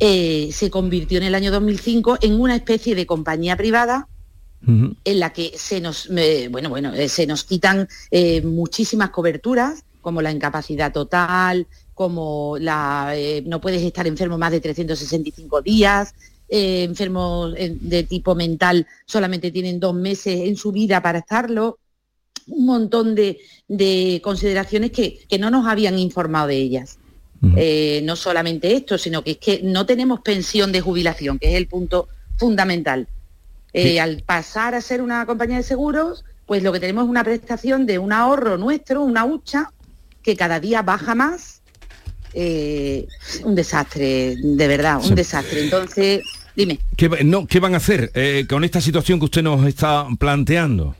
eh, 0.00 0.48
se 0.50 0.70
convirtió 0.70 1.18
en 1.18 1.24
el 1.24 1.34
año 1.34 1.50
2005 1.50 2.18
en 2.22 2.40
una 2.40 2.56
especie 2.56 2.94
de 2.94 3.04
compañía 3.04 3.54
privada 3.54 4.08
en 4.66 5.20
la 5.20 5.32
que 5.32 5.52
se 5.56 5.80
nos, 5.80 6.08
bueno, 6.50 6.70
bueno, 6.70 6.92
eh, 6.92 7.08
se 7.08 7.26
nos 7.26 7.44
quitan 7.44 7.86
eh, 8.10 8.40
muchísimas 8.42 9.10
coberturas, 9.10 9.84
como 10.00 10.22
la 10.22 10.32
incapacidad 10.32 10.90
total, 10.90 11.66
como 11.94 12.56
la, 12.58 13.14
no 13.44 13.60
puedes 13.60 13.82
estar 13.82 14.06
enfermo 14.06 14.38
más 14.38 14.50
de 14.50 14.60
365 14.60 15.60
días, 15.60 16.14
enfermos 16.48 17.54
de 17.54 18.02
tipo 18.04 18.34
mental 18.34 18.86
solamente 19.04 19.50
tienen 19.50 19.78
dos 19.78 19.94
meses 19.94 20.40
en 20.48 20.56
su 20.56 20.72
vida 20.72 21.02
para 21.02 21.18
estarlo, 21.18 21.78
un 22.48 22.66
montón 22.66 23.14
de, 23.14 24.20
consideraciones 24.22 24.90
que, 24.90 25.26
no 25.38 25.50
nos 25.50 25.66
habían 25.66 25.98
informado 25.98 26.48
de 26.48 26.56
ellas. 26.56 26.98
Eh, 27.56 28.00
no 28.02 28.16
solamente 28.16 28.74
esto, 28.74 28.98
sino 28.98 29.22
que 29.22 29.32
es 29.32 29.36
que 29.36 29.60
no 29.62 29.86
tenemos 29.86 30.20
pensión 30.20 30.72
de 30.72 30.80
jubilación, 30.80 31.38
que 31.38 31.50
es 31.50 31.54
el 31.54 31.68
punto 31.68 32.08
fundamental. 32.38 33.06
Eh, 33.72 34.00
al 34.00 34.22
pasar 34.22 34.74
a 34.74 34.80
ser 34.80 35.02
una 35.02 35.26
compañía 35.26 35.58
de 35.58 35.62
seguros, 35.62 36.24
pues 36.46 36.62
lo 36.62 36.72
que 36.72 36.80
tenemos 36.80 37.04
es 37.04 37.10
una 37.10 37.22
prestación 37.22 37.84
de 37.86 37.98
un 37.98 38.12
ahorro 38.12 38.56
nuestro, 38.56 39.02
una 39.02 39.24
hucha, 39.24 39.70
que 40.22 40.34
cada 40.34 40.60
día 40.60 40.82
baja 40.82 41.14
más. 41.14 41.60
Eh, 42.32 43.06
un 43.44 43.54
desastre, 43.54 44.36
de 44.36 44.68
verdad, 44.68 45.00
un 45.04 45.14
desastre. 45.14 45.62
Entonces, 45.62 46.22
dime. 46.54 46.80
¿Qué, 46.96 47.08
no, 47.24 47.46
¿Qué 47.46 47.60
van 47.60 47.74
a 47.74 47.76
hacer 47.76 48.10
con 48.48 48.64
esta 48.64 48.80
situación 48.80 49.18
que 49.18 49.26
usted 49.26 49.42
nos 49.42 49.66
está 49.66 50.06
planteando? 50.18 50.96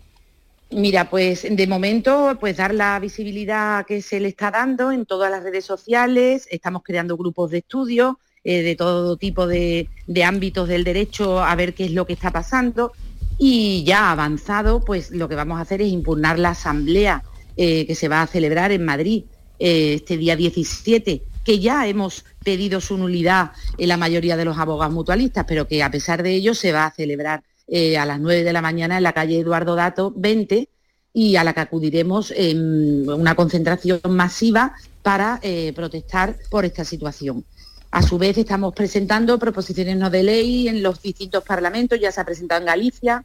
Mira, 0.71 1.09
pues 1.09 1.47
de 1.49 1.67
momento, 1.69 2.37
pues 2.41 2.57
dar 2.57 2.75
la 2.75 2.99
visibilidad 2.99 3.87
que 3.87 4.03
se 4.03 4.19
le 4.19 4.29
está 4.29 4.51
dando 4.51 4.91
en 4.91 5.07
todas 5.07 5.31
las 5.31 5.45
redes 5.45 5.65
sociales, 5.65 6.49
estamos 6.51 6.83
creando 6.85 7.17
grupos 7.17 7.53
de 7.53 7.59
estudio 7.59 8.19
eh, 8.43 8.63
de 8.63 8.75
todo 8.75 9.17
tipo 9.17 9.47
de, 9.47 9.89
ámbitos 10.25 10.69
del 10.69 10.85
derecho 10.85 11.41
a 11.43 11.55
ver 11.55 11.75
qué 11.75 11.87
es 11.87 11.93
lo 11.93 12.07
que 12.07 12.13
está 12.13 12.33
pasando. 12.33 12.93
Y 13.39 13.85
ya 13.85 14.11
avanzado, 14.11 14.85
pues 14.85 15.11
lo 15.11 15.29
que 15.29 15.35
vamos 15.35 15.59
a 15.59 15.63
hacer 15.63 15.83
es 15.83 15.89
impugnar 15.89 16.39
la 16.39 16.51
asamblea 16.51 17.23
eh, 17.57 17.87
que 17.87 17.95
se 17.95 18.09
va 18.09 18.23
a 18.23 18.27
celebrar 18.27 18.73
en 18.73 18.85
Madrid 18.85 19.25
eh, 19.59 19.95
este 19.95 20.17
día 20.17 20.37
17, 20.37 21.23
que 21.45 21.59
ya 21.59 21.87
hemos 21.87 22.25
pedido 22.45 22.81
su 22.81 22.97
nulidad 22.99 23.53
en 23.79 23.89
la 23.89 23.97
mayoría 23.97 24.37
de 24.37 24.45
los 24.45 24.59
abogados 24.59 24.95
mutualistas, 24.95 25.45
pero 25.47 25.69
que 25.69 25.83
a 25.83 25.91
pesar 25.91 26.23
de 26.23 26.33
ello 26.35 26.55
se 26.55 26.73
va 26.73 26.87
a 26.87 26.91
celebrar 26.93 27.43
eh, 27.69 27.99
a 27.99 28.07
las 28.07 28.21
9 28.21 28.45
de 28.45 28.53
la 28.53 28.63
mañana 28.63 28.97
en 28.97 29.03
la 29.03 29.13
calle 29.13 29.41
Eduardo 29.41 29.75
Dato 29.75 30.13
20 30.17 30.69
y 31.13 31.37
a 31.37 31.45
la 31.45 31.55
que 31.55 31.61
acudiremos 31.61 32.31
en 32.37 33.09
una 33.09 33.35
concentración 33.35 34.01
masiva 34.11 34.75
para 35.03 35.41
eh, 35.43 35.73
protestar 35.75 36.37
por 36.51 36.65
esta 36.65 36.85
situación. 36.85 37.45
A 37.91 38.03
su 38.03 38.19
vez 38.19 38.37
estamos 38.37 38.75
presentando 38.75 39.39
proposiciones 39.39 39.97
no 39.97 40.11
de 40.11 40.23
ley 40.23 40.69
en 40.69 40.83
los 40.83 41.01
distintos 41.01 41.43
parlamentos, 41.43 41.99
ya 41.99 42.13
se 42.13 42.21
ha 42.21 42.25
presentado 42.25 42.61
en 42.61 42.67
Galicia, 42.67 43.25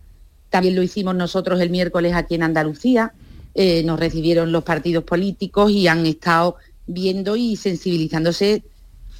también 0.49 0.75
lo 0.75 0.83
hicimos 0.83 1.15
nosotros 1.15 1.59
el 1.59 1.69
miércoles 1.69 2.13
aquí 2.13 2.35
en 2.35 2.43
Andalucía, 2.43 3.13
eh, 3.53 3.83
nos 3.83 3.99
recibieron 3.99 4.51
los 4.51 4.63
partidos 4.63 5.03
políticos 5.03 5.71
y 5.71 5.87
han 5.87 6.05
estado 6.05 6.55
viendo 6.87 7.35
y 7.35 7.57
sensibilizándose 7.57 8.63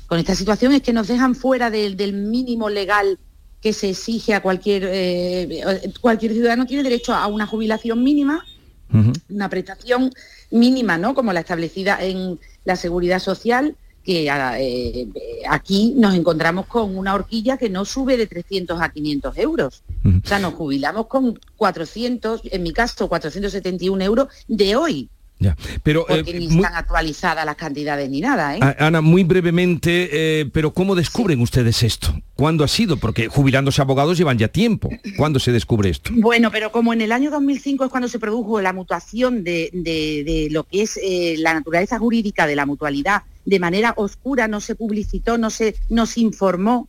con 0.08 0.20
esta 0.20 0.36
situación, 0.36 0.72
es 0.74 0.82
que 0.82 0.94
nos 0.94 1.08
dejan 1.08 1.36
fuera 1.36 1.70
del 1.70 2.14
mínimo 2.14 2.70
legal 2.70 3.20
que 3.62 3.74
se 3.74 3.90
exige 3.90 4.34
a 4.34 4.42
cualquier, 4.42 4.84
eh, 4.92 5.64
cualquier 6.02 6.34
ciudadano 6.34 6.66
tiene 6.66 6.84
derecho 6.84 7.14
a 7.14 7.28
una 7.28 7.46
jubilación 7.46 8.04
mínima, 8.04 8.44
una 9.30 9.48
prestación 9.48 10.12
mínima, 10.50 10.98
¿no? 10.98 11.14
Como 11.14 11.32
la 11.32 11.40
establecida 11.40 12.04
en 12.04 12.40
la 12.66 12.76
seguridad 12.76 13.20
social, 13.20 13.78
que 14.04 14.28
eh, 14.28 15.08
aquí 15.48 15.94
nos 15.96 16.16
encontramos 16.16 16.66
con 16.66 16.98
una 16.98 17.14
horquilla 17.14 17.58
que 17.58 17.70
no 17.70 17.86
sube 17.86 18.18
de 18.18 18.28
300 18.28 18.82
a 18.82 18.92
500 18.92 19.38
euros. 19.38 19.84
O 20.04 20.28
sea, 20.28 20.40
nos 20.40 20.56
jubilamos 20.56 21.08
con 21.08 21.40
400, 21.56 22.42
en 22.46 22.64
mi 22.64 22.74
caso 22.74 23.08
471 23.08 24.04
euros 24.04 24.28
de 24.48 24.76
hoy. 24.76 25.10
Pero, 25.84 26.06
Porque 26.08 26.32
eh, 26.32 26.40
ni 26.40 26.48
están 26.48 26.76
actualizadas 26.76 27.46
las 27.46 27.56
cantidades 27.56 28.10
ni 28.10 28.22
nada. 28.22 28.56
¿eh? 28.56 28.60
Ana, 28.80 29.02
muy 29.02 29.24
brevemente, 29.24 30.10
eh, 30.12 30.46
pero 30.52 30.74
¿cómo 30.74 30.96
descubren 30.96 31.42
ustedes 31.42 31.84
esto? 31.84 32.14
¿Cuándo 32.36 32.64
ha 32.64 32.68
sido? 32.68 32.98
Porque 32.98 33.28
jubilándose 33.28 33.82
abogados 33.82 34.18
llevan 34.18 34.38
ya 34.38 34.48
tiempo. 34.48 34.90
¿Cuándo 35.18 35.40
se 35.40 35.52
descubre 35.52 35.90
esto? 35.90 36.12
Bueno, 36.16 36.52
pero 36.52 36.72
como 36.72 36.94
en 36.94 37.02
el 37.02 37.12
año 37.12 37.32
2005 37.32 37.86
es 37.86 37.92
cuando 37.92 38.08
se 38.08 38.20
produjo 38.20 38.62
la 38.62 38.74
mutuación 38.74 39.44
de, 39.44 40.48
lo 40.52 40.64
que 40.64 40.84
es 40.84 41.00
la 41.40 41.54
naturaleza 41.54 42.00
jurídica 42.00 42.48
de 42.48 42.56
la 42.56 42.66
mutualidad, 42.66 43.24
de 43.46 43.60
manera 43.60 43.94
oscura, 43.98 44.48
no 44.48 44.62
se 44.62 44.76
publicitó, 44.76 45.38
no 45.38 45.50
se 45.50 45.76
nos 45.90 46.18
informó, 46.18 46.88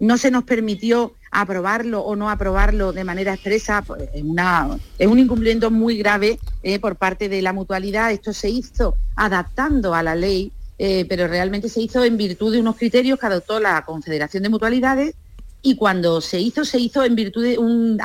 no 0.00 0.18
se 0.18 0.30
nos 0.30 0.44
permitió 0.44 1.14
aprobarlo 1.34 2.00
o 2.00 2.14
no 2.14 2.30
aprobarlo 2.30 2.92
de 2.92 3.04
manera 3.04 3.34
expresa, 3.34 3.82
pues, 3.82 4.08
es, 4.14 4.22
una, 4.22 4.78
es 4.98 5.06
un 5.06 5.18
incumplimiento 5.18 5.70
muy 5.70 5.98
grave 5.98 6.38
eh, 6.62 6.78
por 6.78 6.96
parte 6.96 7.28
de 7.28 7.42
la 7.42 7.52
mutualidad. 7.52 8.12
Esto 8.12 8.32
se 8.32 8.48
hizo 8.48 8.94
adaptando 9.16 9.94
a 9.94 10.02
la 10.02 10.14
ley, 10.14 10.52
eh, 10.78 11.04
pero 11.08 11.26
realmente 11.26 11.68
se 11.68 11.80
hizo 11.80 12.04
en 12.04 12.16
virtud 12.16 12.52
de 12.52 12.60
unos 12.60 12.76
criterios 12.76 13.18
que 13.18 13.26
adoptó 13.26 13.58
la 13.58 13.84
Confederación 13.84 14.44
de 14.44 14.48
Mutualidades 14.48 15.14
y 15.60 15.74
cuando 15.74 16.20
se 16.20 16.40
hizo, 16.40 16.64
se 16.64 16.78
hizo 16.78 17.04
en 17.04 17.16
virtud 17.16 17.42
de 17.42 17.58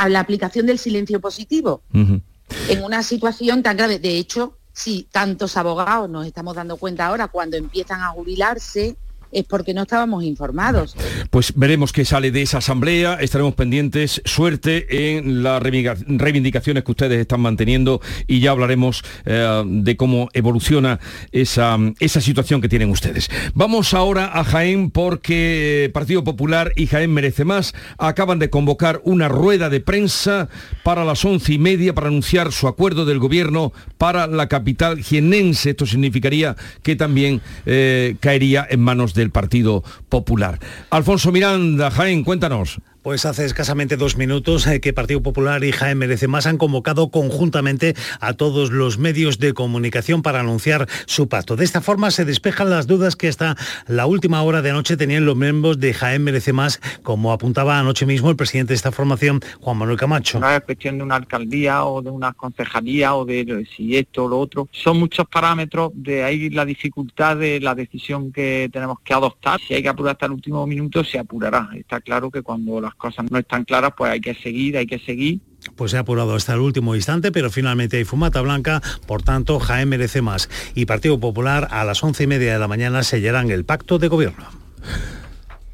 la 0.09 0.19
aplicación 0.19 0.65
del 0.65 0.79
silencio 0.79 1.19
positivo. 1.19 1.83
En 1.93 2.83
una 2.83 3.03
situación 3.03 3.61
tan 3.61 3.77
grave. 3.77 3.99
De 3.99 4.17
hecho, 4.17 4.57
si 4.73 5.07
tantos 5.11 5.55
abogados 5.55 6.09
nos 6.09 6.25
estamos 6.25 6.55
dando 6.55 6.77
cuenta 6.77 7.05
ahora 7.05 7.27
cuando 7.27 7.57
empiezan 7.57 8.01
a 8.01 8.09
jubilarse, 8.09 8.95
es 9.31 9.43
porque 9.45 9.73
no 9.73 9.83
estábamos 9.83 10.23
informados. 10.23 10.95
Pues 11.29 11.53
veremos 11.55 11.93
qué 11.93 12.05
sale 12.05 12.31
de 12.31 12.41
esa 12.41 12.59
asamblea, 12.59 13.15
estaremos 13.15 13.53
pendientes, 13.53 14.21
suerte 14.25 15.15
en 15.17 15.43
las 15.43 15.61
reivindicaciones 15.61 16.83
que 16.83 16.91
ustedes 16.91 17.19
están 17.19 17.41
manteniendo 17.41 18.01
y 18.27 18.39
ya 18.39 18.51
hablaremos 18.51 19.03
eh, 19.25 19.63
de 19.65 19.97
cómo 19.97 20.29
evoluciona 20.33 20.99
esa, 21.31 21.77
situación 21.99 22.61
que 22.61 22.69
tienen 22.69 22.89
ustedes. 22.89 23.29
Vamos 23.53 23.93
ahora 23.93 24.31
a 24.33 24.43
Jaén 24.43 24.91
porque 24.91 25.89
Partido 25.93 26.23
Popular 26.23 26.73
y 26.75 26.87
Jaén 26.87 27.13
Merece 27.13 27.45
Más 27.45 27.73
acaban 27.97 28.39
de 28.39 28.49
convocar 28.49 29.01
una 29.03 29.27
rueda 29.27 29.69
de 29.69 29.79
prensa 29.79 30.49
para 30.83 31.05
las 31.05 31.23
once 31.23 31.53
y 31.53 31.59
media 31.59 31.93
para 31.93 32.07
anunciar 32.07 32.51
su 32.51 32.67
acuerdo 32.67 33.05
del 33.05 33.19
gobierno 33.19 33.73
para 33.97 34.27
la 34.27 34.47
capital 34.47 35.01
jienense. 35.01 35.71
Esto 35.71 35.85
significaría 35.85 36.55
que 36.83 36.95
también 36.95 37.41
eh, 37.65 38.15
caería 38.19 38.67
en 38.69 38.81
manos 38.81 39.13
de 39.13 39.18
del 39.19 39.31
Partido 39.31 39.83
Popular. 40.09 40.59
Alfonso 40.89 41.31
Miranda, 41.31 41.91
Jaén, 41.91 42.23
cuéntanos. 42.23 42.79
Pues 43.01 43.25
hace 43.25 43.45
escasamente 43.45 43.95
dos 43.95 44.17
minutos 44.17 44.67
eh, 44.67 44.81
que 44.81 44.91
Partido 44.91 45.23
Popular 45.23 45.63
y 45.63 45.71
Jaén 45.71 45.97
Merece 45.97 46.27
Más 46.27 46.45
han 46.45 46.57
convocado 46.57 47.11
conjuntamente 47.11 47.95
a 48.19 48.33
todos 48.33 48.71
los 48.71 48.97
medios 48.97 49.39
de 49.39 49.53
comunicación 49.53 50.21
para 50.21 50.41
anunciar 50.41 50.85
su 51.05 51.29
pacto. 51.29 51.55
De 51.55 51.63
esta 51.63 51.79
forma 51.79 52.11
se 52.11 52.25
despejan 52.25 52.69
las 52.69 52.87
dudas 52.87 53.15
que 53.15 53.29
hasta 53.29 53.55
la 53.87 54.05
última 54.05 54.41
hora 54.43 54.61
de 54.61 54.71
anoche 54.71 54.97
tenían 54.97 55.25
los 55.25 55.37
miembros 55.37 55.79
de 55.79 55.93
Jaén 55.93 56.25
Merece 56.25 56.51
Más, 56.51 56.81
como 57.01 57.31
apuntaba 57.31 57.79
anoche 57.79 58.05
mismo 58.05 58.29
el 58.29 58.35
presidente 58.35 58.73
de 58.73 58.75
esta 58.75 58.91
formación, 58.91 59.39
Juan 59.61 59.77
Manuel 59.77 59.97
Camacho. 59.97 60.41
No 60.41 60.49
es 60.49 60.61
cuestión 60.61 60.97
de 60.97 61.03
una 61.05 61.15
alcaldía 61.15 61.85
o 61.85 62.01
de 62.01 62.09
una 62.09 62.33
concejalía 62.33 63.15
o 63.15 63.23
de 63.23 63.65
si 63.77 63.95
esto 63.95 64.25
o 64.25 64.27
lo 64.27 64.39
otro. 64.39 64.67
Son 64.73 64.99
muchos 64.99 65.25
parámetros, 65.29 65.91
de 65.93 66.25
ahí 66.25 66.49
la 66.49 66.65
dificultad 66.65 67.37
de 67.37 67.61
la 67.61 67.75
decisión 67.75 68.33
que 68.33 68.69
tenemos 68.73 68.99
que 69.05 69.13
adoptar. 69.13 69.57
Si 69.65 69.73
hay 69.73 69.81
que 69.81 69.87
apurar 69.87 70.15
hasta 70.15 70.25
el 70.25 70.33
último 70.33 70.67
minuto, 70.67 71.01
se 71.05 71.17
apurará. 71.17 71.69
Está 71.75 72.01
claro 72.01 72.29
que 72.29 72.41
cuando 72.41 72.88
las 72.89 72.95
cosas 72.95 73.31
no 73.31 73.37
están 73.37 73.65
claras, 73.65 73.93
pues 73.97 74.11
hay 74.11 74.21
que 74.21 74.35
seguir, 74.35 74.77
hay 74.77 74.87
que 74.87 74.99
seguir 74.99 75.39
pues 75.75 75.91
se 75.91 75.97
ha 75.97 76.01
apurado 76.01 76.35
hasta 76.35 76.53
el 76.53 76.61
último 76.61 76.95
instante, 76.95 77.31
pero 77.31 77.49
finalmente 77.49 77.97
hay 77.97 78.05
fumata 78.05 78.41
blanca, 78.41 78.81
por 79.05 79.23
tanto 79.23 79.59
Jaén 79.59 79.89
merece 79.89 80.21
más. 80.21 80.49
Y 80.73 80.85
Partido 80.85 81.19
Popular 81.19 81.67
a 81.71 81.83
las 81.83 82.01
once 82.01 82.23
y 82.23 82.27
media 82.27 82.53
de 82.53 82.59
la 82.59 82.67
mañana 82.67 83.03
sellarán 83.03 83.51
el 83.51 83.65
pacto 83.65 83.99
de 83.99 84.07
gobierno. 84.07 84.45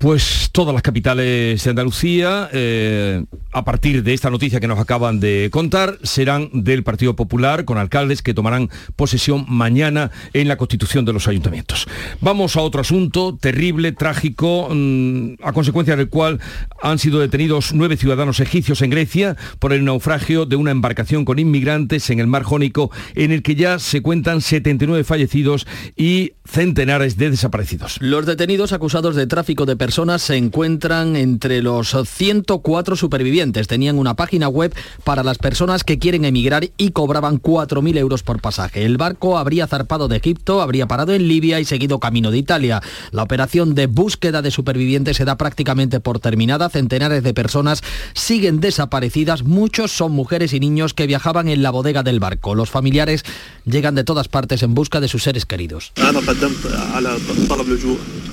Pues 0.05 0.51
todas 0.51 0.71
las 0.71 0.83
capitales 0.83 1.63
de 1.63 1.69
Andalucía, 1.71 2.47
eh, 2.53 3.25
a 3.51 3.65
partir 3.65 4.03
de 4.03 4.13
esta 4.13 4.29
noticia 4.29 4.59
que 4.59 4.67
nos 4.67 4.77
acaban 4.77 5.19
de 5.19 5.49
contar, 5.51 5.97
serán 6.03 6.51
del 6.53 6.83
Partido 6.83 7.15
Popular, 7.15 7.65
con 7.65 7.79
alcaldes 7.79 8.21
que 8.21 8.35
tomarán 8.35 8.69
posesión 8.95 9.45
mañana 9.47 10.11
en 10.33 10.47
la 10.47 10.57
constitución 10.57 11.05
de 11.05 11.13
los 11.13 11.27
ayuntamientos. 11.27 11.87
Vamos 12.21 12.55
a 12.55 12.61
otro 12.61 12.81
asunto 12.81 13.35
terrible, 13.35 13.93
trágico, 13.93 14.67
mm, 14.69 15.37
a 15.41 15.53
consecuencia 15.53 15.95
del 15.95 16.09
cual 16.09 16.39
han 16.83 16.99
sido 16.99 17.19
detenidos 17.19 17.73
nueve 17.73 17.97
ciudadanos 17.97 18.39
egipcios 18.39 18.83
en 18.83 18.91
Grecia 18.91 19.35
por 19.57 19.73
el 19.73 19.83
naufragio 19.85 20.45
de 20.45 20.55
una 20.55 20.69
embarcación 20.69 21.25
con 21.25 21.39
inmigrantes 21.39 22.11
en 22.11 22.19
el 22.19 22.27
mar 22.27 22.43
Jónico, 22.43 22.91
en 23.15 23.31
el 23.31 23.41
que 23.41 23.55
ya 23.55 23.79
se 23.79 24.03
cuentan 24.03 24.41
79 24.41 25.03
fallecidos 25.03 25.65
y 25.95 26.33
centenares 26.45 27.17
de 27.17 27.31
desaparecidos. 27.31 27.97
Los 28.01 28.27
detenidos 28.27 28.71
acusados 28.71 29.15
de 29.15 29.25
tráfico 29.25 29.65
de 29.65 29.75
personas 29.75 29.94
se 29.95 30.35
encuentran 30.35 31.15
entre 31.15 31.61
los 31.61 31.95
104 32.05 32.97
supervivientes. 32.97 33.69
Tenían 33.69 33.97
una 33.97 34.13
página 34.13 34.49
web 34.49 34.75
para 35.05 35.23
las 35.23 35.37
personas 35.37 35.85
que 35.85 35.99
quieren 35.99 36.25
emigrar 36.25 36.67
y 36.75 36.91
cobraban 36.91 37.41
4.000 37.41 37.97
euros 37.97 38.21
por 38.21 38.41
pasaje. 38.41 38.83
El 38.83 38.97
barco 38.97 39.37
habría 39.37 39.67
zarpado 39.67 40.09
de 40.09 40.17
Egipto, 40.17 40.61
habría 40.61 40.85
parado 40.85 41.13
en 41.13 41.29
Libia 41.29 41.61
y 41.61 41.65
seguido 41.65 42.01
camino 42.01 42.29
de 42.29 42.39
Italia. 42.39 42.81
La 43.11 43.23
operación 43.23 43.73
de 43.73 43.87
búsqueda 43.87 44.41
de 44.41 44.51
supervivientes 44.51 45.15
se 45.15 45.23
da 45.23 45.37
prácticamente 45.37 46.01
por 46.01 46.19
terminada. 46.19 46.67
Centenares 46.67 47.23
de 47.23 47.33
personas 47.33 47.81
siguen 48.13 48.59
desaparecidas. 48.59 49.43
Muchos 49.43 49.93
son 49.93 50.11
mujeres 50.11 50.51
y 50.51 50.59
niños 50.59 50.93
que 50.93 51.07
viajaban 51.07 51.47
en 51.47 51.63
la 51.63 51.71
bodega 51.71 52.03
del 52.03 52.19
barco. 52.19 52.53
Los 52.53 52.69
familiares 52.69 53.23
llegan 53.63 53.95
de 53.95 54.03
todas 54.03 54.27
partes 54.27 54.61
en 54.61 54.73
busca 54.73 54.99
de 54.99 55.07
sus 55.07 55.23
seres 55.23 55.45
queridos. 55.45 55.93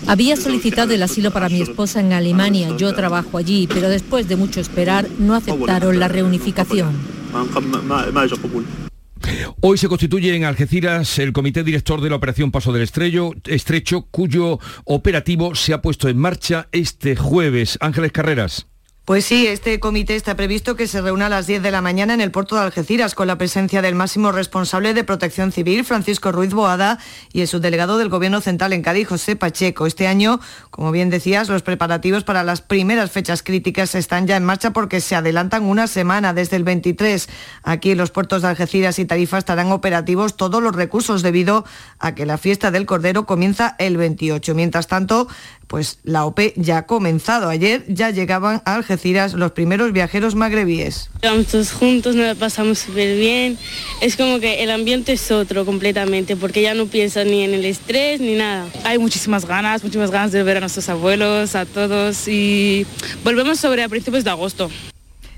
Había 0.09 0.37
solicitado 0.37 0.93
el 0.93 1.03
asilo 1.05 1.31
para 1.31 1.52
mi 1.53 1.63
esposa 1.63 2.01
en 2.01 2.13
Alemania, 2.13 2.77
yo 2.77 2.95
trabajo 2.95 3.39
allí, 3.39 3.69
pero 3.73 3.89
después 3.89 4.29
de 4.29 4.37
mucho 4.37 4.61
esperar 4.61 5.07
no 5.19 5.35
aceptaron 5.35 5.99
la 5.99 6.09
reunificación. 6.09 6.97
Hoy 9.61 9.79
se 9.79 9.89
constituye 9.89 10.35
en 10.35 10.45
Algeciras 10.45 11.19
el 11.19 11.33
comité 11.33 11.63
director 11.63 12.01
de 12.01 12.11
la 12.11 12.17
operación 12.17 12.51
Paso 12.51 12.73
del 12.73 12.83
Estrello, 12.83 13.31
Estrecho, 13.45 14.09
cuyo 14.11 14.59
operativo 14.85 15.55
se 15.55 15.73
ha 15.73 15.83
puesto 15.83 16.09
en 16.09 16.19
marcha 16.19 16.69
este 16.73 17.17
jueves. 17.17 17.79
Ángeles 17.81 18.13
Carreras. 18.13 18.67
Pues 19.05 19.25
sí, 19.25 19.49
este 19.49 19.81
comité 19.81 20.15
está 20.15 20.37
previsto 20.37 20.77
que 20.77 20.87
se 20.87 21.01
reúna 21.01 21.27
a 21.27 21.29
las 21.29 21.49
10 21.49 21.61
de 21.61 21.73
la 21.73 21.81
mañana 21.81 22.15
en 22.15 22.21
el 22.21 22.31
puerto 22.31 22.55
de 22.55 22.63
Algeciras 22.63 23.17
con 23.17 23.27
la 23.27 23.37
presencia 23.37 23.83
del 23.83 23.97
máximo 23.97 24.31
responsable 24.31 24.95
de 24.95 25.03
protección 25.03 25.51
civil, 25.51 25.85
Francisco 25.85 26.31
Ruiz 26.31 26.55
Boada, 26.55 27.01
y 27.33 27.41
el 27.41 27.49
subdelegado 27.49 27.99
del 27.99 28.11
Gobierno 28.11 28.41
Central 28.41 28.73
en 28.73 28.83
Cádiz, 28.83 29.09
José 29.09 29.35
Pacheco. 29.35 29.87
Este 29.87 30.07
año, 30.07 30.39
como 30.71 30.93
bien 30.93 31.11
decías, 31.11 31.49
los 31.49 31.63
preparativos 31.63 32.23
para 32.23 32.45
las 32.45 32.61
primeras 32.61 33.11
fechas 33.11 33.43
críticas 33.43 33.97
están 33.97 34.29
ya 34.29 34.37
en 34.37 34.45
marcha 34.45 34.73
porque 34.73 35.01
se 35.01 35.17
adelantan 35.17 35.65
una 35.65 35.89
semana 35.89 36.33
desde 36.33 36.55
el 36.55 36.63
23. 36.63 37.29
Aquí 37.65 37.91
en 37.91 37.99
los 37.99 38.13
puertos 38.13 38.43
de 38.43 38.49
Algeciras 38.49 39.01
y 39.01 39.05
Tarifa 39.05 39.37
estarán 39.37 39.73
operativos 39.73 40.37
todos 40.37 40.63
los 40.63 40.77
recursos 40.77 41.23
debido 41.23 41.65
a 41.99 42.15
que 42.15 42.25
la 42.25 42.39
fiesta 42.39 42.71
del 42.71 42.87
Cordero 42.87 43.27
comienza 43.27 43.75
el 43.81 43.97
28. 43.97 44.55
Mientras 44.55 44.87
tanto, 44.87 45.27
pues 45.73 46.01
la 46.05 46.27
OP 46.27 46.39
ya 46.57 46.77
ha 46.77 46.87
comenzado. 46.87 47.49
Ayer 47.49 47.83
ya 47.89 48.11
llegaban 48.11 48.61
a 48.67 48.75
Algeciras 48.75 49.33
los 49.33 49.53
primeros 49.53 49.91
viajeros 49.95 50.35
magrebíes. 50.35 51.09
Vamos 51.23 51.47
todos 51.47 51.73
juntos, 51.73 52.15
nos 52.15 52.27
la 52.27 52.35
pasamos 52.35 52.81
súper 52.81 53.17
bien. 53.17 53.57
Es 54.03 54.17
como 54.19 54.39
que 54.39 54.63
el 54.63 54.71
ambiente 54.71 55.15
es 55.15 55.31
otro 55.31 55.65
completamente, 55.65 56.37
porque 56.37 56.61
ya 56.61 56.75
no 56.75 56.89
piensan 56.89 57.29
ni 57.29 57.43
en 57.43 57.55
el 57.55 57.65
estrés 57.65 58.21
ni 58.21 58.35
nada. 58.35 58.67
Hay 58.85 58.99
muchísimas 58.99 59.47
ganas, 59.47 59.83
muchísimas 59.83 60.11
ganas 60.11 60.31
de 60.31 60.43
ver 60.43 60.59
a 60.59 60.61
nuestros 60.61 60.91
abuelos, 60.91 61.55
a 61.55 61.65
todos 61.65 62.29
y 62.29 62.85
volvemos 63.25 63.59
sobre 63.59 63.83
a 63.83 63.89
principios 63.89 64.25
de 64.25 64.31
agosto. 64.31 64.69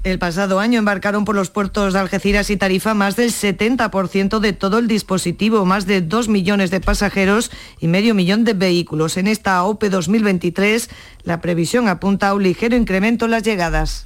El 0.04 0.18
pasado 0.18 0.60
año 0.60 0.78
embarcaron 0.78 1.24
por 1.24 1.34
los 1.34 1.48
puertos 1.48 1.94
de 1.94 1.98
Algeciras 1.98 2.50
y 2.50 2.58
Tarifa 2.58 2.92
más 2.92 3.16
del 3.16 3.30
70% 3.30 4.38
de 4.38 4.52
todo 4.52 4.78
el 4.78 4.86
dispositivo, 4.86 5.64
más 5.64 5.86
de 5.86 6.02
2 6.02 6.28
millones 6.28 6.70
de 6.70 6.80
pasajeros 6.80 7.50
y 7.80 7.88
medio 7.88 8.14
millón 8.14 8.44
de 8.44 8.52
vehículos. 8.52 9.16
En 9.16 9.26
esta 9.26 9.64
OPE 9.64 9.88
2023 9.88 10.90
la 11.22 11.40
previsión 11.40 11.88
apunta 11.88 12.28
a 12.28 12.34
un 12.34 12.42
ligero 12.42 12.76
incremento 12.76 13.24
en 13.24 13.30
las 13.30 13.44
llegadas. 13.44 14.04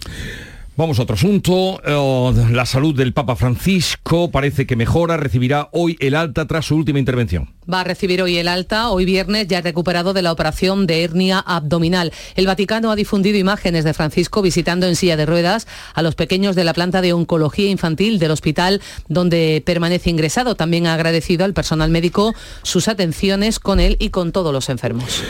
Vamos 0.78 1.00
a 1.00 1.02
otro 1.02 1.16
asunto. 1.16 1.82
Eh, 1.84 2.52
la 2.52 2.64
salud 2.64 2.94
del 2.94 3.12
Papa 3.12 3.34
Francisco 3.34 4.30
parece 4.30 4.64
que 4.64 4.76
mejora. 4.76 5.16
Recibirá 5.16 5.70
hoy 5.72 5.96
el 5.98 6.14
alta 6.14 6.46
tras 6.46 6.66
su 6.66 6.76
última 6.76 7.00
intervención. 7.00 7.52
Va 7.68 7.80
a 7.80 7.84
recibir 7.84 8.22
hoy 8.22 8.36
el 8.36 8.46
alta. 8.46 8.90
Hoy 8.90 9.04
viernes 9.04 9.48
ya 9.48 9.60
recuperado 9.60 10.12
de 10.12 10.22
la 10.22 10.30
operación 10.30 10.86
de 10.86 11.02
hernia 11.02 11.40
abdominal. 11.40 12.12
El 12.36 12.46
Vaticano 12.46 12.92
ha 12.92 12.94
difundido 12.94 13.38
imágenes 13.38 13.82
de 13.82 13.92
Francisco 13.92 14.40
visitando 14.40 14.86
en 14.86 14.94
silla 14.94 15.16
de 15.16 15.26
ruedas 15.26 15.66
a 15.94 16.02
los 16.02 16.14
pequeños 16.14 16.54
de 16.54 16.62
la 16.62 16.74
planta 16.74 17.00
de 17.00 17.12
oncología 17.12 17.68
infantil 17.68 18.20
del 18.20 18.30
hospital 18.30 18.80
donde 19.08 19.60
permanece 19.66 20.10
ingresado. 20.10 20.54
También 20.54 20.86
ha 20.86 20.94
agradecido 20.94 21.44
al 21.44 21.54
personal 21.54 21.90
médico 21.90 22.36
sus 22.62 22.86
atenciones 22.86 23.58
con 23.58 23.80
él 23.80 23.96
y 23.98 24.10
con 24.10 24.30
todos 24.30 24.52
los 24.52 24.68
enfermos. 24.68 25.24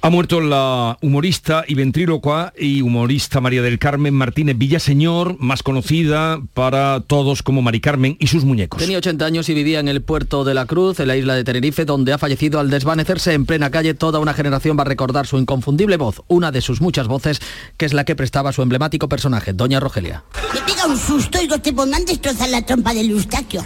Ha 0.00 0.10
muerto 0.10 0.40
la 0.40 0.96
humorista 1.02 1.64
y 1.66 1.74
ventrílocua 1.74 2.52
y 2.56 2.82
humorista 2.82 3.40
María 3.40 3.62
del 3.62 3.80
Carmen 3.80 4.14
Martínez 4.14 4.56
Villaseñor, 4.56 5.36
más 5.40 5.64
conocida 5.64 6.40
para 6.54 7.00
todos 7.00 7.42
como 7.42 7.62
Mari 7.62 7.80
Carmen 7.80 8.16
y 8.20 8.28
sus 8.28 8.44
muñecos. 8.44 8.78
Tenía 8.78 8.98
80 8.98 9.24
años 9.24 9.48
y 9.48 9.54
vivía 9.54 9.80
en 9.80 9.88
el 9.88 10.00
puerto 10.00 10.44
de 10.44 10.54
la 10.54 10.66
Cruz, 10.66 11.00
en 11.00 11.08
la 11.08 11.16
isla 11.16 11.34
de 11.34 11.42
Tenerife, 11.42 11.84
donde 11.84 12.12
ha 12.12 12.18
fallecido 12.18 12.60
al 12.60 12.70
desvanecerse 12.70 13.32
en 13.32 13.44
plena 13.44 13.72
calle. 13.72 13.92
Toda 13.94 14.20
una 14.20 14.34
generación 14.34 14.78
va 14.78 14.82
a 14.82 14.86
recordar 14.86 15.26
su 15.26 15.36
inconfundible 15.36 15.96
voz, 15.96 16.22
una 16.28 16.52
de 16.52 16.60
sus 16.60 16.80
muchas 16.80 17.08
voces, 17.08 17.40
que 17.76 17.84
es 17.84 17.92
la 17.92 18.04
que 18.04 18.14
prestaba 18.14 18.52
su 18.52 18.62
emblemático 18.62 19.08
personaje, 19.08 19.52
Doña 19.52 19.80
Rogelia. 19.80 20.22
Me 20.54 20.60
pega 20.60 20.86
un 20.86 20.96
susto 20.96 21.42
y 21.42 21.48
te 21.48 21.72
pongan 21.72 22.04
destrozar 22.04 22.48
la 22.50 22.64
trompa 22.64 22.94
del 22.94 23.10
Eustaquio. 23.10 23.64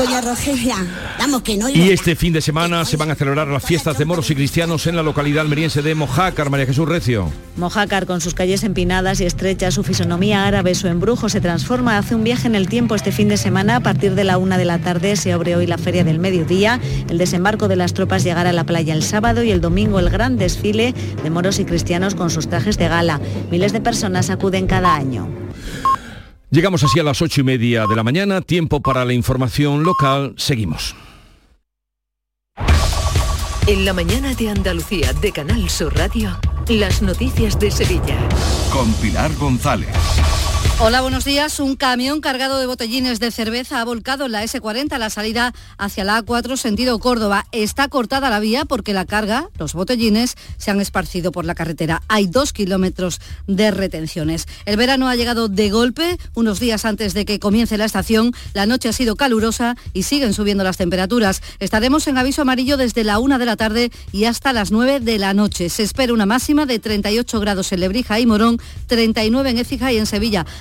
Doña 0.00 0.22
Rogelia, 0.22 0.76
vamos 1.18 1.42
que 1.42 1.58
no. 1.58 1.68
Y 1.68 1.90
este 1.90 2.16
fin 2.16 2.32
de 2.32 2.40
semana 2.40 2.86
se 2.86 2.96
van 2.96 3.10
a 3.10 3.14
celebrar 3.14 3.48
las 3.48 3.62
fiestas 3.62 3.98
de 3.98 4.06
moros 4.06 4.30
y 4.30 4.34
cristianos 4.34 4.86
en 4.86 4.96
la 4.96 5.02
localidad 5.02 5.42
almeriense 5.42 5.82
de 5.82 5.94
Mojácar, 5.94 6.48
María 6.48 6.64
Jesús 6.64 6.88
Recio. 6.88 7.30
Mojácar, 7.56 8.06
con 8.06 8.22
sus 8.22 8.32
calles 8.32 8.64
empinadas 8.64 9.20
y 9.20 9.26
estrechas, 9.26 9.74
su 9.74 9.82
fisonomía 9.82 10.46
árabe, 10.46 10.74
su 10.74 10.88
embrujo 10.88 11.28
se 11.28 11.42
transforma, 11.42 11.98
hace 11.98 12.14
un 12.14 12.24
viaje 12.24 12.46
en 12.46 12.54
el 12.54 12.66
tiempo 12.66 12.94
este 12.94 13.12
fin 13.12 13.28
de 13.28 13.36
semana. 13.36 13.76
A 13.76 13.80
partir 13.80 14.14
de 14.14 14.24
la 14.24 14.38
una 14.38 14.56
de 14.56 14.64
la 14.64 14.78
tarde 14.78 15.16
se 15.16 15.34
abre 15.34 15.54
hoy 15.54 15.66
la 15.66 15.76
Feria 15.76 16.02
del 16.02 16.18
Mediodía. 16.18 16.80
El 17.10 17.18
desembarco 17.18 17.68
de 17.68 17.76
las 17.76 17.92
tropas 17.92 18.24
llegará 18.24 18.50
a 18.50 18.54
la 18.54 18.64
playa 18.64 18.94
el 18.94 19.02
sábado 19.02 19.42
y 19.42 19.50
el 19.50 19.60
domingo 19.60 19.98
el 19.98 20.08
gran 20.08 20.38
desfile 20.38 20.94
de 21.22 21.28
moros 21.28 21.58
y 21.58 21.66
cristianos 21.66 22.14
con 22.14 22.30
sus 22.30 22.48
trajes 22.48 22.78
de 22.78 22.88
gala. 22.88 23.20
Miles 23.50 23.74
de 23.74 23.82
personas 23.82 24.30
acuden 24.30 24.66
cada 24.66 24.94
año. 24.94 25.28
Llegamos 26.50 26.82
así 26.82 26.98
a 26.98 27.04
las 27.04 27.22
ocho 27.22 27.42
y 27.42 27.44
media 27.44 27.86
de 27.86 27.94
la 27.94 28.02
mañana, 28.02 28.40
tiempo 28.40 28.80
para 28.80 29.04
la 29.04 29.12
información 29.12 29.84
local. 29.84 30.34
Seguimos. 30.36 30.96
En 33.68 33.84
la 33.84 33.92
mañana 33.92 34.34
de 34.34 34.50
Andalucía 34.50 35.12
de 35.12 35.30
Canal 35.30 35.70
Sur 35.70 35.96
Radio, 35.96 36.36
las 36.68 37.02
noticias 37.02 37.60
de 37.60 37.70
Sevilla. 37.70 38.18
Con 38.72 38.92
Pilar 38.94 39.32
González. 39.36 39.94
Hola, 40.82 41.02
buenos 41.02 41.26
días. 41.26 41.60
Un 41.60 41.76
camión 41.76 42.22
cargado 42.22 42.58
de 42.58 42.64
botellines 42.64 43.20
de 43.20 43.30
cerveza 43.30 43.82
ha 43.82 43.84
volcado 43.84 44.24
en 44.24 44.32
la 44.32 44.42
S40 44.42 44.92
a 44.92 44.98
la 44.98 45.10
salida 45.10 45.52
hacia 45.76 46.04
la 46.04 46.24
A4 46.24 46.56
sentido 46.56 46.98
Córdoba. 46.98 47.44
Está 47.52 47.88
cortada 47.88 48.30
la 48.30 48.40
vía 48.40 48.64
porque 48.64 48.94
la 48.94 49.04
carga, 49.04 49.50
los 49.58 49.74
botellines, 49.74 50.36
se 50.56 50.70
han 50.70 50.80
esparcido 50.80 51.32
por 51.32 51.44
la 51.44 51.54
carretera. 51.54 52.00
Hay 52.08 52.28
dos 52.28 52.54
kilómetros 52.54 53.20
de 53.46 53.70
retenciones. 53.72 54.48
El 54.64 54.78
verano 54.78 55.06
ha 55.08 55.16
llegado 55.16 55.48
de 55.48 55.68
golpe, 55.68 56.16
unos 56.34 56.60
días 56.60 56.86
antes 56.86 57.12
de 57.12 57.26
que 57.26 57.38
comience 57.38 57.76
la 57.76 57.84
estación. 57.84 58.32
La 58.54 58.64
noche 58.64 58.88
ha 58.88 58.94
sido 58.94 59.16
calurosa 59.16 59.76
y 59.92 60.04
siguen 60.04 60.32
subiendo 60.32 60.64
las 60.64 60.78
temperaturas. 60.78 61.42
Estaremos 61.58 62.06
en 62.06 62.16
aviso 62.16 62.40
amarillo 62.40 62.78
desde 62.78 63.04
la 63.04 63.18
una 63.18 63.36
de 63.36 63.44
la 63.44 63.56
tarde 63.56 63.92
y 64.12 64.24
hasta 64.24 64.54
las 64.54 64.70
9 64.70 65.00
de 65.00 65.18
la 65.18 65.34
noche. 65.34 65.68
Se 65.68 65.82
espera 65.82 66.14
una 66.14 66.24
máxima 66.24 66.64
de 66.64 66.78
38 66.78 67.38
grados 67.38 67.70
en 67.72 67.80
Lebrija 67.80 68.18
y 68.18 68.24
Morón, 68.24 68.58
39 68.86 69.50
en 69.50 69.58
Écija 69.58 69.92
y 69.92 69.98
en 69.98 70.06
Sevilla. 70.06 70.46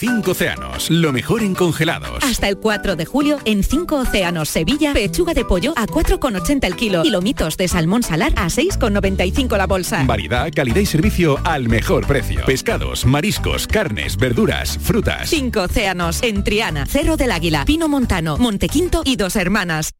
Cinco 0.00 0.30
océanos, 0.30 0.88
lo 0.88 1.12
mejor 1.12 1.42
en 1.42 1.54
congelados. 1.54 2.24
Hasta 2.24 2.48
el 2.48 2.56
4 2.56 2.96
de 2.96 3.04
julio 3.04 3.38
en 3.44 3.62
5 3.62 3.96
océanos 3.96 4.48
Sevilla, 4.48 4.94
pechuga 4.94 5.34
de 5.34 5.44
pollo 5.44 5.74
a 5.76 5.86
4,80 5.86 6.64
el 6.64 6.74
kilo 6.74 7.02
y 7.04 7.10
lomitos 7.10 7.58
de 7.58 7.68
salmón 7.68 8.02
salar 8.02 8.32
a 8.36 8.46
6,95 8.46 9.58
la 9.58 9.66
bolsa. 9.66 10.02
Variedad, 10.06 10.50
calidad 10.56 10.80
y 10.80 10.86
servicio 10.86 11.38
al 11.44 11.68
mejor 11.68 12.06
precio. 12.06 12.40
Pescados, 12.46 13.04
mariscos, 13.04 13.66
carnes, 13.66 14.16
verduras, 14.16 14.78
frutas. 14.78 15.28
5 15.28 15.60
océanos 15.60 16.22
en 16.22 16.44
Triana, 16.44 16.86
Cerro 16.86 17.18
del 17.18 17.30
Águila, 17.30 17.66
Pino 17.66 17.86
Montano, 17.86 18.38
Montequinto 18.38 19.02
y 19.04 19.16
Dos 19.16 19.36
Hermanas. 19.36 19.92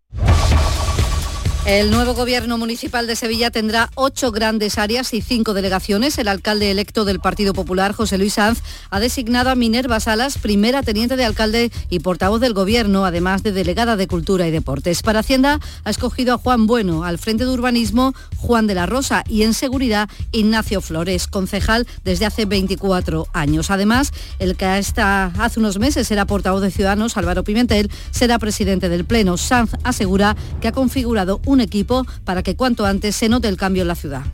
El 1.66 1.90
nuevo 1.90 2.14
gobierno 2.14 2.56
municipal 2.56 3.06
de 3.06 3.14
Sevilla 3.14 3.50
tendrá 3.50 3.90
ocho 3.94 4.32
grandes 4.32 4.78
áreas 4.78 5.12
y 5.12 5.20
cinco 5.20 5.52
delegaciones. 5.52 6.16
El 6.16 6.28
alcalde 6.28 6.70
electo 6.70 7.04
del 7.04 7.20
Partido 7.20 7.52
Popular, 7.52 7.92
José 7.92 8.16
Luis 8.16 8.34
Sanz, 8.34 8.62
ha 8.88 8.98
designado 8.98 9.50
a 9.50 9.54
Minerva 9.54 10.00
Salas, 10.00 10.38
primera 10.38 10.82
teniente 10.82 11.16
de 11.16 11.24
alcalde 11.26 11.70
y 11.90 12.00
portavoz 12.00 12.40
del 12.40 12.54
gobierno, 12.54 13.04
además 13.04 13.42
de 13.42 13.52
delegada 13.52 13.96
de 13.96 14.08
Cultura 14.08 14.48
y 14.48 14.50
Deportes. 14.50 15.02
Para 15.02 15.20
Hacienda 15.20 15.60
ha 15.84 15.90
escogido 15.90 16.34
a 16.34 16.38
Juan 16.38 16.66
Bueno, 16.66 17.04
al 17.04 17.18
frente 17.18 17.44
de 17.44 17.50
Urbanismo, 17.50 18.14
Juan 18.38 18.66
de 18.66 18.74
la 18.74 18.86
Rosa 18.86 19.22
y 19.28 19.42
en 19.42 19.52
Seguridad, 19.52 20.08
Ignacio 20.32 20.80
Flores, 20.80 21.26
concejal 21.26 21.86
desde 22.04 22.24
hace 22.24 22.46
24 22.46 23.28
años. 23.34 23.70
Además, 23.70 24.12
el 24.38 24.56
que 24.56 24.64
hasta 24.64 25.26
hace 25.38 25.60
unos 25.60 25.78
meses 25.78 26.10
era 26.10 26.24
portavoz 26.24 26.62
de 26.62 26.70
Ciudadanos, 26.70 27.18
Álvaro 27.18 27.44
Pimentel, 27.44 27.90
será 28.12 28.38
presidente 28.38 28.88
del 28.88 29.04
Pleno. 29.04 29.36
Sanz 29.36 29.72
asegura 29.84 30.36
que 30.62 30.68
ha 30.68 30.72
configurado 30.72 31.40
un 31.50 31.60
equipo 31.60 32.06
para 32.24 32.42
que 32.42 32.56
cuanto 32.56 32.86
antes 32.86 33.16
se 33.16 33.28
note 33.28 33.48
el 33.48 33.56
cambio 33.56 33.82
en 33.82 33.88
la 33.88 33.94
ciudad 33.94 34.24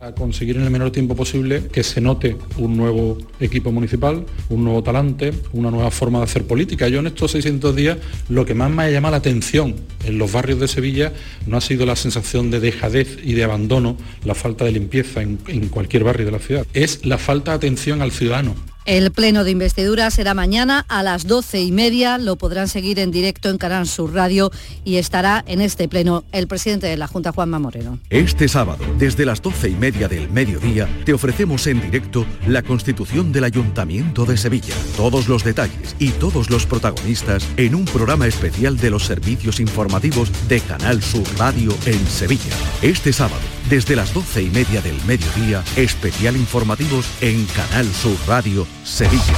a 0.00 0.12
conseguir 0.12 0.56
en 0.56 0.62
el 0.62 0.70
menor 0.70 0.92
tiempo 0.92 1.16
posible 1.16 1.66
que 1.72 1.82
se 1.82 2.00
note 2.00 2.36
un 2.56 2.76
nuevo 2.76 3.18
equipo 3.40 3.72
municipal, 3.72 4.24
un 4.48 4.62
nuevo 4.62 4.82
talante, 4.82 5.32
una 5.52 5.72
nueva 5.72 5.90
forma 5.90 6.18
de 6.18 6.24
hacer 6.24 6.46
política. 6.46 6.88
Yo 6.88 7.00
en 7.00 7.08
estos 7.08 7.32
600 7.32 7.74
días 7.74 7.98
lo 8.28 8.46
que 8.46 8.54
más 8.54 8.70
me 8.70 8.84
ha 8.84 8.90
llamado 8.90 9.12
la 9.12 9.18
atención 9.18 9.74
en 10.04 10.18
los 10.18 10.30
barrios 10.30 10.60
de 10.60 10.68
Sevilla 10.68 11.12
no 11.46 11.56
ha 11.56 11.60
sido 11.60 11.84
la 11.84 11.96
sensación 11.96 12.50
de 12.50 12.60
dejadez 12.60 13.18
y 13.24 13.34
de 13.34 13.42
abandono, 13.42 13.96
la 14.24 14.36
falta 14.36 14.64
de 14.64 14.72
limpieza 14.72 15.20
en, 15.20 15.40
en 15.48 15.68
cualquier 15.68 16.04
barrio 16.04 16.26
de 16.26 16.32
la 16.32 16.38
ciudad, 16.38 16.64
es 16.74 17.04
la 17.04 17.18
falta 17.18 17.50
de 17.50 17.56
atención 17.56 18.00
al 18.00 18.12
ciudadano. 18.12 18.54
El 18.88 19.10
pleno 19.10 19.44
de 19.44 19.50
investidura 19.50 20.10
será 20.10 20.32
mañana 20.32 20.86
a 20.88 21.02
las 21.02 21.26
doce 21.26 21.60
y 21.60 21.72
media. 21.72 22.16
Lo 22.16 22.36
podrán 22.36 22.68
seguir 22.68 22.98
en 23.00 23.10
directo 23.10 23.50
en 23.50 23.58
Canal 23.58 23.86
Sur 23.86 24.14
Radio 24.14 24.50
y 24.82 24.96
estará 24.96 25.44
en 25.46 25.60
este 25.60 25.88
pleno 25.88 26.24
el 26.32 26.48
presidente 26.48 26.86
de 26.86 26.96
la 26.96 27.06
Junta, 27.06 27.32
Juanma 27.32 27.58
Moreno. 27.58 27.98
Este 28.08 28.48
sábado, 28.48 28.82
desde 28.96 29.26
las 29.26 29.42
doce 29.42 29.68
y 29.68 29.74
media 29.74 30.08
del 30.08 30.30
mediodía, 30.30 30.88
te 31.04 31.12
ofrecemos 31.12 31.66
en 31.66 31.82
directo 31.82 32.24
la 32.46 32.62
constitución 32.62 33.30
del 33.30 33.44
Ayuntamiento 33.44 34.24
de 34.24 34.38
Sevilla. 34.38 34.74
Todos 34.96 35.28
los 35.28 35.44
detalles 35.44 35.94
y 35.98 36.08
todos 36.12 36.48
los 36.48 36.64
protagonistas 36.64 37.46
en 37.58 37.74
un 37.74 37.84
programa 37.84 38.26
especial 38.26 38.78
de 38.78 38.88
los 38.88 39.04
servicios 39.04 39.60
informativos 39.60 40.30
de 40.48 40.60
Canal 40.62 41.02
Sur 41.02 41.26
Radio 41.36 41.76
en 41.84 42.06
Sevilla. 42.06 42.56
Este 42.80 43.12
sábado, 43.12 43.42
desde 43.68 43.96
las 43.96 44.14
doce 44.14 44.42
y 44.42 44.50
media 44.50 44.80
del 44.80 44.96
mediodía, 45.04 45.62
especial 45.76 46.36
informativos 46.36 47.06
en 47.20 47.44
Canal 47.46 47.86
Sur 47.92 48.16
Radio 48.26 48.66
Sevilla. 48.84 49.34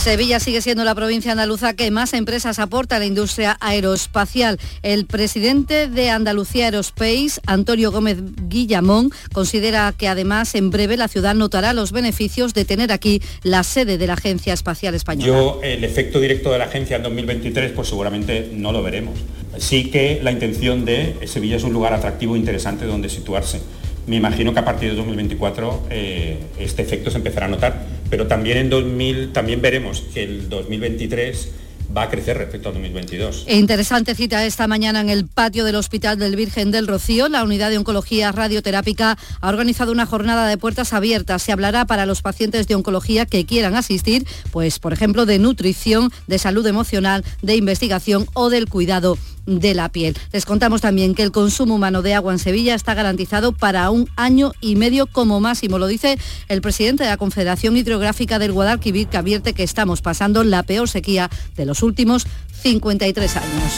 Sevilla 0.00 0.40
sigue 0.40 0.62
siendo 0.62 0.82
la 0.84 0.94
provincia 0.94 1.32
andaluza 1.32 1.74
que 1.74 1.90
más 1.90 2.14
empresas 2.14 2.58
aporta 2.58 2.96
a 2.96 2.98
la 2.98 3.04
industria 3.04 3.58
aeroespacial. 3.60 4.58
El 4.82 5.04
presidente 5.04 5.88
de 5.88 6.08
Andalucía 6.08 6.66
Aerospace, 6.66 7.40
Antonio 7.44 7.92
Gómez 7.92 8.16
Guillamón, 8.48 9.10
considera 9.34 9.92
que 9.96 10.08
además 10.08 10.54
en 10.54 10.70
breve 10.70 10.96
la 10.96 11.08
ciudad 11.08 11.34
notará 11.34 11.74
los 11.74 11.92
beneficios 11.92 12.54
de 12.54 12.64
tener 12.64 12.92
aquí 12.92 13.20
la 13.42 13.62
sede 13.62 13.98
de 13.98 14.06
la 14.06 14.14
Agencia 14.14 14.54
Espacial 14.54 14.94
Española. 14.94 15.26
Yo 15.26 15.60
el 15.62 15.84
efecto 15.84 16.18
directo 16.18 16.50
de 16.50 16.58
la 16.58 16.64
agencia 16.64 16.96
en 16.96 17.02
2023 17.02 17.72
pues 17.72 17.88
seguramente 17.88 18.50
no 18.54 18.72
lo 18.72 18.82
veremos. 18.82 19.18
Sí 19.58 19.90
que 19.90 20.20
la 20.22 20.30
intención 20.30 20.84
de 20.84 21.16
Sevilla 21.26 21.56
es 21.56 21.64
un 21.64 21.72
lugar 21.72 21.92
atractivo 21.92 22.36
e 22.36 22.38
interesante 22.38 22.86
donde 22.86 23.08
situarse. 23.08 23.60
Me 24.06 24.16
imagino 24.16 24.52
que 24.52 24.60
a 24.60 24.64
partir 24.64 24.90
de 24.90 24.96
2024 24.96 25.86
eh, 25.90 26.38
este 26.58 26.82
efecto 26.82 27.10
se 27.10 27.18
empezará 27.18 27.46
a 27.46 27.48
notar, 27.48 27.84
pero 28.08 28.26
también 28.26 28.58
en 28.58 28.70
2000 28.70 29.32
también 29.32 29.60
veremos 29.60 30.02
que 30.14 30.24
el 30.24 30.48
2023 30.48 31.50
va 31.96 32.02
a 32.02 32.10
crecer 32.10 32.38
respecto 32.38 32.68
a 32.68 32.72
2022. 32.72 33.44
E 33.46 33.56
interesante 33.56 34.14
cita 34.14 34.44
esta 34.44 34.66
mañana 34.66 35.00
en 35.00 35.10
el 35.10 35.26
patio 35.26 35.64
del 35.64 35.76
Hospital 35.76 36.18
del 36.18 36.36
Virgen 36.36 36.70
del 36.70 36.86
Rocío. 36.86 37.28
La 37.28 37.42
unidad 37.42 37.70
de 37.70 37.78
oncología 37.78 38.32
radioterápica 38.32 39.18
ha 39.40 39.48
organizado 39.48 39.92
una 39.92 40.06
jornada 40.06 40.46
de 40.46 40.56
puertas 40.56 40.92
abiertas. 40.92 41.42
Se 41.42 41.52
hablará 41.52 41.84
para 41.86 42.06
los 42.06 42.22
pacientes 42.22 42.66
de 42.66 42.74
oncología 42.74 43.26
que 43.26 43.44
quieran 43.44 43.76
asistir, 43.76 44.26
pues 44.50 44.78
por 44.78 44.92
ejemplo 44.92 45.26
de 45.26 45.38
nutrición, 45.38 46.10
de 46.26 46.38
salud 46.38 46.66
emocional, 46.66 47.24
de 47.42 47.56
investigación 47.56 48.26
o 48.34 48.50
del 48.50 48.68
cuidado 48.68 49.18
de 49.58 49.74
la 49.74 49.88
piel. 49.88 50.16
Les 50.32 50.46
contamos 50.46 50.80
también 50.80 51.14
que 51.14 51.22
el 51.22 51.32
consumo 51.32 51.74
humano 51.74 52.02
de 52.02 52.14
agua 52.14 52.32
en 52.32 52.38
Sevilla 52.38 52.74
está 52.74 52.94
garantizado 52.94 53.52
para 53.52 53.90
un 53.90 54.08
año 54.16 54.52
y 54.60 54.76
medio 54.76 55.06
como 55.06 55.40
máximo. 55.40 55.78
Lo 55.78 55.86
dice 55.86 56.18
el 56.48 56.60
presidente 56.60 57.04
de 57.04 57.10
la 57.10 57.16
Confederación 57.16 57.76
Hidrográfica 57.76 58.38
del 58.38 58.52
Guadalquivir, 58.52 59.08
que 59.08 59.16
advierte 59.16 59.52
que 59.52 59.62
estamos 59.62 60.02
pasando 60.02 60.44
la 60.44 60.62
peor 60.62 60.88
sequía 60.88 61.30
de 61.56 61.66
los 61.66 61.79
últimos 61.82 62.26
53 62.62 63.36
años. 63.36 63.72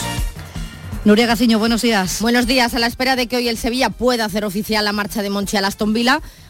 Nuria 1.05 1.25
Gaciño, 1.25 1.59
buenos 1.59 1.81
días. 1.81 2.21
Buenos 2.21 2.47
días. 2.47 2.73
A 2.73 2.79
la 2.79 2.87
espera 2.87 3.17
de 3.17 3.27
que 3.27 3.35
hoy 3.35 3.49
el 3.49 3.57
Sevilla 3.57 3.89
pueda 3.89 4.23
hacer 4.23 4.45
oficial 4.45 4.85
la 4.85 4.93
marcha 4.93 5.21
de 5.21 5.29
Monchi 5.29 5.57
a 5.57 5.67
Aston 5.67 5.93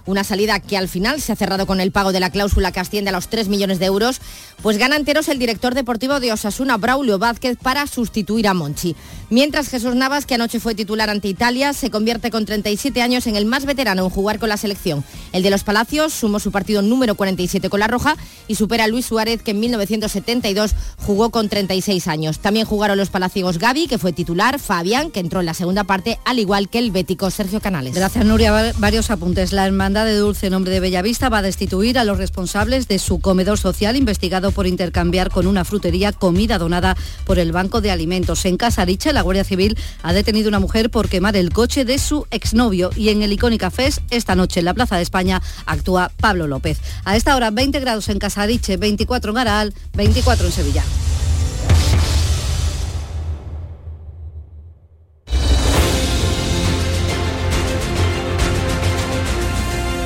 una 0.05 0.23
salida 0.23 0.59
que 0.59 0.77
al 0.77 0.87
final 0.87 1.21
se 1.21 1.31
ha 1.31 1.35
cerrado 1.35 1.65
con 1.65 1.79
el 1.79 1.91
pago 1.91 2.11
de 2.11 2.19
la 2.19 2.29
cláusula 2.29 2.71
que 2.71 2.79
asciende 2.79 3.09
a 3.09 3.13
los 3.13 3.27
3 3.27 3.47
millones 3.47 3.79
de 3.79 3.85
euros, 3.85 4.21
pues 4.61 4.77
gana 4.77 4.95
enteros 4.95 5.29
el 5.29 5.39
director 5.39 5.75
deportivo 5.75 6.19
de 6.19 6.31
Osasuna, 6.31 6.77
Braulio 6.77 7.19
Vázquez, 7.19 7.57
para 7.61 7.87
sustituir 7.87 8.47
a 8.47 8.53
Monchi. 8.53 8.95
Mientras 9.29 9.69
Jesús 9.69 9.95
Navas, 9.95 10.25
que 10.25 10.35
anoche 10.35 10.59
fue 10.59 10.75
titular 10.75 11.09
ante 11.09 11.27
Italia, 11.27 11.73
se 11.73 11.89
convierte 11.89 12.29
con 12.29 12.45
37 12.45 13.01
años 13.01 13.25
en 13.27 13.35
el 13.35 13.45
más 13.45 13.65
veterano 13.65 14.03
en 14.03 14.09
jugar 14.09 14.39
con 14.39 14.49
la 14.49 14.57
selección. 14.57 15.03
El 15.31 15.43
de 15.43 15.49
los 15.49 15.63
Palacios 15.63 16.13
sumó 16.13 16.39
su 16.39 16.51
partido 16.51 16.81
número 16.81 17.15
47 17.15 17.69
con 17.69 17.79
la 17.79 17.87
Roja 17.87 18.15
y 18.47 18.55
supera 18.55 18.83
a 18.83 18.87
Luis 18.87 19.05
Suárez, 19.05 19.41
que 19.41 19.51
en 19.51 19.59
1972 19.59 20.75
jugó 20.97 21.31
con 21.31 21.49
36 21.49 22.07
años. 22.07 22.39
También 22.39 22.65
jugaron 22.65 22.97
los 22.97 23.09
palaciegos 23.09 23.57
Gaby, 23.57 23.87
que 23.87 23.97
fue 23.97 24.13
titular, 24.13 24.59
Fabián, 24.59 25.11
que 25.11 25.19
entró 25.19 25.39
en 25.39 25.45
la 25.47 25.53
segunda 25.53 25.83
parte, 25.83 26.19
al 26.25 26.39
igual 26.39 26.69
que 26.69 26.79
el 26.79 26.91
bético 26.91 27.31
Sergio 27.31 27.59
Canales. 27.59 27.95
Gracias, 27.95 28.25
Nuria. 28.25 28.73
Varios 28.77 29.09
apuntes. 29.09 29.51
La 29.51 29.65
de 29.93 30.17
Dulce 30.17 30.49
Nombre 30.49 30.73
de 30.73 30.79
Bellavista 30.79 31.29
va 31.29 31.37
a 31.37 31.41
destituir 31.43 31.99
a 31.99 32.03
los 32.03 32.17
responsables 32.17 32.87
de 32.87 32.97
su 32.97 33.19
comedor 33.19 33.59
social 33.59 33.95
investigado 33.95 34.49
por 34.49 34.65
intercambiar 34.65 35.29
con 35.29 35.45
una 35.45 35.65
frutería 35.65 36.11
comida 36.11 36.57
donada 36.57 36.97
por 37.25 37.37
el 37.37 37.51
Banco 37.51 37.79
de 37.79 37.91
Alimentos. 37.91 38.43
En 38.45 38.57
Casariche, 38.57 39.13
la 39.13 39.21
Guardia 39.21 39.43
Civil 39.43 39.77
ha 40.01 40.11
detenido 40.11 40.49
una 40.49 40.59
mujer 40.59 40.89
por 40.89 41.09
quemar 41.09 41.35
el 41.35 41.51
coche 41.53 41.85
de 41.85 41.99
su 41.99 42.25
exnovio 42.31 42.89
y 42.95 43.09
en 43.09 43.21
el 43.21 43.33
Icónica 43.33 43.69
Fest, 43.69 43.99
esta 44.09 44.33
noche 44.33 44.61
en 44.61 44.65
la 44.65 44.73
Plaza 44.73 44.95
de 44.95 45.03
España, 45.03 45.43
actúa 45.67 46.11
Pablo 46.19 46.47
López. 46.47 46.79
A 47.05 47.15
esta 47.15 47.35
hora 47.35 47.51
20 47.51 47.79
grados 47.79 48.09
en 48.09 48.17
Casariche, 48.17 48.77
24 48.77 49.29
en 49.29 49.35
Garal, 49.35 49.73
24 49.93 50.47
en 50.47 50.51
Sevilla. 50.51 50.83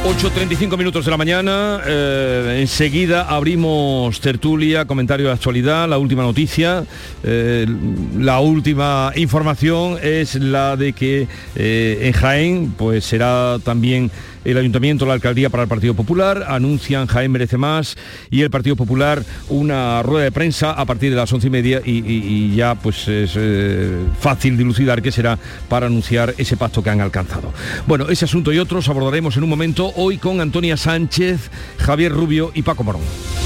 8.35 0.08 0.78
minutos 0.78 1.04
de 1.04 1.12
la 1.12 1.18
mañana, 1.18 1.82
eh, 1.86 2.60
enseguida 2.62 3.24
abrimos 3.24 4.22
tertulia, 4.22 4.86
comentario 4.86 5.28
de 5.28 5.34
actualidad, 5.34 5.90
la 5.90 5.98
última 5.98 6.24
noticia, 6.24 6.86
eh, 7.24 7.66
la 8.18 8.40
última 8.40 9.12
información 9.18 9.98
es 10.02 10.36
la 10.36 10.78
de 10.78 10.94
que 10.94 11.28
eh, 11.58 12.00
en 12.04 12.14
Jaén 12.14 12.74
pues 12.78 13.04
será 13.04 13.58
también 13.62 14.10
el 14.52 14.58
Ayuntamiento, 14.58 15.06
la 15.06 15.14
Alcaldía 15.14 15.50
para 15.50 15.64
el 15.64 15.70
Partido 15.70 15.94
Popular, 15.94 16.46
anuncian 16.48 17.08
Jaén 17.08 17.32
merece 17.32 17.58
más 17.58 17.98
y 18.30 18.42
el 18.42 18.50
Partido 18.50 18.76
Popular 18.76 19.24
una 19.50 20.02
rueda 20.04 20.24
de 20.24 20.32
prensa 20.32 20.72
a 20.72 20.86
partir 20.86 21.10
de 21.10 21.18
las 21.18 21.32
once 21.34 21.48
y 21.48 21.50
media 21.50 21.82
y, 21.84 22.56
ya 22.56 22.76
pues 22.76 23.08
es 23.08 23.34
eh, 23.36 24.06
fácil 24.20 24.58
dilucidar 24.58 25.02
qué 25.02 25.12
será 25.12 25.38
para 25.68 25.88
anunciar 25.88 26.34
ese 26.38 26.56
pacto 26.56 26.82
que 26.82 26.90
han 26.90 27.02
alcanzado. 27.02 27.52
Bueno, 27.88 28.08
ese 28.10 28.26
asunto 28.26 28.54
y 28.54 28.60
otros 28.60 28.88
abordaremos 28.88 29.36
en 29.38 29.44
un 29.44 29.50
momento 29.50 29.92
hoy 29.96 30.18
con 30.18 30.40
Antonia 30.40 30.78
Sánchez, 30.78 31.52
Javier 31.78 32.12
Rubio 32.12 32.52
y 32.54 32.62
Paco 32.62 32.84
Morón. 32.84 33.37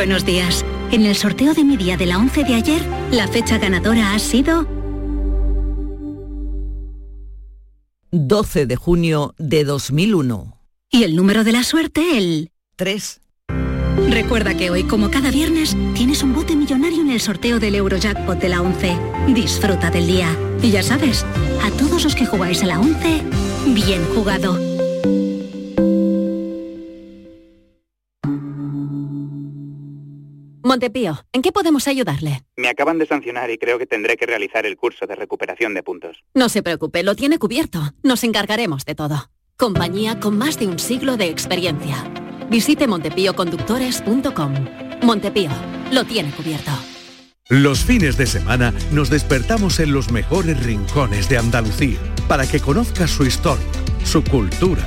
Buenos 0.00 0.24
días. 0.24 0.64
En 0.92 1.04
el 1.04 1.14
sorteo 1.14 1.52
de 1.52 1.62
mi 1.62 1.76
día 1.76 1.98
de 1.98 2.06
la 2.06 2.16
11 2.16 2.44
de 2.44 2.54
ayer, 2.54 2.80
la 3.10 3.28
fecha 3.28 3.58
ganadora 3.58 4.14
ha 4.14 4.18
sido 4.18 4.66
12 8.10 8.64
de 8.64 8.76
junio 8.76 9.34
de 9.36 9.64
2001. 9.64 10.56
Y 10.90 11.02
el 11.04 11.16
número 11.16 11.44
de 11.44 11.52
la 11.52 11.64
suerte, 11.64 12.16
el 12.16 12.50
3. 12.76 13.20
Recuerda 14.08 14.56
que 14.56 14.70
hoy, 14.70 14.84
como 14.84 15.10
cada 15.10 15.30
viernes, 15.30 15.76
tienes 15.94 16.22
un 16.22 16.32
bote 16.32 16.56
millonario 16.56 17.02
en 17.02 17.10
el 17.10 17.20
sorteo 17.20 17.60
del 17.60 17.74
Eurojackpot 17.74 18.40
de 18.40 18.48
la 18.48 18.62
11. 18.62 18.96
Disfruta 19.34 19.90
del 19.90 20.06
día. 20.06 20.34
Y 20.62 20.70
ya 20.70 20.82
sabes, 20.82 21.26
a 21.62 21.70
todos 21.72 22.04
los 22.04 22.14
que 22.14 22.24
jugáis 22.24 22.62
a 22.62 22.66
la 22.66 22.80
11, 22.80 23.22
bien 23.74 24.02
jugado. 24.14 24.69
Montepío, 30.70 31.26
¿en 31.32 31.42
qué 31.42 31.50
podemos 31.50 31.88
ayudarle? 31.88 32.44
Me 32.56 32.68
acaban 32.68 32.96
de 32.98 33.04
sancionar 33.04 33.50
y 33.50 33.58
creo 33.58 33.76
que 33.76 33.86
tendré 33.86 34.16
que 34.16 34.24
realizar 34.24 34.66
el 34.66 34.76
curso 34.76 35.04
de 35.04 35.16
recuperación 35.16 35.74
de 35.74 35.82
puntos. 35.82 36.22
No 36.32 36.48
se 36.48 36.62
preocupe, 36.62 37.02
lo 37.02 37.16
tiene 37.16 37.40
cubierto. 37.40 37.80
Nos 38.04 38.22
encargaremos 38.22 38.84
de 38.84 38.94
todo. 38.94 39.32
Compañía 39.56 40.20
con 40.20 40.38
más 40.38 40.60
de 40.60 40.68
un 40.68 40.78
siglo 40.78 41.16
de 41.16 41.24
experiencia. 41.24 41.96
Visite 42.48 42.86
montepíoconductores.com. 42.86 44.54
Montepío, 45.02 45.50
lo 45.90 46.04
tiene 46.04 46.30
cubierto. 46.30 46.70
Los 47.48 47.84
fines 47.84 48.16
de 48.16 48.26
semana 48.26 48.72
nos 48.92 49.10
despertamos 49.10 49.80
en 49.80 49.90
los 49.92 50.12
mejores 50.12 50.64
rincones 50.64 51.28
de 51.28 51.36
Andalucía 51.36 51.98
para 52.28 52.46
que 52.46 52.60
conozcas 52.60 53.10
su 53.10 53.26
historia, 53.26 53.66
su 54.04 54.22
cultura, 54.22 54.86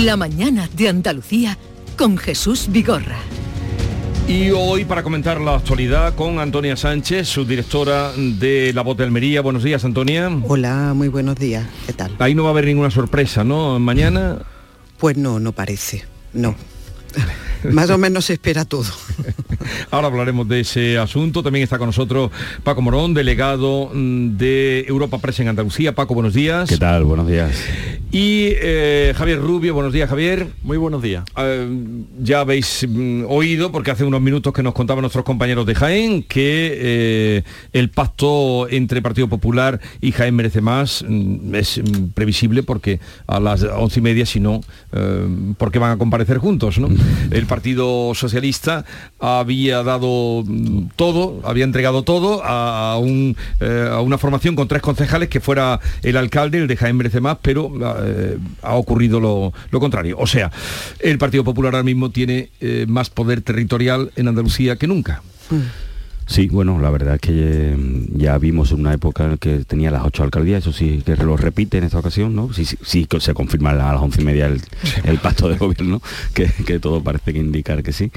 La 0.00 0.16
mañana 0.16 0.70
de 0.74 0.88
Andalucía 0.88 1.58
con 1.98 2.16
Jesús 2.16 2.68
Vigorra. 2.70 3.18
Y 4.26 4.48
hoy 4.50 4.86
para 4.86 5.02
comentar 5.02 5.38
la 5.38 5.56
actualidad 5.56 6.14
con 6.14 6.38
Antonia 6.38 6.78
Sánchez, 6.78 7.28
su 7.28 7.44
directora 7.44 8.10
de 8.16 8.72
La 8.72 8.80
Voz 8.80 8.96
de 8.96 9.04
Almería. 9.04 9.42
Buenos 9.42 9.62
días, 9.62 9.84
Antonia. 9.84 10.30
Hola, 10.48 10.94
muy 10.94 11.08
buenos 11.08 11.36
días. 11.36 11.66
¿Qué 11.86 11.92
tal? 11.92 12.16
Ahí 12.20 12.34
no 12.34 12.42
va 12.42 12.48
a 12.48 12.52
haber 12.52 12.64
ninguna 12.64 12.90
sorpresa, 12.90 13.44
¿no? 13.44 13.78
Mañana. 13.78 14.38
Pues 14.96 15.18
no, 15.18 15.38
no 15.38 15.52
parece. 15.52 16.06
No. 16.32 16.56
Más 17.70 17.90
o 17.90 17.98
menos 17.98 18.24
se 18.24 18.32
espera 18.32 18.64
todo. 18.64 18.90
Ahora 19.90 20.08
hablaremos 20.08 20.48
de 20.48 20.60
ese 20.60 20.98
asunto. 20.98 21.42
También 21.42 21.62
está 21.62 21.78
con 21.78 21.86
nosotros 21.86 22.30
Paco 22.62 22.82
Morón, 22.82 23.14
delegado 23.14 23.90
mm, 23.92 24.36
de 24.36 24.84
Europa 24.88 25.18
Press 25.18 25.40
en 25.40 25.48
Andalucía. 25.48 25.94
Paco, 25.94 26.14
buenos 26.14 26.34
días. 26.34 26.68
¿Qué 26.68 26.78
tal? 26.78 27.04
Buenos 27.04 27.28
días. 27.28 27.52
Y 28.12 28.48
eh, 28.60 29.14
Javier 29.16 29.40
Rubio, 29.40 29.72
buenos 29.72 29.94
días, 29.94 30.06
Javier. 30.06 30.48
Muy 30.62 30.76
buenos 30.76 31.00
días. 31.02 31.24
Eh, 31.38 31.66
ya 32.20 32.40
habéis 32.40 32.86
mm, 32.86 33.24
oído, 33.26 33.72
porque 33.72 33.90
hace 33.90 34.04
unos 34.04 34.20
minutos 34.20 34.52
que 34.52 34.62
nos 34.62 34.74
contaban 34.74 35.00
nuestros 35.00 35.24
compañeros 35.24 35.64
de 35.64 35.74
Jaén, 35.74 36.22
que 36.22 36.78
eh, 36.78 37.42
el 37.72 37.88
pacto 37.88 38.68
entre 38.68 39.00
Partido 39.00 39.28
Popular 39.28 39.80
y 40.02 40.12
Jaén 40.12 40.36
merece 40.36 40.60
más 40.60 41.02
mm, 41.08 41.54
es 41.54 41.80
previsible 42.12 42.62
porque 42.62 43.00
a 43.26 43.40
las 43.40 43.62
once 43.62 44.00
y 44.00 44.02
media, 44.02 44.26
si 44.26 44.40
no, 44.40 44.60
porque 45.56 45.78
van 45.78 45.92
a 45.92 45.96
comparecer 45.96 46.36
juntos, 46.36 46.78
¿no? 46.78 46.88
El 47.30 47.46
Partido 47.46 48.14
Socialista 48.14 48.84
había 49.52 49.82
dado 49.82 50.42
mm, 50.46 50.88
todo, 50.96 51.40
había 51.44 51.64
entregado 51.64 52.02
todo 52.02 52.40
a, 52.42 52.98
eh, 53.60 53.88
a 53.90 54.00
una 54.00 54.16
formación 54.16 54.56
con 54.56 54.66
tres 54.66 54.80
concejales 54.80 55.28
que 55.28 55.40
fuera 55.40 55.78
el 56.02 56.16
alcalde, 56.16 56.58
el 56.58 56.66
de 56.66 56.76
Jaén 56.76 56.96
Merece 56.96 57.20
Más, 57.20 57.36
pero 57.42 57.70
eh, 58.02 58.38
ha 58.62 58.74
ocurrido 58.74 59.20
lo, 59.20 59.52
contrario. 59.80 60.16
O 60.18 60.26
sea, 60.26 60.50
el 61.00 61.18
Partido 61.18 61.44
Popular 61.44 61.74
ahora 61.74 61.84
mismo 61.84 62.10
tiene 62.10 62.48
eh, 62.60 62.86
más 62.88 63.10
poder 63.10 63.42
territorial 63.42 64.10
en 64.16 64.28
Andalucía 64.28 64.76
que 64.76 64.86
nunca. 64.86 65.22
Sí, 66.26 66.48
bueno, 66.48 66.78
la 66.78 66.88
verdad 66.88 67.16
es 67.16 67.20
que 67.20 67.76
ya 68.14 68.38
vimos 68.38 68.72
una 68.72 68.94
época 68.94 69.24
en 69.24 69.30
la 69.32 69.36
que 69.36 69.64
tenía 69.66 69.90
las 69.90 70.04
ocho 70.04 70.22
alcaldías, 70.22 70.62
eso 70.62 70.72
sí 70.72 71.02
que 71.04 71.16
lo 71.16 71.36
repite 71.36 71.76
en 71.76 71.84
esta 71.84 71.98
ocasión, 71.98 72.34
¿no? 72.34 72.50
Sí, 72.54 72.64
sí, 72.64 73.06
se 73.18 73.34
confirma 73.34 73.70
a 73.70 73.74
las 73.74 74.00
once 74.00 74.22
y 74.22 74.24
media 74.24 74.46
el, 74.46 75.18
pacto 75.18 75.48
de 75.48 75.56
gobierno, 75.58 76.00
que, 76.32 76.46
que 76.64 76.78
todo 76.78 77.02
parece 77.02 77.34
que 77.34 77.38
indicar 77.40 77.82
que 77.82 77.92
sí 77.92 78.10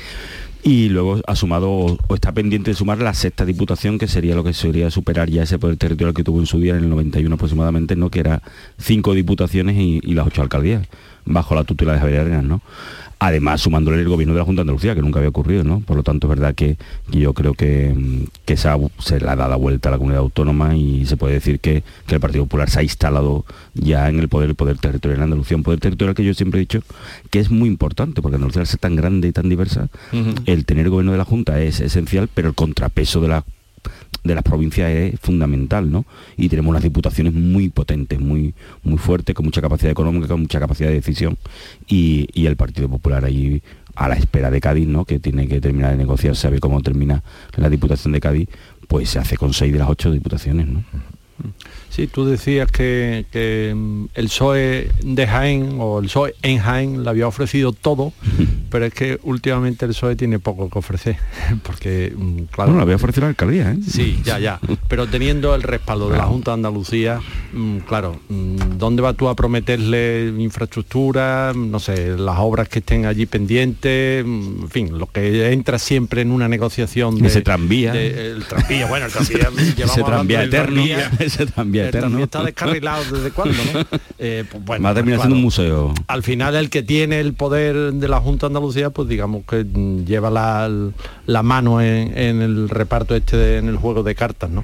y 0.67 0.89
luego 0.89 1.21
ha 1.27 1.35
sumado 1.35 1.69
o, 1.69 2.15
está 2.15 2.31
pendiente 2.31 2.71
de 2.71 2.75
sumar 2.75 2.97
la 2.97 3.13
sexta 3.13 3.45
diputación 3.45 3.99
que 3.99 4.07
sería 4.07 4.33
lo 4.33 4.43
que 4.43 4.51
sería 4.51 4.89
superar 4.89 5.29
ya 5.29 5.43
ese 5.43 5.59
poder 5.59 5.77
territorial 5.77 6.15
que 6.15 6.23
tuvo 6.23 6.39
en 6.39 6.47
su 6.47 6.59
día 6.59 6.75
en 6.75 6.83
el 6.83 6.89
91 6.89 7.35
aproximadamente 7.35 7.95
no 7.95 8.09
que 8.09 8.19
era 8.19 8.41
cinco 8.79 9.13
diputaciones 9.13 9.77
y, 9.77 10.01
las 10.15 10.25
ocho 10.25 10.41
alcaldías 10.41 10.87
bajo 11.25 11.55
la 11.55 11.63
tutela 11.63 11.93
de 11.93 11.99
Javier 11.99 12.21
Arenas 12.21 12.43
no 12.43 12.61
además 13.19 13.61
sumándole 13.61 14.01
el 14.01 14.07
gobierno 14.07 14.33
de 14.33 14.39
la 14.39 14.45
Junta 14.45 14.59
de 14.59 14.63
Andalucía, 14.63 14.93
que 14.93 15.01
nunca 15.01 15.19
había 15.19 15.29
ocurrido, 15.29 15.63
¿no? 15.63 15.79
Por 15.79 15.97
lo 15.97 16.03
tanto, 16.03 16.27
es 16.27 16.29
verdad 16.29 16.53
que, 16.53 16.77
yo 17.09 17.33
creo 17.33 17.53
que, 17.53 18.27
que 18.45 18.57
se, 18.57 18.69
se, 18.99 19.19
le 19.19 19.29
ha 19.29 19.35
dado 19.35 19.57
vuelta 19.57 19.89
a 19.89 19.93
la 19.93 19.97
comunidad 19.97 20.21
autónoma 20.21 20.75
y 20.75 21.05
se 21.05 21.17
puede 21.17 21.35
decir 21.35 21.59
que, 21.59 21.83
el 22.07 22.19
Partido 22.19 22.45
Popular 22.45 22.69
se 22.69 22.79
ha 22.79 22.83
instalado 22.83 23.45
ya 23.73 24.07
en 24.09 24.19
el 24.19 24.29
poder, 24.29 24.49
el 24.49 24.55
poder 24.55 24.77
territorial 24.77 25.19
en 25.19 25.23
Andalucía, 25.23 25.57
un 25.57 25.63
poder 25.63 25.79
territorial 25.79 26.15
que 26.15 26.23
yo 26.23 26.33
siempre 26.33 26.59
he 26.59 26.61
dicho 26.61 26.81
que 27.29 27.39
es 27.39 27.49
muy 27.51 27.67
importante, 27.67 28.21
porque 28.21 28.35
Andalucía 28.35 28.61
al 28.61 28.67
ser 28.67 28.79
tan 28.79 28.95
grande 28.95 29.27
y 29.27 29.31
tan 29.31 29.49
diversa, 29.49 29.89
el 30.45 30.65
tener 30.65 30.89
gobierno 30.89 31.11
de 31.11 31.17
la 31.17 31.25
Junta 31.25 31.59
es 31.59 31.79
esencial, 31.81 32.29
pero 32.33 32.47
el 32.47 32.55
contrapeso 32.55 33.19
de 33.21 33.27
la 33.27 33.43
de 34.25 34.35
las 34.35 34.43
provincias 34.43 34.91
es 34.91 35.19
fundamental, 35.19 35.89
¿no? 35.89 36.05
Y 36.35 36.49
tenemos 36.49 36.71
unas 36.71 36.83
diputaciones 36.83 37.33
muy 37.33 37.69
potentes, 37.69 38.19
muy, 38.19 38.53
muy 38.83 38.97
fuertes, 38.97 39.35
con 39.35 39.45
mucha 39.45 39.61
capacidad 39.61 39.91
económica, 39.91 40.27
con 40.27 40.41
mucha 40.41 40.59
capacidad 40.59 40.89
de 40.89 40.95
decisión, 40.95 41.37
y, 41.87 42.27
el 42.45 42.57
Partido 42.57 42.87
Popular 42.89 43.25
ahí 43.25 43.61
a 43.95 44.07
la 44.07 44.15
espera 44.15 44.51
de 44.51 44.61
Cádiz, 44.61 44.87
¿no? 44.87 45.05
que 45.05 45.19
tiene 45.19 45.47
que 45.47 45.61
terminar 45.61 45.91
de 45.91 45.97
negociar, 45.97 46.35
sabe 46.35 46.59
cómo 46.59 46.81
termina 46.81 47.23
la 47.55 47.69
Diputación 47.69 48.13
de 48.13 48.19
Cádiz, 48.19 48.49
pues 48.87 49.09
se 49.09 49.19
hace 49.19 49.37
con 49.37 49.53
seis 49.53 49.73
de 49.73 49.79
las 49.79 49.89
ocho 49.89 50.11
diputaciones. 50.11 50.67
¿no? 50.67 50.83
Sí, 51.89 52.07
tú 52.07 52.25
decías 52.25 52.69
que, 52.69 53.71
mm, 53.73 54.05
el 54.15 54.25
PSOE 54.25 54.89
de 55.01 55.27
Jaén 55.27 55.77
o 55.79 55.99
el 55.99 56.07
PSOE 56.07 56.35
en 56.41 56.59
Jaén 56.59 57.03
le 57.03 57.09
había 57.09 57.27
ofrecido 57.27 57.71
todo, 57.71 58.11
pero 58.69 58.85
es 58.85 58.93
que 58.93 59.17
últimamente 59.23 59.85
el 59.85 59.91
PSOE 59.91 60.15
tiene 60.15 60.39
poco 60.39 60.69
que 60.69 60.79
ofrecer, 60.79 61.17
porque 61.63 62.13
mm, 62.15 62.43
claro... 62.51 62.71
Bueno, 62.71 62.77
le 62.79 62.83
había 62.83 62.95
ofrecido 62.97 63.21
la 63.21 63.29
alcaldía, 63.29 63.71
¿eh? 63.71 63.77
Sí, 63.87 64.19
ya, 64.25 64.39
ya, 64.39 64.59
pero 64.89 65.07
teniendo 65.07 65.55
el 65.55 65.63
respaldo 65.63 66.09
de 66.09 66.17
la 66.17 66.25
Junta 66.25 66.51
de 66.51 66.55
Andalucía, 66.55 67.21
mm, 67.53 67.77
claro, 67.79 68.19
¿dónde 68.27 69.01
vas 69.01 69.15
tú 69.15 69.29
a 69.29 69.35
prometerle 69.35 70.33
infraestructura, 70.37 71.53
no 71.55 71.79
sé, 71.79 72.17
las 72.17 72.39
obras 72.39 72.67
que 72.67 72.79
estén 72.79 73.05
allí 73.05 73.25
pendientes, 73.25 74.25
en 74.25 74.67
fin, 74.69 74.97
lo 74.97 75.07
que 75.07 75.53
entra 75.53 75.79
siempre 75.79 76.21
en 76.21 76.31
una 76.31 76.49
negociación 76.49 77.17
de... 77.19 77.27
Ese 77.27 77.41
tranvía. 77.41 77.93
el 77.93 78.43
tranvía, 78.45 78.87
bueno, 78.87 79.05
el 79.05 79.11
tranvía... 79.13 79.49
ese 79.77 80.03
tranvía 80.03 80.43
eterno, 80.43 80.83
ese 81.25 81.45
también 81.45 81.91
está 82.19 82.43
descarrilado 82.43 83.03
desde 83.11 83.31
cuándo, 83.31 83.57
¿no? 83.73 83.85
Eh, 84.17 84.45
pues 84.49 84.63
bueno, 84.63 84.83
Va 84.83 84.91
a 84.91 84.93
terminar 84.93 85.19
siendo 85.19 85.35
un 85.35 85.41
museo. 85.41 85.93
Al 86.07 86.23
final 86.23 86.55
el 86.55 86.69
que 86.69 86.83
tiene 86.83 87.19
el 87.19 87.33
poder 87.33 87.93
de 87.93 88.07
la 88.07 88.21
Junta 88.21 88.47
de 88.47 88.51
Andalucía, 88.51 88.89
pues 88.89 89.09
digamos 89.09 89.43
que 89.45 89.65
lleva 90.05 90.29
la, 90.29 91.43
mano 91.43 91.81
en, 91.81 92.41
el 92.41 92.69
reparto 92.69 93.15
este, 93.15 93.57
en 93.57 93.67
el 93.67 93.75
juego 93.75 94.03
de 94.03 94.15
cartas, 94.15 94.49
¿no? 94.49 94.63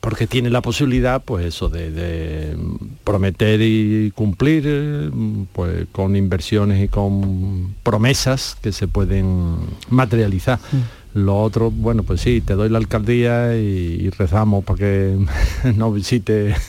porque 0.00 0.28
tiene 0.28 0.50
la 0.50 0.62
posibilidad 0.62 1.20
pues 1.20 1.44
eso 1.44 1.68
de, 1.68 2.56
prometer 3.02 3.60
y 3.60 4.12
cumplir 4.12 5.10
pues 5.52 5.86
con 5.90 6.14
inversiones 6.14 6.84
y 6.84 6.86
con 6.86 7.74
promesas 7.82 8.56
que 8.62 8.70
se 8.70 8.86
pueden 8.86 9.56
materializar 9.90 10.58
mm. 10.58 11.05
Lo 11.16 11.40
otro, 11.40 11.70
bueno, 11.70 12.02
pues 12.02 12.20
sí, 12.20 12.42
te 12.42 12.52
doy 12.52 12.68
la 12.68 12.76
alcaldía 12.76 13.56
y, 13.56 14.10
rezamos 14.10 14.62
para 14.64 14.78
que 14.78 15.18
no 15.76 15.90
visite. 15.92 16.54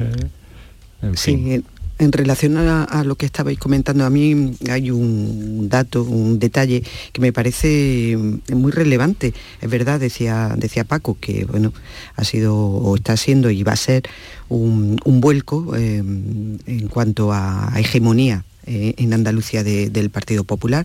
Eh, 0.00 1.12
sí, 1.14 1.62
en, 2.00 2.12
relación 2.12 2.56
a, 2.56 3.04
lo 3.04 3.14
que 3.14 3.26
estabais 3.26 3.60
comentando, 3.60 4.04
a 4.04 4.10
mí 4.10 4.56
hay 4.68 4.90
un 4.90 5.68
dato, 5.68 6.02
un 6.02 6.40
detalle 6.40 6.82
que 7.12 7.20
me 7.20 7.32
parece 7.32 8.18
muy 8.52 8.72
relevante. 8.72 9.34
Es 9.60 9.70
verdad, 9.70 10.00
decía, 10.00 10.52
decía 10.56 10.82
Paco, 10.82 11.16
que 11.20 11.44
bueno, 11.44 11.72
ha 12.16 12.24
sido 12.24 12.56
o 12.56 12.96
está 12.96 13.16
siendo 13.16 13.50
y 13.50 13.62
va 13.62 13.74
a 13.74 13.76
ser 13.76 14.02
un, 14.48 14.98
vuelco 15.04 15.76
eh, 15.76 15.98
en 15.98 16.88
cuanto 16.88 17.32
a, 17.32 17.72
hegemonía 17.76 18.44
eh, 18.66 18.94
en 18.96 19.12
Andalucía 19.12 19.62
del 19.62 20.10
Partido 20.10 20.42
Popular 20.42 20.84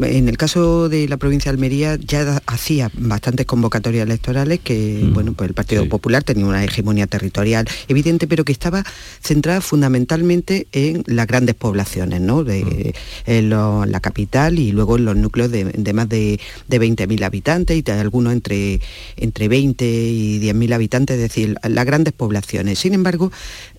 en 0.00 0.28
el 0.28 0.36
caso 0.36 0.88
de 0.88 1.08
la 1.08 1.16
provincia 1.16 1.50
de 1.50 1.56
Almería 1.56 1.96
ya 1.96 2.42
hacía 2.46 2.90
bastantes 2.94 3.46
convocatorias 3.46 4.04
electorales 4.06 4.60
que, 4.60 5.00
mm. 5.02 5.14
bueno, 5.14 5.32
pues 5.34 5.48
el 5.48 5.54
Partido 5.54 5.88
Popular 5.88 6.24
tenía 6.24 6.46
una 6.46 6.64
hegemonía 6.64 7.06
territorial 7.06 7.66
evidente, 7.88 8.26
pero 8.26 8.44
que 8.44 8.52
estaba 8.52 8.84
centrada 9.22 9.60
fundamentalmente 9.60 10.66
en 10.72 11.04
las 11.06 11.26
grandes 11.26 11.54
poblaciones, 11.54 12.20
¿no? 12.20 12.42
De, 12.42 12.64
mm. 12.64 13.30
en 13.30 13.50
la 13.50 14.00
capital 14.00 14.58
y 14.58 14.72
luego 14.72 14.96
en 14.96 15.04
los 15.04 15.16
núcleos 15.16 15.50
de, 15.50 15.92
más 15.92 16.08
de, 16.08 16.40
20.000 16.68 17.22
habitantes 17.24 17.82
y 17.86 17.90
algunos 17.90 18.32
entre, 18.32 18.80
entre 19.16 19.48
20 19.48 19.84
y 19.86 20.40
10.000 20.40 20.74
habitantes, 20.74 21.16
es 21.16 21.22
decir, 21.22 21.56
las 21.62 21.84
grandes 21.84 22.12
poblaciones. 22.12 22.78
Sin 22.80 22.94
embargo, 22.94 23.30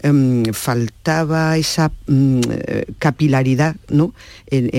em, 0.01 0.45
faltaba 0.53 1.57
esa 1.57 1.91
mm, 2.07 2.39
capilaridad 2.99 3.75
¿no? 3.89 4.13
en, 4.47 4.69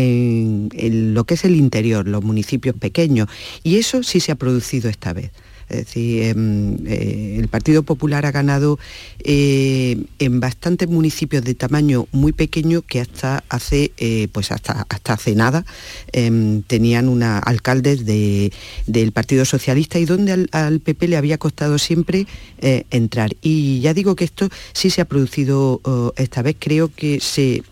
en 0.72 1.14
lo 1.14 1.25
que 1.26 1.34
es 1.34 1.44
el 1.44 1.56
interior, 1.56 2.08
los 2.08 2.24
municipios 2.24 2.76
pequeños, 2.76 3.28
y 3.62 3.76
eso 3.76 4.02
sí 4.02 4.20
se 4.20 4.32
ha 4.32 4.36
producido 4.36 4.88
esta 4.88 5.12
vez. 5.12 5.30
Es 5.68 5.78
decir, 5.78 6.22
em, 6.22 6.76
eh, 6.86 7.36
el 7.40 7.48
Partido 7.48 7.82
Popular 7.82 8.24
ha 8.24 8.30
ganado 8.30 8.78
eh, 9.24 10.04
en 10.20 10.38
bastantes 10.38 10.88
municipios 10.88 11.42
de 11.42 11.54
tamaño 11.54 12.06
muy 12.12 12.32
pequeño 12.32 12.82
que 12.82 13.00
hasta 13.00 13.42
hace, 13.48 13.90
eh, 13.96 14.28
pues 14.30 14.52
hasta, 14.52 14.86
hasta 14.88 15.14
hace 15.14 15.34
nada 15.34 15.64
em, 16.12 16.62
tenían 16.62 17.08
una 17.08 17.38
alcaldes 17.38 18.06
del 18.06 19.12
Partido 19.12 19.44
Socialista 19.44 19.98
y 19.98 20.04
donde 20.04 20.46
al, 20.52 20.80
PP 20.80 21.08
le 21.08 21.16
había 21.16 21.38
costado 21.38 21.78
siempre 21.78 22.26
entrar. 22.60 23.34
Y 23.42 23.80
ya 23.80 23.94
digo 23.94 24.14
que 24.14 24.24
esto 24.24 24.48
sí 24.72 24.90
se 24.90 25.00
ha 25.00 25.04
producido 25.04 25.80
oh, 25.84 26.12
esta 26.16 26.42
vez, 26.42 26.56
creo 26.58 26.90
que 26.94 27.20
se 27.20 27.62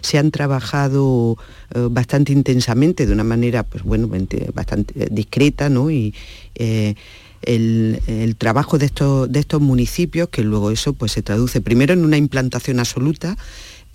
se 0.00 0.18
han 0.18 0.30
trabajado 0.30 1.36
eh, 1.74 1.88
bastante 1.90 2.32
intensamente, 2.32 3.06
de 3.06 3.12
una 3.12 3.24
manera, 3.24 3.62
pues 3.62 3.82
bueno, 3.82 4.08
bastante 4.54 5.08
discreta, 5.10 5.68
¿no? 5.68 5.90
Y, 5.90 6.14
eh, 6.54 6.94
el, 7.42 8.36
trabajo 8.36 8.78
de 8.78 8.86
estos, 8.86 9.30
de 9.30 9.40
estos 9.40 9.60
municipios, 9.60 10.28
que 10.28 10.42
luego 10.42 10.70
eso 10.70 10.92
pues, 10.92 11.12
se 11.12 11.22
traduce 11.22 11.60
primero 11.60 11.92
en 11.92 12.04
una 12.04 12.16
implantación 12.16 12.80
absoluta 12.80 13.36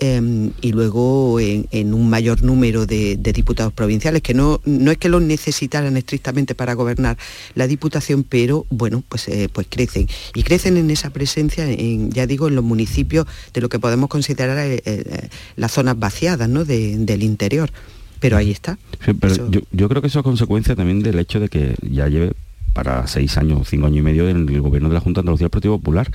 Em, 0.05 0.51
y 0.59 0.73
luego 0.73 1.39
en, 1.39 1.93
un 1.93 2.09
mayor 2.09 2.43
número 2.43 2.85
de, 2.85 3.15
diputados 3.15 3.71
provinciales, 3.71 4.21
que 4.21 4.33
no, 4.33 4.59
no 4.65 4.91
es 4.91 4.97
que 4.97 5.07
los 5.07 5.21
necesitaran 5.21 5.95
estrictamente 5.95 6.55
para 6.55 6.73
gobernar 6.73 7.17
la 7.55 7.67
Diputación, 7.67 8.25
pero 8.25 8.65
bueno, 8.69 9.01
pues, 9.07 9.29
eh, 9.29 9.47
pues 9.49 9.67
crecen. 9.69 10.09
Y 10.35 10.43
crecen 10.43 10.75
en 10.75 10.91
esa 10.91 11.11
presencia, 11.11 11.71
en, 11.71 12.11
ya 12.11 12.27
digo, 12.27 12.49
en 12.49 12.55
los 12.55 12.65
municipios 12.65 13.27
de 13.53 13.61
lo 13.61 13.69
que 13.69 13.79
podemos 13.79 14.09
considerar 14.09 14.57
eh, 14.57 14.81
eh, 14.83 15.29
las 15.55 15.71
zonas 15.71 15.97
vaciadas 15.97 16.49
¿no? 16.49 16.65
del 16.65 17.23
interior. 17.23 17.71
Pero 18.19 18.35
ahí 18.35 18.51
está. 18.51 18.77
pero 19.21 19.49
yo, 19.71 19.87
creo 19.87 20.01
que 20.01 20.09
eso 20.09 20.19
es 20.19 20.23
consecuencia 20.23 20.75
también 20.75 21.01
del 21.01 21.17
hecho 21.17 21.39
de 21.39 21.47
que 21.47 21.75
ya 21.81 22.09
lleve 22.09 22.33
para 22.73 23.07
seis 23.07 23.37
años, 23.37 23.69
cinco 23.69 23.85
años 23.85 23.99
y 23.99 24.01
medio 24.01 24.27
en 24.27 24.49
el 24.49 24.59
gobierno 24.59 24.89
de 24.89 24.95
la 24.95 24.99
Junta 24.99 25.21
de 25.21 25.23
Andalucía 25.23 25.45
del 25.45 25.51
Partido 25.51 25.77
Popular 25.77 26.11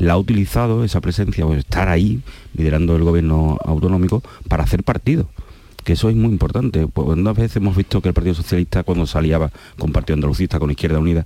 la 0.00 0.14
ha 0.14 0.18
utilizado 0.18 0.82
esa 0.82 1.00
presencia, 1.00 1.46
o 1.46 1.54
estar 1.54 1.88
ahí, 1.88 2.20
liderando 2.54 2.96
el 2.96 3.04
gobierno 3.04 3.58
autonómico, 3.64 4.22
para 4.48 4.64
hacer 4.64 4.82
partido 4.82 5.28
que 5.84 5.94
eso 5.94 6.10
es 6.10 6.16
muy 6.16 6.30
importante. 6.30 6.86
Pues 6.86 7.08
una 7.08 7.32
veces 7.32 7.56
hemos 7.56 7.74
visto 7.74 8.02
que 8.02 8.08
el 8.08 8.14
Partido 8.14 8.34
Socialista 8.34 8.82
cuando 8.82 9.06
salía 9.06 9.50
con 9.78 9.92
Partido 9.92 10.14
Andalucista, 10.14 10.58
con 10.58 10.70
Izquierda 10.70 10.98
Unida, 10.98 11.24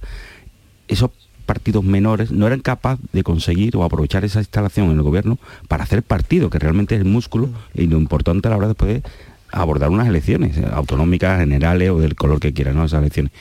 esos 0.86 1.10
partidos 1.44 1.82
menores 1.82 2.30
no 2.30 2.46
eran 2.46 2.60
capaces 2.60 3.04
de 3.12 3.22
conseguir 3.24 3.76
o 3.76 3.82
aprovechar 3.82 4.24
esa 4.24 4.38
instalación 4.38 4.90
en 4.90 4.98
el 4.98 5.02
gobierno 5.02 5.38
para 5.66 5.82
hacer 5.82 6.04
partido, 6.04 6.50
que 6.50 6.60
realmente 6.60 6.94
es 6.94 7.00
el 7.00 7.06
músculo 7.06 7.50
y 7.74 7.88
lo 7.88 7.98
importante 7.98 8.46
a 8.46 8.52
la 8.52 8.58
hora 8.58 8.68
de 8.68 8.74
poder 8.74 9.02
abordar 9.50 9.90
unas 9.90 10.08
elecciones 10.08 10.56
eh, 10.56 10.66
autonómicas, 10.72 11.40
generales 11.40 11.90
o 11.90 11.98
del 11.98 12.14
color 12.14 12.38
que 12.38 12.52
quieran, 12.52 12.76
¿no? 12.76 12.84
esas 12.84 13.00
elecciones 13.00 13.32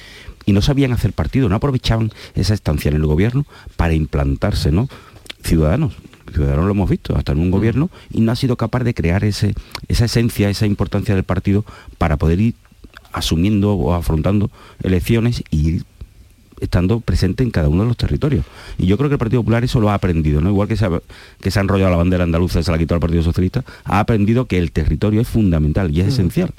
y 0.45 0.51
no 0.51 0.61
sabían 0.61 0.91
hacer 0.91 1.13
partido, 1.13 1.49
no 1.49 1.55
aprovechaban 1.55 2.11
esa 2.35 2.53
estancia 2.53 2.89
en 2.89 2.97
el 2.97 3.05
gobierno 3.05 3.45
para 3.75 3.93
implantarse, 3.93 4.71
¿no? 4.71 4.89
Ciudadanos. 5.43 5.93
Ciudadanos 6.33 6.65
lo 6.65 6.71
hemos 6.71 6.89
visto, 6.89 7.15
hasta 7.15 7.33
en 7.33 7.39
un 7.39 7.49
mm. 7.49 7.51
gobierno, 7.51 7.89
y 8.11 8.21
no 8.21 8.31
ha 8.31 8.35
sido 8.35 8.55
capaz 8.55 8.83
de 8.83 8.93
crear 8.93 9.23
ese, 9.23 9.53
esa 9.87 10.05
esencia, 10.05 10.49
esa 10.49 10.65
importancia 10.65 11.13
del 11.13 11.23
partido 11.23 11.65
para 11.97 12.17
poder 12.17 12.39
ir 12.39 12.55
asumiendo 13.11 13.73
o 13.73 13.93
afrontando 13.93 14.49
elecciones 14.81 15.43
y 15.51 15.69
ir 15.69 15.85
estando 16.59 17.01
presente 17.01 17.43
en 17.43 17.51
cada 17.51 17.67
uno 17.67 17.83
de 17.83 17.89
los 17.89 17.97
territorios. 17.97 18.45
Y 18.77 18.87
yo 18.87 18.97
creo 18.97 19.09
que 19.09 19.15
el 19.15 19.19
Partido 19.19 19.41
Popular 19.41 19.63
eso 19.63 19.79
lo 19.79 19.89
ha 19.89 19.93
aprendido, 19.93 20.41
¿no? 20.41 20.49
Igual 20.49 20.67
que 20.67 20.77
se 20.77 20.85
ha, 20.85 21.01
que 21.41 21.51
se 21.51 21.59
ha 21.59 21.61
enrollado 21.61 21.91
la 21.91 21.97
bandera 21.97 22.23
andaluza 22.23 22.59
y 22.59 22.63
se 22.63 22.71
la 22.71 22.77
ha 22.77 22.79
quitado 22.79 22.95
al 22.95 23.01
Partido 23.01 23.21
Socialista, 23.21 23.63
ha 23.83 23.99
aprendido 23.99 24.45
que 24.45 24.57
el 24.57 24.71
territorio 24.71 25.21
es 25.21 25.27
fundamental 25.27 25.91
y 25.91 25.99
es 25.99 26.07
mm. 26.07 26.09
esencial. 26.09 26.53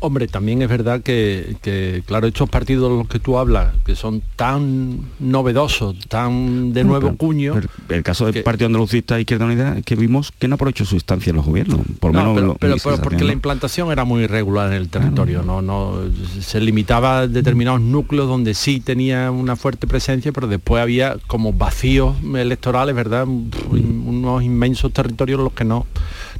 Hombre, 0.00 0.28
también 0.28 0.62
es 0.62 0.68
verdad 0.68 1.02
que, 1.02 2.02
claro, 2.06 2.26
estos 2.26 2.48
partidos 2.48 2.90
de 2.90 2.98
los 2.98 3.08
que 3.08 3.18
tú 3.18 3.38
hablas, 3.38 3.74
que 3.84 3.94
son 3.94 4.22
tan 4.36 5.00
novedosos, 5.18 5.96
tan 6.08 6.72
de 6.72 6.84
nuevo 6.84 7.16
cuño... 7.16 7.54
el 7.88 8.02
caso 8.02 8.30
del 8.30 8.42
Partido 8.42 8.66
Andalucista 8.66 9.18
Izquierda 9.18 9.46
Unida 9.46 9.82
que 9.82 9.96
vimos 9.96 10.32
que 10.32 10.48
no 10.48 10.54
aprovechó 10.54 10.84
su 10.84 10.94
instancia 10.94 11.30
en 11.30 11.36
los 11.36 11.46
gobiernos, 11.46 11.80
por 12.00 12.12
no, 12.12 12.34
menos... 12.34 12.56
Pero, 12.58 12.76
porque 13.02 13.24
la 13.24 13.32
implantación 13.32 13.90
era 13.90 14.04
muy 14.04 14.24
irregular 14.24 14.68
en 14.68 14.74
el 14.74 14.88
territorio, 14.88 15.42
¿no? 15.42 15.62
no 15.62 16.00
Se 16.40 16.60
limitaba 16.60 17.20
a 17.20 17.26
determinados 17.26 17.80
núcleos 17.80 18.28
donde 18.28 18.54
sí 18.54 18.80
tenía 18.80 19.30
una 19.30 19.56
fuerte 19.56 19.86
presencia, 19.86 20.32
pero 20.32 20.46
después 20.46 20.82
había 20.82 21.16
como 21.26 21.52
vacíos 21.52 22.16
electorales, 22.22 22.94
¿verdad? 22.94 23.26
Unos 23.26 24.42
inmensos 24.42 24.92
territorios 24.92 25.38
en 25.38 25.44
los 25.44 25.52
que 25.52 25.64
no, 25.64 25.86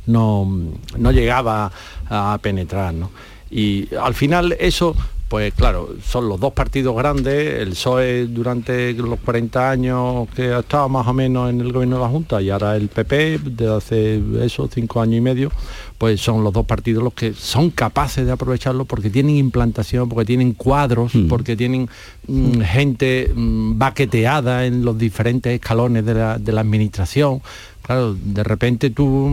no, 0.06 0.50
no 0.96 1.12
llegaba 1.12 1.70
a 2.08 2.38
penetrar. 2.40 2.94
¿no? 2.94 3.10
Y 3.50 3.88
al 3.96 4.14
final 4.14 4.56
eso 4.58 4.94
pues 5.28 5.52
claro, 5.52 5.90
son 6.02 6.26
los 6.26 6.40
dos 6.40 6.54
partidos 6.54 6.96
grandes, 6.96 7.60
el 7.60 7.70
PSOE 7.70 8.26
durante 8.28 8.94
los 8.94 9.20
40 9.20 9.70
años 9.70 10.26
que 10.34 10.54
ha 10.54 10.60
estado 10.60 10.88
más 10.88 11.06
o 11.06 11.12
menos 11.12 11.50
en 11.50 11.60
el 11.60 11.70
gobierno 11.70 11.96
de 11.96 12.02
la 12.02 12.08
Junta 12.08 12.40
y 12.40 12.48
ahora 12.48 12.76
el 12.76 12.88
PP 12.88 13.40
de 13.44 13.76
hace 13.76 14.22
esos 14.40 14.70
cinco 14.72 15.02
años 15.02 15.16
y 15.16 15.20
medio, 15.20 15.52
pues 15.98 16.22
son 16.22 16.42
los 16.42 16.52
dos 16.54 16.64
partidos 16.64 17.04
los 17.04 17.12
que 17.12 17.34
son 17.34 17.70
capaces 17.70 18.24
de 18.24 18.32
aprovecharlo 18.32 18.86
porque 18.86 19.10
tienen 19.10 19.36
implantación, 19.36 20.08
porque 20.08 20.24
tienen 20.24 20.54
cuadros, 20.54 21.14
mm. 21.14 21.28
porque 21.28 21.56
tienen 21.56 21.90
mm, 22.26 22.60
gente 22.62 23.30
mm, 23.34 23.78
baqueteada 23.78 24.64
en 24.64 24.82
los 24.82 24.96
diferentes 24.96 25.52
escalones 25.52 26.06
de 26.06 26.14
la, 26.14 26.38
de 26.38 26.52
la 26.52 26.62
administración, 26.62 27.42
Claro, 27.82 28.14
de 28.14 28.44
repente 28.44 28.90
tú 28.90 29.28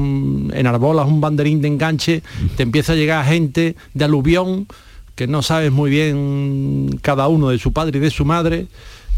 enarbolas 0.54 1.08
un 1.08 1.20
banderín 1.20 1.62
de 1.62 1.68
enganche, 1.68 2.24
te 2.56 2.64
empieza 2.64 2.94
a 2.94 2.96
llegar 2.96 3.26
gente 3.26 3.76
de 3.94 4.06
aluvión 4.06 4.68
que 5.16 5.28
no 5.28 5.42
sabes 5.42 5.72
muy 5.72 5.90
bien 5.90 7.00
cada 7.02 7.28
uno 7.28 7.50
de 7.50 7.58
su 7.58 7.72
padre 7.72 7.98
y 7.98 8.02
de 8.02 8.12
su 8.12 8.26
madre, 8.26 8.68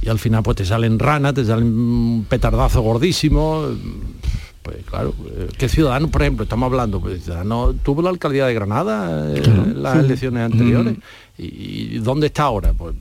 y 0.01 0.09
al 0.09 0.19
final 0.19 0.43
pues 0.43 0.57
te 0.57 0.65
salen 0.65 0.99
ranas, 0.99 1.33
te 1.33 1.43
salen 1.43 1.67
un 1.67 2.25
petardazo 2.29 2.81
gordísimo. 2.81 3.65
Pues 4.61 4.77
claro, 4.85 5.15
¿qué 5.57 5.69
ciudadano, 5.69 6.09
por 6.09 6.21
ejemplo, 6.21 6.43
estamos 6.43 6.67
hablando? 6.67 6.99
Pues 6.99 7.23
ciudadano 7.23 7.73
tuvo 7.83 8.01
la 8.01 8.09
alcaldía 8.09 8.45
de 8.45 8.53
Granada 8.53 9.33
en 9.33 9.81
las 9.81 9.97
elecciones 9.97 10.43
anteriores. 10.43 10.95
¿Y 11.37 11.97
dónde 11.99 12.27
está 12.27 12.43
ahora? 12.43 12.73
Pues 12.73 12.95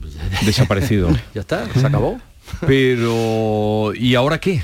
desaparecido. 0.45 1.09
ya 1.35 1.41
está, 1.41 1.67
se 1.73 1.85
acabó. 1.85 2.19
Pero 2.65 3.93
¿y 3.93 4.15
ahora 4.15 4.39
qué? 4.39 4.61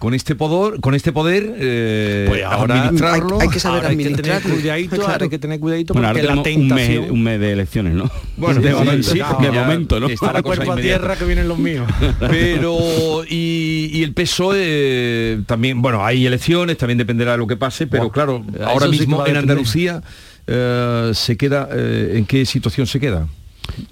Con 0.00 0.14
este 0.14 0.34
poder, 0.34 0.80
con 0.80 0.94
este 0.94 1.12
poder 1.12 1.54
eh, 1.58 2.24
pues 2.26 2.42
ahora 2.42 2.84
administrarlo. 2.84 3.38
Hay, 3.38 3.48
que 3.50 3.60
saber 3.60 3.84
administrarlo. 3.84 4.32
Hay 4.32 4.40
que 4.40 4.88
tener 4.88 4.88
cuidadito, 4.88 5.08
hay 5.08 5.28
que 5.28 5.38
tener 5.38 5.60
cuidadito 5.60 5.92
bueno, 5.92 6.08
porque 6.08 6.22
la 6.22 6.42
tentación... 6.42 7.10
un, 7.10 7.22
mes, 7.22 7.38
de 7.38 7.52
elecciones, 7.52 7.92
¿no? 7.92 8.10
Bueno, 8.38 8.62
de, 8.62 8.72
momento, 8.72 9.10
sí, 9.10 9.18
de 9.18 9.50
momento, 9.50 10.00
¿no? 10.00 10.08
Está 10.08 10.42
cuerpo 10.42 10.72
a 10.72 10.76
tierra 10.76 11.16
que 11.16 11.26
vienen 11.26 11.48
los 11.48 11.58
míos. 11.58 11.86
Pero 12.18 13.24
y, 13.28 14.02
el 14.02 14.14
PSOE 14.14 15.42
también, 15.46 15.82
bueno, 15.82 16.02
hay 16.02 16.24
elecciones, 16.24 16.78
también 16.78 16.96
dependerá 16.96 17.32
de 17.32 17.38
lo 17.38 17.46
que 17.46 17.58
pase, 17.58 17.86
pero 17.86 18.10
claro, 18.10 18.42
ahora 18.64 18.88
mismo 18.88 19.26
en 19.26 19.36
Andalucía 19.36 20.02
eh, 20.46 21.10
se 21.12 21.36
queda, 21.36 21.68
eh, 21.70 22.14
¿en 22.14 22.24
qué 22.24 22.46
situación 22.46 22.86
se 22.86 22.98
queda? 22.98 23.28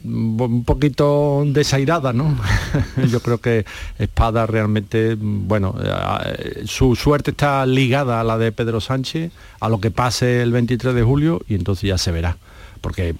Un 0.04 0.64
poquito 0.64 1.44
desairada, 1.46 2.12
¿no? 2.12 2.36
Yo 3.10 3.20
creo 3.20 3.38
que 3.38 3.64
Espada 3.98 4.46
realmente, 4.46 5.16
bueno, 5.18 5.74
eh, 5.82 6.62
su 6.66 6.96
suerte 6.96 7.32
está 7.32 7.64
ligada 7.66 8.20
a 8.20 8.24
la 8.24 8.38
de 8.38 8.52
Pedro 8.52 8.80
Sánchez, 8.80 9.32
a 9.60 9.68
lo 9.68 9.80
que 9.80 9.90
pase 9.90 10.42
el 10.42 10.52
23 10.52 10.94
de 10.94 11.02
julio 11.02 11.42
y 11.48 11.54
entonces 11.54 11.88
ya 11.88 11.98
se 11.98 12.12
verá. 12.12 12.36
Porque, 12.80 13.14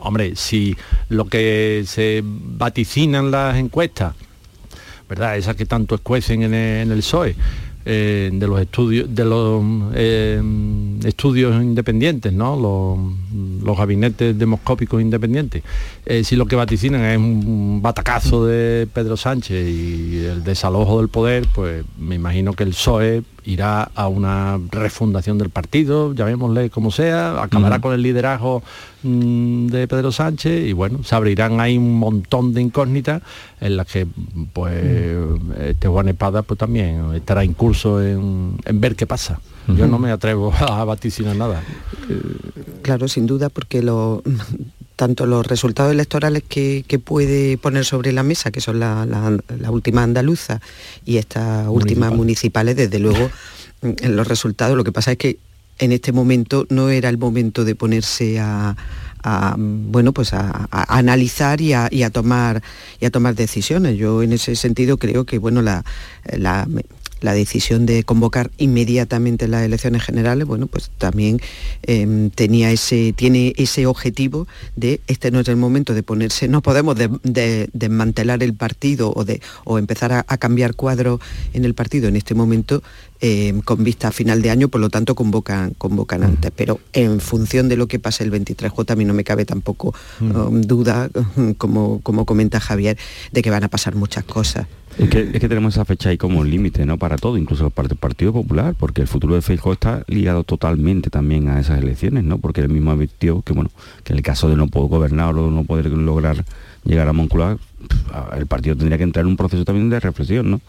hombre, 0.00 0.36
si 0.36 0.76
lo 1.08 1.26
que 1.26 1.84
se 1.86 2.22
vaticinan 2.24 3.30
las 3.30 3.56
encuestas, 3.56 4.14
¿verdad? 5.08 5.36
Esas 5.36 5.56
que 5.56 5.66
tanto 5.66 5.94
escuecen 5.94 6.42
en 6.42 6.54
el, 6.54 6.98
PSOE, 6.98 7.34
eh, 7.90 8.28
de 8.30 8.46
los 8.46 8.60
estudios 8.60 9.14
de 9.14 9.24
los 9.24 9.64
eh, 9.94 10.42
estudios 11.04 11.54
independientes, 11.62 12.30
¿no? 12.34 12.54
los, 13.64 13.78
gabinetes 13.78 14.38
demoscópicos 14.38 15.00
independientes. 15.00 15.62
Eh, 16.04 16.22
si 16.22 16.36
lo 16.36 16.44
que 16.44 16.54
vaticinan 16.54 17.02
es 17.06 17.16
un 17.16 17.80
batacazo 17.80 18.44
de 18.44 18.86
Pedro 18.92 19.16
Sánchez 19.16 19.66
y 19.66 20.18
el 20.26 20.44
desalojo 20.44 20.98
del 20.98 21.08
poder, 21.08 21.46
pues 21.54 21.82
me 21.98 22.16
imagino 22.16 22.52
que 22.52 22.64
el 22.64 22.70
PSOE 22.70 23.22
irá 23.48 23.90
a 23.94 24.08
una 24.08 24.60
refundación 24.70 25.38
del 25.38 25.48
partido, 25.48 26.12
llamémosle 26.12 26.68
como 26.68 26.90
sea, 26.90 27.42
acabará 27.42 27.80
con 27.80 27.94
el 27.94 28.02
liderazgo 28.02 28.62
mm, 29.02 29.68
de 29.68 29.88
Pedro 29.88 30.12
Sánchez 30.12 30.66
y 30.66 30.74
bueno, 30.74 31.02
se 31.02 31.14
abrirán 31.14 31.58
ahí 31.58 31.78
un 31.78 31.98
montón 31.98 32.52
de 32.52 32.60
incógnitas 32.60 33.22
en 33.62 33.78
las 33.78 33.86
que 33.86 34.06
pues 34.52 35.16
este 35.60 35.88
Juan 35.88 36.08
Espada 36.08 36.42
pues 36.42 36.58
también 36.58 37.14
estará 37.14 37.42
incurso 37.42 38.02
en, 38.02 38.58
en 38.66 38.80
ver 38.82 38.96
qué 38.96 39.06
pasa. 39.06 39.40
Yo 39.66 39.86
no 39.86 39.98
me 39.98 40.10
atrevo 40.10 40.52
a 40.58 40.84
vaticinar 40.84 41.34
nada. 41.34 41.62
Claro, 42.82 43.08
sin 43.08 43.26
duda, 43.26 43.48
porque 43.48 43.82
lo, 43.82 44.22
tanto 44.98 45.26
los 45.26 45.46
resultados 45.46 45.92
electorales 45.92 46.42
que, 46.42 46.84
puede 47.04 47.56
poner 47.56 47.84
sobre 47.84 48.10
la 48.10 48.24
mesa, 48.24 48.50
que 48.50 48.60
son 48.60 48.80
la, 48.80 49.06
última 49.70 50.02
andaluza 50.02 50.60
y 51.06 51.18
estas 51.18 51.68
últimas 51.68 52.12
municipales, 52.12 52.74
desde 52.74 52.98
luego 52.98 53.30
en 53.82 54.16
los 54.16 54.26
resultados, 54.26 54.76
lo 54.76 54.82
que 54.82 54.90
pasa 54.90 55.12
es 55.12 55.18
que 55.18 55.38
en 55.78 55.92
este 55.92 56.10
momento 56.10 56.66
no 56.68 56.90
era 56.90 57.08
el 57.10 57.16
momento 57.16 57.64
de 57.64 57.76
ponerse 57.76 58.40
a, 58.40 58.74
bueno 59.56 60.12
pues 60.12 60.32
a, 60.32 60.66
analizar 60.72 61.60
y 61.60 61.74
a, 61.74 62.10
tomar 62.10 62.60
y 62.98 63.04
a 63.04 63.10
tomar 63.10 63.36
decisiones. 63.36 63.96
Yo 63.96 64.24
en 64.24 64.32
ese 64.32 64.56
sentido 64.56 64.96
creo 64.96 65.24
que 65.26 65.38
bueno 65.38 65.62
la, 65.62 65.84
la 66.24 66.66
decisión 67.20 67.86
de 67.86 68.04
convocar 68.04 68.50
inmediatamente 68.58 69.48
las 69.48 69.62
elecciones 69.62 70.02
generales, 70.02 70.46
bueno, 70.46 70.66
pues 70.66 70.90
también 70.98 71.40
em, 71.82 72.30
tenía 72.30 72.70
ese, 72.70 73.12
tiene 73.12 73.52
ese 73.56 73.86
objetivo 73.86 74.46
de 74.76 75.00
este 75.06 75.30
no 75.30 75.40
es 75.40 75.48
el 75.48 75.56
momento 75.56 75.94
de 75.94 76.02
ponerse, 76.02 76.48
no 76.48 76.62
podemos 76.62 76.96
desmantelar 77.72 78.42
el 78.42 78.54
partido 78.54 79.12
o, 79.14 79.24
de, 79.24 79.40
o 79.64 79.78
empezar 79.78 80.12
a, 80.12 80.38
cambiar 80.38 80.74
cuadros 80.74 81.20
en 81.52 81.64
el 81.64 81.74
partido 81.74 82.08
en 82.08 82.16
este 82.16 82.34
momento 82.34 82.82
em, 83.20 83.60
con 83.60 83.84
vista 83.84 84.08
a 84.08 84.12
final 84.12 84.42
de 84.42 84.50
año, 84.50 84.68
por 84.68 84.80
lo 84.80 84.90
tanto 84.90 85.14
convocan, 85.14 85.74
convocan 85.76 86.22
antes. 86.22 86.50
Pero 86.54 86.80
en 86.92 87.20
función 87.20 87.68
de 87.68 87.76
lo 87.76 87.86
que 87.88 87.98
pase 87.98 88.24
el 88.24 88.32
23J, 88.32 88.90
a 88.90 88.96
mí 88.96 89.04
no 89.04 89.14
me 89.14 89.24
cabe 89.24 89.44
tampoco 89.44 89.94
um, 90.20 90.60
duda, 90.60 91.10
como, 91.58 92.00
como 92.02 92.24
comenta 92.24 92.60
Javier, 92.60 92.98
de 93.32 93.42
que 93.42 93.50
van 93.50 93.64
a 93.64 93.68
pasar 93.68 93.94
muchas 93.94 94.24
cosas. 94.24 94.66
Es 94.98 95.08
que, 95.10 95.48
tenemos 95.48 95.74
esa 95.74 95.84
fecha 95.84 96.10
ahí 96.10 96.18
como 96.18 96.40
un 96.40 96.50
límite, 96.50 96.84
¿no? 96.84 96.98
Para 96.98 97.16
todo, 97.16 97.38
incluso 97.38 97.70
para 97.70 97.88
el 97.88 97.96
Partido 97.96 98.32
Popular, 98.32 98.74
porque 98.76 99.02
el 99.02 99.06
futuro 99.06 99.36
de 99.36 99.42
Feijóo 99.42 99.72
está 99.72 100.02
ligado 100.08 100.42
totalmente 100.42 101.08
también 101.08 101.48
a 101.48 101.60
esas 101.60 101.78
elecciones, 101.78 102.24
¿no? 102.24 102.38
Porque 102.38 102.62
él 102.62 102.68
mismo 102.68 102.90
advirtió 102.90 103.42
que, 103.42 103.52
bueno, 103.52 103.70
que 104.02 104.12
en 104.12 104.16
el 104.16 104.22
caso 104.24 104.48
de 104.48 104.56
no 104.56 104.66
poder 104.66 104.88
gobernar 104.88 105.36
o 105.36 105.50
no 105.52 105.62
poder 105.62 105.86
lograr 105.86 106.44
llegar 106.84 107.06
a 107.06 107.12
Moncloa, 107.12 107.58
el 108.36 108.46
partido 108.46 108.76
tendría 108.76 108.98
que 108.98 109.04
entrar 109.04 109.24
en 109.24 109.28
un 109.28 109.36
proceso 109.36 109.64
también 109.64 109.90
de 109.90 110.00
reflexión, 110.00 110.50
¿no? 110.50 110.60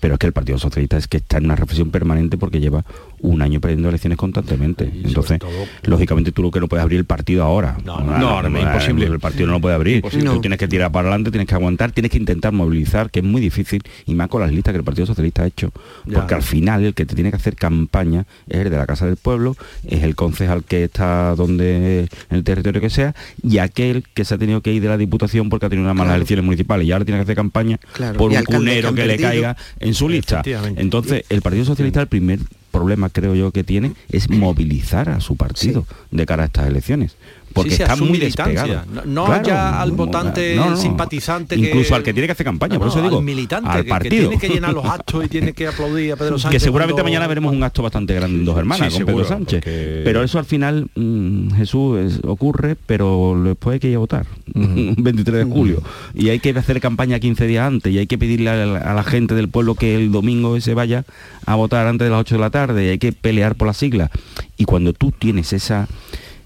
Pero 0.00 0.14
es 0.14 0.20
que 0.20 0.26
el 0.26 0.32
Partido 0.32 0.58
Socialista 0.58 0.96
es 0.96 1.08
que 1.08 1.18
está 1.18 1.38
en 1.38 1.46
una 1.46 1.56
reflexión 1.56 1.90
permanente 1.90 2.36
porque 2.36 2.60
lleva 2.60 2.84
un 3.20 3.42
año 3.42 3.60
perdiendo 3.60 3.88
elecciones 3.88 4.18
constantemente. 4.18 4.90
Entonces, 5.04 5.38
lógicamente 5.82 6.32
tú 6.32 6.42
lo 6.42 6.50
que 6.50 6.60
no 6.60 6.68
puedes 6.68 6.82
abrir 6.82 6.98
el 6.98 7.04
partido 7.04 7.44
ahora. 7.44 7.76
No, 7.84 8.00
no, 8.00 8.40
es 8.40 8.62
imposible. 8.62 9.06
El 9.06 9.20
partido 9.20 9.46
no 9.46 9.54
lo 9.54 9.60
puede 9.60 9.74
abrir. 9.74 10.02
Tú 10.02 10.40
tienes 10.40 10.58
que 10.58 10.68
tirar 10.68 10.92
para 10.92 11.08
adelante, 11.08 11.30
tienes 11.30 11.48
que 11.48 11.54
aguantar, 11.54 11.92
tienes 11.92 12.10
que 12.10 12.18
intentar 12.18 12.52
movilizar, 12.52 13.10
que 13.10 13.20
es 13.20 13.24
muy 13.24 13.40
difícil, 13.40 13.82
y 14.06 14.14
más 14.14 14.28
con 14.28 14.40
las 14.40 14.52
listas 14.52 14.72
que 14.72 14.78
el 14.78 14.84
Partido 14.84 15.06
Socialista 15.06 15.42
ha 15.42 15.46
hecho. 15.46 15.72
Porque 16.12 16.34
al 16.34 16.42
final 16.42 16.84
el 16.84 16.94
que 16.94 17.06
te 17.06 17.14
tiene 17.14 17.30
que 17.30 17.36
hacer 17.36 17.56
campaña 17.56 18.26
es 18.48 18.58
el 18.58 18.70
de 18.70 18.76
la 18.76 18.86
Casa 18.86 19.06
del 19.06 19.16
Pueblo, 19.16 19.56
es 19.84 20.02
el 20.02 20.14
concejal 20.14 20.64
que 20.64 20.84
está 20.84 21.34
donde 21.34 22.08
en 22.30 22.36
el 22.36 22.44
territorio 22.44 22.80
que 22.80 22.90
sea, 22.90 23.14
y 23.42 23.58
aquel 23.58 24.04
que 24.14 24.24
se 24.24 24.34
ha 24.34 24.38
tenido 24.38 24.60
que 24.60 24.72
ir 24.72 24.82
de 24.82 24.88
la 24.88 24.96
Diputación 24.96 25.48
porque 25.48 25.66
ha 25.66 25.68
tenido 25.68 25.86
unas 25.86 25.96
malas 25.96 26.16
elecciones 26.16 26.44
municipales 26.58 26.86
y 26.86 26.92
ahora 26.92 27.04
tiene 27.04 27.18
que 27.18 27.22
hacer 27.22 27.36
campaña 27.36 27.78
por 28.16 28.32
un 28.32 28.44
cunero 28.44 28.94
que, 28.94 29.06
le 29.06 29.16
caiga 29.16 29.56
en 29.80 29.94
su 29.94 30.08
lista. 30.08 30.42
Entonces, 30.76 31.24
el 31.28 31.42
Partido 31.42 31.64
Socialista, 31.64 32.00
el 32.00 32.08
primer 32.08 32.40
problema 32.70 33.08
creo 33.08 33.34
yo 33.34 33.50
que 33.50 33.64
tiene 33.64 33.92
es 34.10 34.28
movilizar 34.28 35.08
a 35.08 35.20
su 35.20 35.36
partido 35.36 35.86
de 36.10 36.26
cara 36.26 36.44
a 36.44 36.46
estas 36.46 36.66
elecciones 36.68 37.16
porque 37.62 37.74
está 37.74 37.96
muy 37.96 38.18
despegado. 38.18 38.82
No, 39.04 39.42
ya 39.42 39.80
al 39.80 39.92
votante 39.92 40.58
simpatizante 40.76 41.56
incluso 41.56 41.94
al 41.94 42.02
que 42.02 42.12
tiene 42.12 42.26
que 42.26 42.32
hacer 42.32 42.44
campaña, 42.44 42.78
por 42.78 42.88
eso 42.88 43.02
digo, 43.02 43.20
militante 43.20 43.70
al 43.70 43.84
partido. 43.84 44.30
Que, 44.30 44.36
tiene 44.36 44.38
que 44.38 44.48
llenar 44.48 44.72
los 44.72 44.84
actos 44.98 45.24
y 45.24 45.28
tiene 45.28 45.52
que 45.52 45.66
aplaudir 45.66 46.12
a 46.12 46.16
Pedro 46.16 46.38
Sánchez. 46.38 46.60
Que 46.60 46.64
seguramente 46.64 47.02
mañana 47.02 47.26
veremos 47.26 47.52
un 47.52 47.62
acto 47.62 47.82
bastante 47.82 48.14
grande 48.14 48.38
en 48.38 48.44
Dos 48.44 48.56
Hermanas 48.56 48.94
con 48.94 49.06
Pedro 49.06 49.24
Sánchez. 49.24 49.62
Pero 49.64 50.22
eso 50.22 50.38
al 50.38 50.44
final, 50.44 50.88
mm, 50.94 51.52
Jesús, 51.52 52.20
ocurre, 52.24 52.76
pero 52.86 53.40
después 53.44 53.74
hay 53.74 53.80
que 53.80 53.88
ir 53.88 53.96
a 53.96 53.98
votar, 53.98 54.26
un 54.54 54.94
23 54.98 55.46
de 55.46 55.52
julio. 55.52 55.82
Y 56.14 56.28
hay 56.30 56.38
que 56.40 56.50
hacer 56.50 56.80
campaña 56.80 57.18
15 57.18 57.46
días 57.46 57.66
antes 57.66 57.92
y 57.92 57.98
hay 57.98 58.06
que 58.06 58.18
pedirle 58.18 58.50
a 58.50 58.66
la, 58.66 58.78
a 58.78 58.94
la 58.94 59.04
gente 59.04 59.34
del 59.34 59.48
pueblo 59.48 59.74
que 59.74 59.96
el 59.96 60.12
domingo 60.12 60.60
se 60.60 60.74
vaya 60.74 61.04
a 61.46 61.54
votar 61.54 61.86
antes 61.86 62.06
de 62.06 62.10
las 62.10 62.20
8 62.20 62.34
de 62.36 62.40
la 62.40 62.50
tarde 62.50 62.86
y 62.86 62.88
hay 62.90 62.98
que 62.98 63.12
pelear 63.12 63.54
por 63.54 63.66
las 63.66 63.76
siglas. 63.76 64.10
Y 64.56 64.64
cuando 64.64 64.92
tú 64.92 65.12
tienes 65.12 65.52
esa 65.52 65.88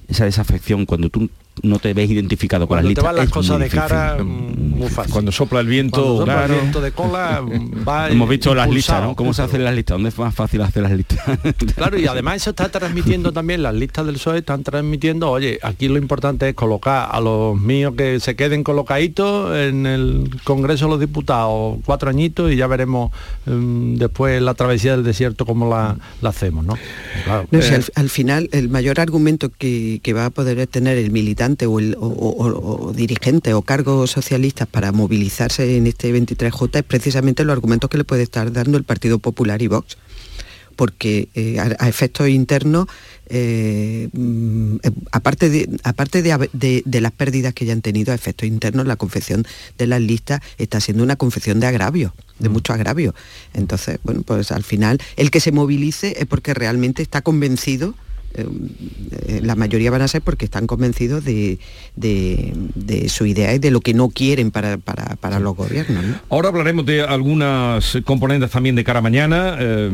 esa 0.08 0.24
desafección, 0.24 0.86
cuando 0.86 1.08
tú 1.08 1.30
no 1.62 1.78
te 1.78 1.94
ves 1.94 2.10
identificado 2.10 2.66
con 2.66 2.76
las 2.76 2.84
Cuando 2.84 2.88
te 2.88 3.00
listas. 3.00 3.04
van 3.04 3.16
las 3.16 3.26
es 3.26 3.30
cosas 3.32 3.58
de 3.60 3.68
cara, 3.68 4.14
difícil. 4.16 4.32
mm, 4.34 4.78
muy 4.78 4.88
fácil. 4.88 5.12
Cuando 5.12 5.32
sopla 5.32 5.60
el 5.60 5.66
viento, 5.66 6.02
Cuando 6.02 6.18
sopla 6.18 6.32
el 6.34 6.38
claro. 6.46 6.60
viento 6.60 6.80
de 6.80 6.92
cola, 6.92 7.42
va 7.88 8.10
Hemos 8.10 8.28
visto 8.28 8.54
las 8.54 8.68
listas. 8.68 9.02
¿no? 9.02 9.14
¿Cómo 9.16 9.32
se 9.34 9.42
hacen 9.42 9.62
las 9.64 9.74
listas? 9.74 9.94
¿Dónde 9.94 10.08
es 10.08 10.18
más 10.18 10.34
fácil 10.34 10.60
hacer 10.62 10.82
las 10.82 10.92
listas? 10.92 11.18
Claro, 11.76 11.98
y 11.98 12.06
además 12.06 12.36
eso 12.36 12.50
está 12.50 12.68
transmitiendo 12.68 13.32
también, 13.32 13.62
las 13.62 13.74
listas 13.74 14.04
del 14.06 14.14
PSOE 14.16 14.38
están 14.38 14.62
transmitiendo, 14.62 15.30
oye, 15.30 15.58
aquí 15.62 15.88
lo 15.88 15.98
importante 15.98 16.48
es 16.48 16.54
colocar 16.54 17.08
a 17.10 17.20
los 17.20 17.58
míos 17.58 17.94
que 17.96 18.20
se 18.20 18.36
queden 18.36 18.62
colocaditos 18.64 19.56
en 19.56 19.86
el 19.86 20.30
Congreso 20.44 20.84
de 20.86 20.90
los 20.92 21.00
Diputados 21.00 21.78
cuatro 21.84 22.10
añitos 22.10 22.52
y 22.52 22.56
ya 22.56 22.66
veremos 22.66 23.10
mm, 23.46 23.94
después 23.96 24.40
la 24.42 24.54
travesía 24.54 24.92
del 24.92 25.04
desierto 25.04 25.46
cómo 25.46 25.68
la, 25.68 25.96
la 26.20 26.28
hacemos, 26.30 26.64
¿no? 26.64 26.76
Claro. 27.24 27.46
No, 27.50 27.62
si 27.62 27.72
Eh, 27.72 27.76
al, 27.76 27.84
al 27.94 28.08
final 28.10 28.48
el 28.52 28.68
mayor 28.68 29.00
argumento 29.00 29.50
que, 29.50 30.00
que 30.02 30.12
va 30.12 30.26
a 30.26 30.30
poder 30.30 30.66
tener 30.66 30.98
el 30.98 31.10
militante 31.10 31.51
o, 31.66 31.78
el, 31.78 31.94
o- 31.98 32.06
o- 32.06 32.86
o 32.88 32.92
dirigente 32.92 33.54
o 33.54 33.62
cargo 33.62 34.06
socialistas 34.06 34.66
para 34.68 34.92
movilizarse 34.92 35.76
en 35.76 35.86
este 35.86 36.12
23J 36.12 36.78
es 36.78 36.82
precisamente 36.84 37.44
los 37.44 37.52
argumentos 37.52 37.88
que 37.90 37.98
le 37.98 38.04
puede 38.04 38.22
estar 38.22 38.52
dando 38.52 38.76
el 38.78 38.84
Partido 38.84 39.18
Popular 39.18 39.60
y 39.62 39.68
Vox. 39.68 39.96
Porque 40.74 41.28
eh, 41.34 41.58
a, 41.60 41.76
a 41.84 41.88
efectos 41.88 42.28
internos, 42.30 42.86
eh, 43.28 44.08
mm, 44.12 44.76
eh, 44.82 44.90
aparte, 45.12 45.50
de, 45.50 45.68
aparte 45.84 46.22
de, 46.22 46.32
haber- 46.32 46.50
de- 46.54 46.82
de 46.86 47.00
las 47.02 47.12
pérdidas 47.12 47.52
que 47.52 47.66
ya 47.66 47.74
han 47.74 47.82
tenido 47.82 48.10
a 48.10 48.14
efectos 48.14 48.48
internos, 48.48 48.86
la 48.86 48.96
confección 48.96 49.44
de 49.76 49.86
las 49.86 50.00
listas 50.00 50.40
está 50.56 50.80
siendo 50.80 51.02
una 51.04 51.16
confección 51.16 51.60
de 51.60 51.66
agravio, 51.66 52.14
de 52.38 52.48
mucho 52.48 52.72
agravio. 52.72 53.14
Entonces, 53.52 53.98
bueno, 54.02 54.22
pues 54.22 54.50
al 54.50 54.62
final 54.64 54.98
el 55.16 55.30
que 55.30 55.40
se 55.40 55.52
movilice 55.52 56.16
es 56.18 56.26
porque 56.26 56.54
realmente 56.54 57.02
está 57.02 57.20
convencido, 57.20 57.94
eh, 58.34 59.40
la 59.42 59.54
mayoría 59.54 59.90
van 59.90 60.02
a 60.02 60.08
ser 60.08 60.22
porque 60.22 60.44
están 60.44 60.66
convencidos 60.66 61.24
de, 61.24 61.58
de- 61.96 62.52
de 62.74 63.08
su 63.08 63.26
idea 63.26 63.54
y 63.54 63.58
de 63.58 63.70
lo 63.70 63.80
que 63.80 63.94
no 63.94 64.08
quieren 64.08 64.50
para, 64.50 64.78
para- 64.78 65.16
para 65.16 65.38
los 65.40 65.56
gobiernos. 65.56 66.04
¿no? 66.04 66.14
Ahora 66.30 66.48
hablaremos 66.48 66.86
de 66.86 67.02
algunas 67.02 67.98
componentes 68.04 68.50
también 68.50 68.74
de 68.76 68.84
cara 68.84 69.00
a 69.00 69.02
mañana. 69.02 69.56
Eh, 69.60 69.88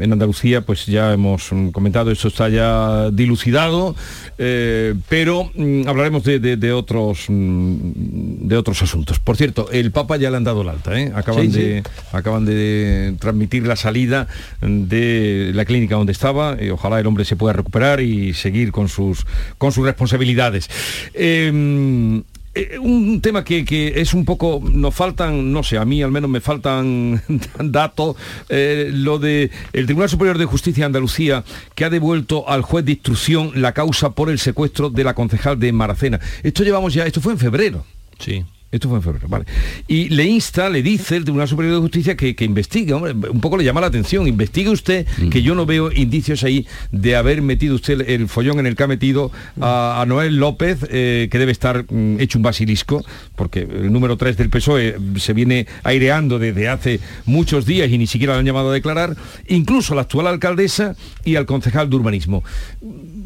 en 0.00 0.12
Andalucía, 0.12 0.60
pues 0.62 0.86
ya 0.86 1.12
hemos 1.12 1.50
comentado, 1.72 2.10
eso 2.10 2.28
está 2.28 2.48
ya 2.48 3.10
dilucidado, 3.10 3.94
eh, 4.38 4.94
pero 5.08 5.50
mm, 5.54 5.86
hablaremos 5.88 6.24
de, 6.24 6.38
de- 6.40 6.72
otros 6.72 7.26
mm, 7.28 8.48
de 8.48 8.56
otros 8.56 8.82
asuntos. 8.82 9.18
Por 9.20 9.36
cierto, 9.36 9.70
el 9.70 9.90
Papa 9.92 10.16
ya 10.16 10.30
le 10.30 10.36
han 10.38 10.44
dado 10.44 10.62
el 10.62 10.68
alta, 10.68 10.92
acaban, 11.14 11.52
Sí, 11.52 11.58
de, 11.58 11.82
acaban 12.12 12.44
de 12.44 13.14
transmitir 13.20 13.66
la 13.66 13.76
salida 13.76 14.26
de 14.60 15.52
la 15.54 15.64
clínica 15.64 15.94
donde 15.96 16.12
estaba. 16.12 16.56
y 16.62 16.70
ojalá 16.70 16.98
el 17.00 17.06
hombre 17.06 17.24
se 17.24 17.36
pueda 17.36 17.52
recuperar 17.52 17.83
y 18.00 18.34
seguir 18.34 18.72
con 18.72 18.88
sus 18.88 19.26
con 19.58 19.72
sus 19.72 19.84
responsabilidades. 19.84 20.68
Eh, 21.14 22.22
eh, 22.56 22.78
un 22.78 23.20
tema 23.20 23.42
que, 23.42 23.64
que 23.64 24.00
es 24.00 24.14
un 24.14 24.24
poco, 24.24 24.62
nos 24.62 24.94
faltan, 24.94 25.52
no 25.52 25.64
sé, 25.64 25.76
a 25.76 25.84
mí 25.84 26.02
al 26.02 26.12
menos 26.12 26.30
me 26.30 26.40
faltan 26.40 27.20
datos, 27.58 28.16
eh, 28.48 28.90
lo 28.92 29.18
de 29.18 29.50
el 29.72 29.86
Tribunal 29.86 30.08
Superior 30.08 30.38
de 30.38 30.44
Justicia 30.44 30.82
de 30.82 30.86
Andalucía 30.86 31.42
que 31.74 31.84
ha 31.84 31.90
devuelto 31.90 32.48
al 32.48 32.62
juez 32.62 32.84
de 32.84 32.92
instrucción 32.92 33.50
la 33.56 33.72
causa 33.72 34.10
por 34.10 34.30
el 34.30 34.38
secuestro 34.38 34.88
de 34.88 35.02
la 35.02 35.14
concejal 35.14 35.58
de 35.58 35.72
Maracena. 35.72 36.20
Esto 36.44 36.62
llevamos 36.62 36.94
ya, 36.94 37.04
esto 37.06 37.20
fue 37.20 37.32
en 37.32 37.40
febrero. 37.40 37.84
Sí. 38.20 38.44
Esto 38.74 38.88
fue 38.88 38.98
en 38.98 39.02
febrero, 39.02 39.28
vale. 39.28 39.44
Y 39.86 40.08
le 40.08 40.24
insta, 40.24 40.68
le 40.68 40.82
dice 40.82 41.16
el 41.16 41.22
Tribunal 41.22 41.46
Superior 41.46 41.76
de 41.76 41.80
Justicia 41.80 42.16
que, 42.16 42.34
que 42.34 42.44
investigue, 42.44 42.92
hombre, 42.92 43.12
un 43.12 43.40
poco 43.40 43.56
le 43.56 43.62
llama 43.62 43.80
la 43.80 43.86
atención, 43.86 44.26
investigue 44.26 44.68
usted, 44.68 45.06
que 45.30 45.42
yo 45.42 45.54
no 45.54 45.64
veo 45.64 45.92
indicios 45.92 46.42
ahí 46.42 46.66
de 46.90 47.14
haber 47.14 47.40
metido 47.40 47.76
usted 47.76 48.00
el, 48.08 48.28
follón 48.28 48.58
en 48.58 48.66
el 48.66 48.74
que 48.74 48.82
ha 48.82 48.88
metido 48.88 49.30
a, 49.60 50.02
a 50.02 50.06
Noel 50.06 50.38
López, 50.38 50.80
eh, 50.90 51.28
que 51.30 51.38
debe 51.38 51.52
estar 51.52 51.84
mm, 51.88 52.18
hecho 52.18 52.38
un 52.38 52.42
basilisco, 52.42 53.04
porque 53.36 53.60
el 53.60 53.92
número 53.92 54.16
3 54.16 54.36
del 54.36 54.50
PSOE 54.50 54.84
E, 54.88 55.20
se 55.20 55.32
viene 55.32 55.68
aireando 55.84 56.40
desde 56.40 56.68
hace 56.68 56.98
muchos 57.26 57.66
días 57.66 57.88
y 57.90 57.96
ni 57.96 58.08
siquiera 58.08 58.34
lo 58.34 58.40
han 58.40 58.46
llamado 58.46 58.70
a 58.70 58.74
declarar, 58.74 59.16
incluso 59.46 59.92
a 59.92 59.96
la 59.96 60.02
actual 60.02 60.26
alcaldesa 60.26 60.96
y 61.24 61.36
al 61.36 61.46
concejal 61.46 61.88
de 61.88 61.96
urbanismo. 61.96 62.42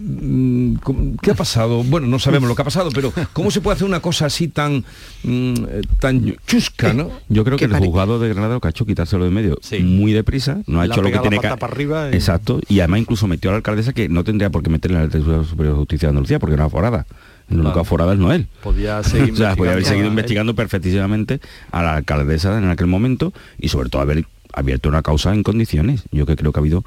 Mm, 0.08 0.76
¿cómo- 0.76 1.16
¿Qué 1.20 1.32
ha 1.32 1.34
pasado? 1.34 1.84
Bueno, 1.84 2.06
no 2.06 2.18
sabemos 2.18 2.48
lo 2.48 2.54
que 2.56 2.62
ha 2.62 2.64
pasado, 2.64 2.88
pero 2.94 3.12
¿cómo 3.34 3.50
se 3.50 3.60
puede 3.60 3.74
hacer 3.76 3.86
una 3.86 4.00
cosa 4.00 4.24
así 4.26 4.48
tan, 4.48 4.78
mm, 5.22 5.54
eh, 5.68 5.82
tan 6.00 6.34
chusca, 6.46 6.94
no? 6.94 7.10
Yo 7.28 7.44
creo 7.44 7.58
que 7.58 7.66
el 7.66 7.74
juzgado 7.74 8.18
de 8.18 8.30
Granada 8.30 8.54
lo 8.54 8.60
que 8.60 8.68
ha 8.68 8.70
hecho 8.70 8.86
quitárselo 8.86 9.24
de 9.24 9.30
medio 9.30 9.58
muy 9.82 10.12
deprisa, 10.12 10.62
no 10.66 10.80
ha 10.80 10.86
hecho 10.86 11.02
lo 11.02 11.10
que 11.10 11.16
la 11.16 11.20
tiene 11.22 11.38
que 11.40 11.48
para 11.48 11.66
arriba 11.72 12.08
y- 12.10 12.14
Exacto, 12.14 12.58
y 12.68 12.80
además 12.80 13.00
incluso 13.00 13.26
metió 13.26 13.50
a 13.50 13.52
la 13.52 13.56
alcaldesa 13.58 13.92
que 13.92 14.08
no 14.08 14.24
tendría 14.24 14.48
por 14.50 14.62
qué 14.62 14.70
meterle 14.70 14.96
al 14.98 15.10
Tribunal 15.10 15.44
Superior 15.44 15.74
de 15.74 15.78
Justicia 15.80 16.06
de 16.06 16.10
Andalucía 16.10 16.38
porque 16.38 16.56
no 16.56 16.62
es 16.62 16.66
aforada. 16.68 17.06
El 17.50 17.56
único 17.56 17.70
Claro. 17.72 17.80
aforada 17.82 18.12
es 18.14 18.18
Noel. 18.18 18.46
Podía 18.62 19.02
seguir 19.30 19.32
o 19.32 19.36
sea, 19.36 19.56
podía 19.56 19.72
haber 19.72 19.84
seguido 19.84 20.06
investigando 20.06 20.54
perfectísimamente 20.54 21.40
a 21.70 21.82
la 21.82 21.96
alcaldesa 21.96 22.56
en 22.58 22.68
aquel 22.70 22.86
momento 22.86 23.32
y 23.58 23.68
sobre 23.68 23.88
todo 23.90 24.02
haber 24.02 24.24
abierto 24.52 24.88
una 24.88 25.02
causa 25.02 25.32
en 25.34 25.42
condiciones. 25.42 26.02
Yo 26.12 26.26
que 26.26 26.36
creo 26.36 26.52
que 26.52 26.58
ha 26.58 26.62
habido 26.62 26.84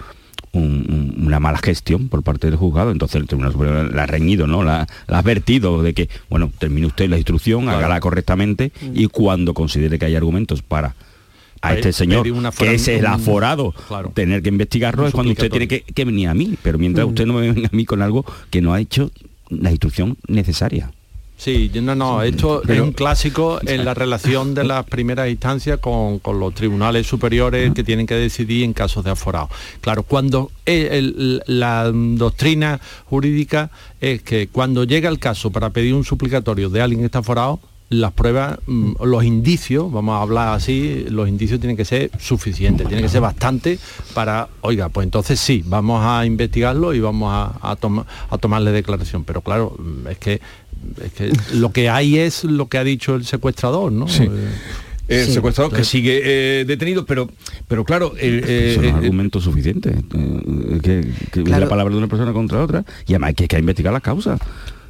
un- 0.54 1.14
un- 1.18 1.26
una 1.28 1.40
mala 1.40 1.60
gestión 1.60 2.10
por 2.10 2.24
parte 2.24 2.48
del 2.48 2.58
juzgado, 2.58 2.92
entonces 2.92 3.22
el 3.22 3.28
Tribunal 3.28 3.54
Superior 3.54 3.94
la 3.94 4.04
ha 4.04 4.06
reñido, 4.06 4.48
¿no? 4.48 4.64
La, 4.64 4.88
la 5.08 5.16
ha 5.18 5.20
advertido 5.20 5.82
de 5.82 5.94
que, 5.94 6.10
bueno, 6.30 6.52
termine 6.60 6.88
usted 6.88 7.10
la 7.10 7.18
instrucción, 7.18 7.70
hágala 7.70 8.00
correctamente 8.02 8.72
y 8.94 9.08
cuando 9.08 9.54
considere 9.54 9.98
que 9.98 10.06
hay 10.06 10.16
argumentos 10.16 10.62
para 10.62 10.96
a 11.64 11.76
este 11.76 11.94
señor, 11.94 12.28
una 12.32 12.52
que 12.52 12.74
es 12.74 12.88
el 12.88 13.06
aforado, 13.06 13.74
claro. 13.88 14.12
tener 14.16 14.42
que 14.42 14.50
investigarlo 14.50 15.06
es 15.08 15.14
cuando 15.14 15.32
usted 15.32 15.50
tiene 15.52 15.68
que, 15.68 15.82
que 15.84 16.06
venir 16.06 16.28
a 16.28 16.34
mí, 16.34 16.58
pero 16.64 16.78
mientras 16.80 17.06
usted 17.08 17.26
no 17.28 17.34
me 17.34 17.52
venga 17.52 17.70
a 17.72 17.76
mí 17.76 17.86
con 17.86 18.02
algo 18.02 18.26
que 18.50 18.62
no 18.62 18.74
ha 18.74 18.80
hecho 18.82 19.12
la 19.50 19.70
instrucción 19.70 20.18
necesaria. 20.28 20.92
Sí, 21.44 21.72
no, 21.82 21.96
no, 21.96 22.22
esto 22.22 22.62
Pero- 22.64 22.74
es 22.84 22.88
un 22.88 22.94
clásico 22.94 23.60
en 23.66 23.84
la 23.84 23.94
relación 24.04 24.54
de 24.54 24.64
las 24.64 24.86
primeras 24.86 25.28
instancias 25.28 25.80
con, 25.80 26.20
con 26.20 26.40
los 26.40 26.54
tribunales 26.54 27.08
superiores 27.08 27.74
que 27.74 27.84
tienen 27.84 28.06
que 28.06 28.14
decidir 28.14 28.64
en 28.64 28.74
casos 28.74 29.04
de 29.04 29.10
aforado. 29.10 29.50
Claro, 29.82 30.04
cuando 30.04 30.52
el- 30.68 30.86
el- 30.88 31.44
la 31.48 31.90
doctrina 31.92 32.80
jurídica 33.06 33.72
es 34.00 34.22
que 34.22 34.50
cuando 34.50 34.84
llega 34.84 35.10
el 35.10 35.18
caso 35.18 35.50
para 35.50 35.72
pedir 35.72 35.96
un 35.96 36.04
suplicatorio 36.04 36.70
de 36.70 36.80
alguien 36.80 37.00
que 37.00 37.08
está 37.08 37.20
aforado, 37.20 37.60
las 37.90 38.14
pruebas, 38.14 38.58
mm, 38.68 39.04
los 39.04 39.24
indicios, 39.26 39.92
vamos 39.92 40.18
a 40.18 40.22
hablar 40.22 40.56
así, 40.56 41.06
los 41.10 41.28
indicios 41.28 41.60
tienen 41.60 41.76
que 41.76 41.84
ser 41.84 42.10
suficientes, 42.20 42.88
tienen 42.88 43.04
que 43.04 43.10
ser 43.12 43.20
bastante 43.20 43.80
para, 44.14 44.48
oiga, 44.62 44.88
pues 44.88 45.04
entonces 45.04 45.42
sí, 45.42 45.62
vamos 45.66 46.02
a 46.02 46.26
investigarlo 46.26 46.94
y 46.94 47.02
vamos 47.02 47.30
a, 47.34 47.58
a 47.72 47.76
toma- 47.76 48.06
a 48.30 48.38
tomarle 48.38 48.72
declaración. 48.72 49.26
Pero 49.26 49.42
claro, 49.42 49.76
es 50.10 50.18
que, 50.20 50.40
es 51.04 51.12
que 51.14 51.32
lo 51.56 51.72
que 51.72 51.90
hay 51.90 52.18
es 52.18 52.44
lo 52.44 52.68
que 52.68 52.78
ha 52.78 52.84
dicho 52.84 53.16
el 53.16 53.26
secuestrador, 53.26 53.92
¿no? 53.92 54.08
Sí. 54.08 54.24
Eh, 54.24 54.30
El 55.08 55.26
Sí. 55.26 55.34
secuestrador 55.34 55.74
que 55.76 55.84
sigue 55.84 56.22
eh, 56.24 56.64
detenido, 56.66 57.06
pero, 57.06 57.30
pero 57.68 57.84
claro, 57.84 58.14
el, 58.18 58.44
eh, 58.48 58.72
Eso 58.72 58.82
no 58.82 58.88
es 58.88 58.94
eh, 58.94 58.98
argumento 58.98 59.42
suficiente. 59.42 59.90
eh, 60.14 60.80
que, 60.82 61.08
que 61.34 61.44
Claro. 61.44 61.66
la 61.66 61.70
palabra 61.70 61.92
de 61.92 61.98
una 61.98 62.08
persona 62.08 62.32
contra 62.32 62.64
otra 62.64 62.86
y 63.06 63.12
además 63.14 63.34
que 63.36 63.44
hay 63.44 63.48
que 63.50 63.60
investigar 63.60 63.92
las 63.92 64.02
causas. 64.04 64.40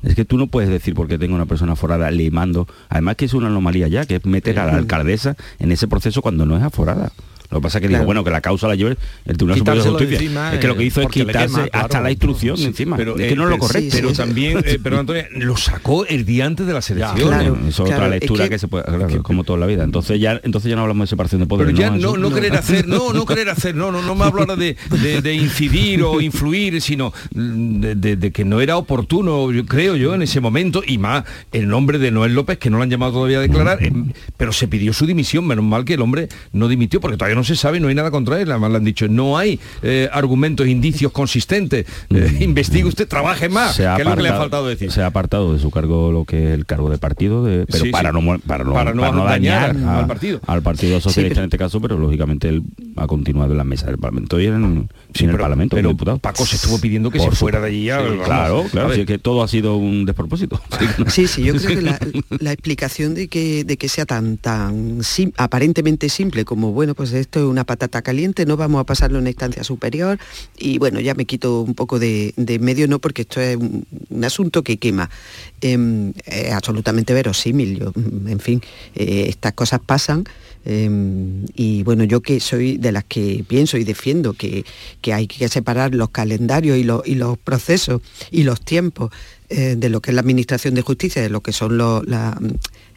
Es 0.03 0.13
que 0.15 0.25
tú 0.25 0.37
no 0.37 0.45
puedes 0.47 0.69
decir 0.69 0.93
porque 0.95 1.17
tengo 1.17 1.33
una 1.35 1.45
persona 1.47 1.75
forada 1.75 2.09
le 2.11 2.29
mando. 2.31 2.67
Además 2.89 3.15
que 3.15 3.25
es 3.25 3.33
una 3.33 3.47
anomalía 3.47 3.87
ya, 3.87 4.05
que 4.05 4.15
es 4.17 4.25
meter 4.25 4.59
a 4.59 4.65
la 4.65 4.73
alcaldesa 4.77 5.35
en 5.59 5.71
ese 5.71 5.87
proceso 5.87 6.21
cuando 6.21 6.45
no 6.45 6.55
es 6.57 6.63
aforada. 6.63 7.11
Lo 7.51 7.59
que 7.59 7.63
pasa 7.63 7.77
es 7.77 7.81
que 7.81 7.87
digo, 7.89 7.97
Claro. 7.99 8.05
bueno, 8.05 8.23
que 8.23 8.31
la 8.31 8.41
causa 8.41 8.67
la 8.67 8.75
lleve 8.75 8.97
el 9.25 9.37
Tribunal 9.37 9.59
Superior 9.59 9.83
de 9.83 9.89
Justicia. 9.91 10.17
encima, 10.19 10.53
es 10.53 10.59
que 10.59 10.67
lo 10.67 10.75
que 10.77 10.83
eh, 10.83 10.85
hizo 10.87 11.01
es 11.01 11.07
quitarse 11.09 11.47
quema, 11.47 11.63
hasta 11.73 11.87
claro. 11.89 12.03
la 12.05 12.11
instrucción 12.11 12.57
Sí, 12.57 12.65
encima. 12.65 12.97
pero, 12.97 13.11
es 13.17 13.17
que 13.27 13.29
eh, 13.33 13.35
no 13.35 13.43
es 13.43 13.49
lo 13.49 13.55
pero- 13.55 13.67
correcto. 13.67 13.89
Pero 13.97 14.13
también, 14.13 14.57
eh, 14.65 14.79
pero 14.83 14.99
Antonio, 14.99 15.23
lo 15.35 15.57
sacó 15.57 16.05
el 16.05 16.25
día 16.25 16.45
antes 16.45 16.65
de 16.65 16.73
la 16.73 16.81
selección. 16.81 17.27
Claro, 17.27 17.57
eso 17.67 17.85
es 17.85 17.91
otra 17.93 18.07
lectura 18.07 18.47
que, 18.49 18.57
se 18.57 18.67
puede, 18.67 18.85
claro, 18.85 19.21
como 19.23 19.43
toda 19.43 19.59
la 19.59 19.65
vida. 19.65 19.83
Entonces 19.83 20.19
ya, 20.19 20.39
entonces 20.43 20.69
ya 20.69 20.75
no 20.75 20.83
hablamos 20.83 21.07
de 21.07 21.09
separación 21.09 21.41
de 21.41 21.47
Pero 21.47 21.57
poderes. 21.57 21.77
ya 21.79 21.89
¿no? 21.91 21.97
no, 22.15 22.17
no 22.17 22.33
querer 22.33 22.55
hacer, 22.55 22.87
no, 22.87 23.11
no 23.13 23.25
querer 23.25 23.49
hacer, 23.49 23.75
no, 23.75 23.91
no, 23.91 24.01
no 24.01 24.15
me 24.15 24.23
hablo 24.25 24.41
ahora 24.41 24.55
de, 24.55 24.77
de- 25.01 25.21
de 25.21 25.33
incidir 25.33 26.03
o 26.03 26.21
influir, 26.21 26.81
sino 26.81 27.11
de, 27.31 27.95
de- 27.95 28.15
de 28.15 28.31
que 28.31 28.45
no 28.45 28.61
era 28.61 28.77
oportuno, 28.77 29.51
yo 29.51 29.65
creo 29.65 29.95
yo, 29.95 30.15
en 30.15 30.21
ese 30.21 30.39
momento, 30.39 30.83
y 30.85 30.97
más 30.97 31.25
el 31.51 31.67
nombre 31.67 31.99
de 31.99 32.11
Noel 32.11 32.33
López, 32.33 32.57
que 32.57 32.69
no 32.69 32.77
lo 32.77 32.83
han 32.83 32.89
llamado 32.89 33.11
todavía 33.13 33.39
a 33.39 33.41
declarar, 33.41 33.83
eh, 33.83 33.91
pero 34.37 34.53
se 34.53 34.67
pidió 34.67 34.93
su 34.93 35.05
dimisión, 35.05 35.45
menos 35.45 35.65
mal 35.65 35.85
que 35.85 35.95
el 35.95 36.01
hombre 36.01 36.29
no 36.53 36.67
dimitió, 36.67 36.99
porque 37.01 37.17
todavía 37.17 37.35
no 37.35 37.40
se 37.43 37.55
sabe, 37.55 37.79
no 37.79 37.87
hay 37.87 37.95
nada 37.95 38.11
contra 38.11 38.39
él, 38.41 38.49
además 38.51 38.71
le 38.71 38.77
han 38.77 38.83
dicho, 38.83 39.07
no 39.07 39.37
hay 39.37 39.59
eh, 39.81 40.09
argumentos, 40.11 40.67
indicios 40.67 41.11
consistentes, 41.11 41.85
Eh, 42.09 42.37
investigue 42.41 42.85
usted, 42.85 43.07
trabaje 43.07 43.49
más, 43.49 43.75
se 43.75 43.87
ha 43.87 43.95
que 43.95 44.01
es 44.03 44.07
lo 44.07 44.15
que 44.15 44.21
le 44.23 44.29
ha 44.29 44.31
apartado- 44.33 44.41
faltado 44.43 44.67
decir. 44.67 44.91
Se 44.91 45.01
ha 45.01 45.07
apartado 45.07 45.53
de 45.53 45.59
su 45.59 45.71
cargo 45.71 46.11
lo 46.11 46.25
que 46.25 46.49
es 46.49 46.53
el 46.53 46.65
cargo 46.65 46.89
de 46.89 46.97
partido, 46.97 47.43
de- 47.43 47.65
pero 47.65 47.83
Sí, 47.85 47.91
para, 47.91 48.11
sí. 48.11 48.15
No, 48.21 48.39
para, 48.45 48.63
no, 48.63 48.73
Para 48.73 48.93
no 48.93 49.01
para 49.01 49.15
no 49.15 49.23
dañar 49.25 49.73
dañar, 49.75 49.89
a- 49.89 49.99
al 49.99 50.07
partido. 50.07 50.39
al 50.47 50.61
Partido 50.61 50.99
Socialista 51.01 51.35
pero- 51.35 51.41
en 51.43 51.47
este 51.47 51.57
caso, 51.57 51.79
pero 51.81 51.97
lógicamente 51.97 52.49
él 52.49 52.63
ha 52.97 53.07
continuado 53.07 53.51
en 53.51 53.57
la 53.57 53.63
mesa 53.63 53.87
del 53.87 53.97
Parlamento 53.97 54.39
y 54.39 54.45
en, 54.47 54.89
el 55.19 55.37
Parlamento 55.37 55.75
pero 55.75 55.89
diputado. 55.89 56.17
Paco 56.19 56.45
se 56.45 56.55
estuvo 56.55 56.79
pidiendo 56.79 57.09
que 57.11 57.19
Por 57.19 57.31
se 57.31 57.35
fuera 57.35 57.59
de 57.61 57.67
allí. 57.67 57.89
vamos. 57.89 58.25
claro, 58.25 58.65
claro, 58.71 58.93
es 58.93 59.05
que 59.05 59.17
todo 59.17 59.43
ha 59.43 59.47
sido 59.47 59.75
un 59.77 60.05
despropósito. 60.05 60.61
Sí, 61.07 61.27
sí, 61.27 61.43
yo 61.43 61.53
creo 61.55 61.75
que 61.75 61.81
la, 61.81 61.99
la 62.39 62.51
explicación 62.51 63.13
de 63.15 63.27
que, 63.27 63.63
de 63.63 63.77
que 63.77 63.89
sea 63.89 64.05
tan, 64.05 64.37
tan 64.37 65.03
sim- 65.03 65.33
aparentemente 65.37 66.09
simple 66.09 66.45
como, 66.45 66.71
bueno, 66.71 66.95
pues 66.95 67.11
es 67.13 67.27
esto 67.31 67.39
es 67.39 67.45
una 67.45 67.63
patata 67.63 68.01
caliente, 68.01 68.45
no 68.45 68.57
vamos 68.57 68.81
a 68.81 68.83
pasarlo 68.83 69.17
en 69.17 69.21
una 69.21 69.29
instancia 69.29 69.63
superior 69.63 70.19
y 70.57 70.79
bueno, 70.79 70.99
ya 70.99 71.15
me 71.15 71.23
quito 71.23 71.61
un 71.61 71.75
poco 71.75 71.97
de, 71.97 72.33
medio, 72.59 72.89
no, 72.89 72.99
porque 72.99 73.21
esto 73.21 73.39
es 73.39 73.55
un, 73.55 73.85
asunto 74.25 74.63
que 74.63 74.75
quema. 74.75 75.09
Em, 75.61 76.11
es 76.25 76.51
absolutamente 76.51 77.13
verosímil, 77.13 77.79
yo, 77.79 77.93
en 77.95 78.39
fin, 78.41 78.61
eh, 78.95 79.27
estas 79.29 79.53
cosas 79.53 79.79
pasan. 79.79 80.25
Em, 80.65 81.45
y 81.55 81.83
bueno, 81.83 82.03
yo 82.03 82.19
que 82.19 82.41
soy 82.41 82.77
de 82.77 82.91
las 82.91 83.05
que 83.05 83.45
pienso 83.47 83.77
y 83.77 83.85
defiendo 83.85 84.33
que, 84.33 84.65
hay 85.13 85.27
que 85.27 85.47
separar 85.47 85.95
los 85.95 86.09
calendarios 86.09 86.77
y, 86.77 86.81
y 86.81 87.15
los 87.15 87.37
procesos 87.37 88.01
y 88.29 88.43
los 88.43 88.59
tiempos 88.59 89.09
eh, 89.53 89.75
de 89.77 89.89
lo 89.89 90.01
que 90.01 90.11
es 90.11 90.15
la 90.15 90.21
Administración 90.21 90.75
de 90.75 90.81
Justicia, 90.81 91.21
de 91.21 91.29
lo 91.29 91.41
que 91.41 91.51
son 91.51 91.77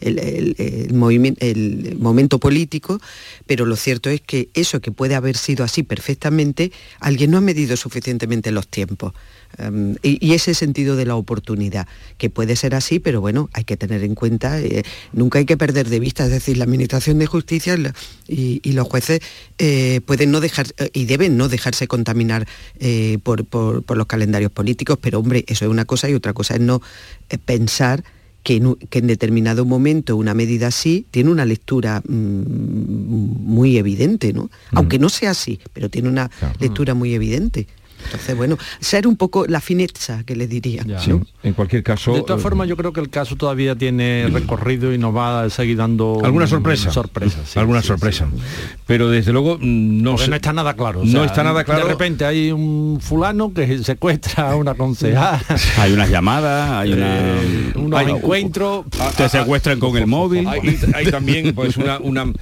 el, 0.01 0.57
el 0.59 1.97
momento 1.99 2.39
político, 2.39 3.01
pero 3.47 3.67
lo 3.67 3.77
cierto 3.77 4.11
es 4.11 4.21
que 4.21 4.49
eso 4.55 4.81
que 4.81 4.93
puede 4.93 5.15
haber 5.15 5.37
sido 5.37 5.65
así 5.65 5.83
perfectamente, 5.83 6.73
alguien 7.01 7.31
no 7.31 7.39
ha 7.39 7.41
medido 7.41 7.77
suficientemente 7.77 8.51
los 8.51 8.69
tiempos. 8.69 9.13
Em, 9.59 9.97
y, 10.03 10.35
ese 10.35 10.55
sentido 10.55 10.97
de 10.97 11.07
la 11.07 11.15
oportunidad, 11.17 11.87
que 12.19 12.29
puede 12.31 12.57
ser 12.57 12.75
así, 12.75 12.99
pero 12.99 13.21
bueno, 13.21 13.51
hay 13.53 13.65
que 13.65 13.77
tener 13.77 14.03
en 14.03 14.15
cuenta, 14.15 14.61
eh, 14.61 14.83
nunca 15.13 15.39
hay 15.39 15.45
que 15.45 15.57
perder 15.57 15.89
de 15.89 16.01
vista, 16.01 16.25
es 16.25 16.31
decir, 16.31 16.57
la 16.57 16.65
Administración 16.65 17.19
de 17.19 17.27
Justicia 17.27 17.77
y, 18.27 18.73
los 18.75 18.89
jueces 18.89 19.21
eh, 19.59 20.01
pueden 20.05 20.33
no 20.33 20.41
dejar 20.41 20.67
eh, 20.79 20.91
y 20.93 21.05
deben 21.05 21.37
no 21.37 21.49
dejarse 21.49 21.87
contaminar 21.87 22.49
por, 23.23 23.47
los 23.97 24.07
calendarios 24.07 24.51
políticos, 24.51 24.99
pero 25.01 25.21
hombre, 25.21 25.45
eso 25.47 25.65
es 25.65 25.71
una 25.71 25.85
cosa 25.85 26.11
y 26.11 26.15
otra 26.15 26.33
cosa 26.33 26.55
es 26.55 26.61
no 26.61 26.83
pensar 27.45 28.03
que 28.45 28.57
en, 28.57 29.07
determinado 29.07 29.65
momento 29.65 30.17
una 30.17 30.35
medida 30.35 30.67
así 30.69 31.07
tiene 31.11 31.31
una 31.31 31.47
lectura 31.47 32.03
mm, 32.07 32.13
muy 32.13 33.79
evidente, 33.79 34.35
¿no? 34.35 34.45
Mm. 34.45 34.79
Aunque 34.79 34.99
no 34.99 35.09
sea 35.09 35.31
así, 35.31 35.59
pero 35.73 35.89
tiene 35.89 36.09
una 36.09 36.31
lectura 36.61 36.93
muy 36.95 37.15
evidente. 37.15 37.67
Entonces, 38.05 38.37
bueno, 38.37 38.59
ser 38.81 39.07
un 39.07 39.17
poco 39.17 39.47
la 39.47 39.61
fineza 39.61 40.23
que 40.25 40.37
le 40.37 40.47
diría. 40.47 40.85
en 41.43 41.53
cualquier 41.55 41.83
caso... 41.83 42.15
De 42.15 42.23
todas 42.23 42.41
eh, 42.41 42.43
formas, 42.43 42.69
yo 42.69 42.77
creo 42.77 42.93
que 42.93 43.01
el 43.01 43.11
caso 43.11 43.37
todavía 43.37 43.77
tiene 43.77 44.29
recorrido 44.33 44.93
y 44.93 44.99
nos 44.99 45.15
va 45.15 45.43
a 45.43 45.51
seguir 45.51 45.77
dando... 45.77 46.21
Alguna 46.25 46.47
sorpresa. 46.47 46.91
Sorpresas, 46.91 47.57
Alguna 47.57 47.83
sorpresa. 47.83 48.29
Pero 48.87 49.09
desde 49.09 49.33
luego 49.33 49.59
no, 49.61 50.17
no 50.17 50.35
está 50.35 50.53
nada 50.53 50.75
claro. 50.75 51.03
no 51.05 51.25
está 51.25 51.43
nada 51.43 51.65
claro. 51.65 51.87
De 51.87 51.93
repente 51.93 52.25
hay 52.25 52.53
un 52.53 52.99
fulano 53.01 53.53
que 53.53 53.79
secuestra 53.83 54.53
a 54.53 54.57
una 54.57 54.75
concejal. 54.75 55.41
hay 55.79 55.93
unas 55.93 56.11
llamadas, 56.11 56.71
hay 56.71 56.93
una, 56.93 57.19
eh, 57.19 57.73
unos 57.77 58.03
encuentros. 58.03 58.87
Te 59.17 59.29
secuestran 59.29 59.79
con 59.79 59.97
el 59.97 60.07
móvil. 60.07 60.47
Hay, 60.49 61.07
también 61.11 61.55
pues 61.55 61.77
una, 61.77 61.99
una, 61.99 62.33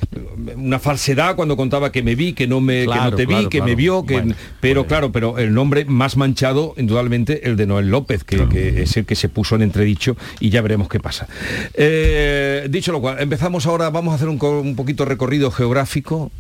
falsedad 0.79 1.37
cuando 1.37 1.57
contaba 1.57 1.93
que 1.93 2.03
me 2.03 2.15
vi, 2.15 2.33
que 2.33 2.47
no 2.47 2.61
me 2.61 2.87
que 2.87 2.95
no 2.95 3.15
te 3.15 3.27
vi, 3.27 3.49
que 3.49 3.63
me 3.63 3.75
vio, 3.75 4.05
que 4.05 4.35
pero 4.61 4.87
claro, 4.87 5.13
pero 5.13 5.39
el 5.39 5.55
nombre 5.55 5.85
más 5.85 6.17
manchado, 6.17 6.75
indudablemente, 6.77 7.49
el 7.49 7.57
de 7.57 7.67
Noel 7.67 7.89
López, 7.89 8.25
que, 8.25 8.83
es 8.83 8.97
el 8.97 9.05
que 9.05 9.15
se 9.15 9.29
puso 9.29 9.55
en 9.55 9.63
entredicho 9.63 10.17
y 10.41 10.51
ya 10.51 10.63
veremos 10.63 10.89
qué 10.89 11.01
pasa. 11.01 11.29
Eh, 11.75 12.67
dicho 12.71 12.93
lo 12.93 13.01
cual, 13.01 13.17
empezamos 13.21 13.67
ahora, 13.67 13.91
vamos 13.91 14.13
a 14.13 14.17
hacer 14.17 14.29
un, 14.29 14.77
poquito 14.77 15.05
recorrido 15.05 15.51
geográfico 15.51 16.31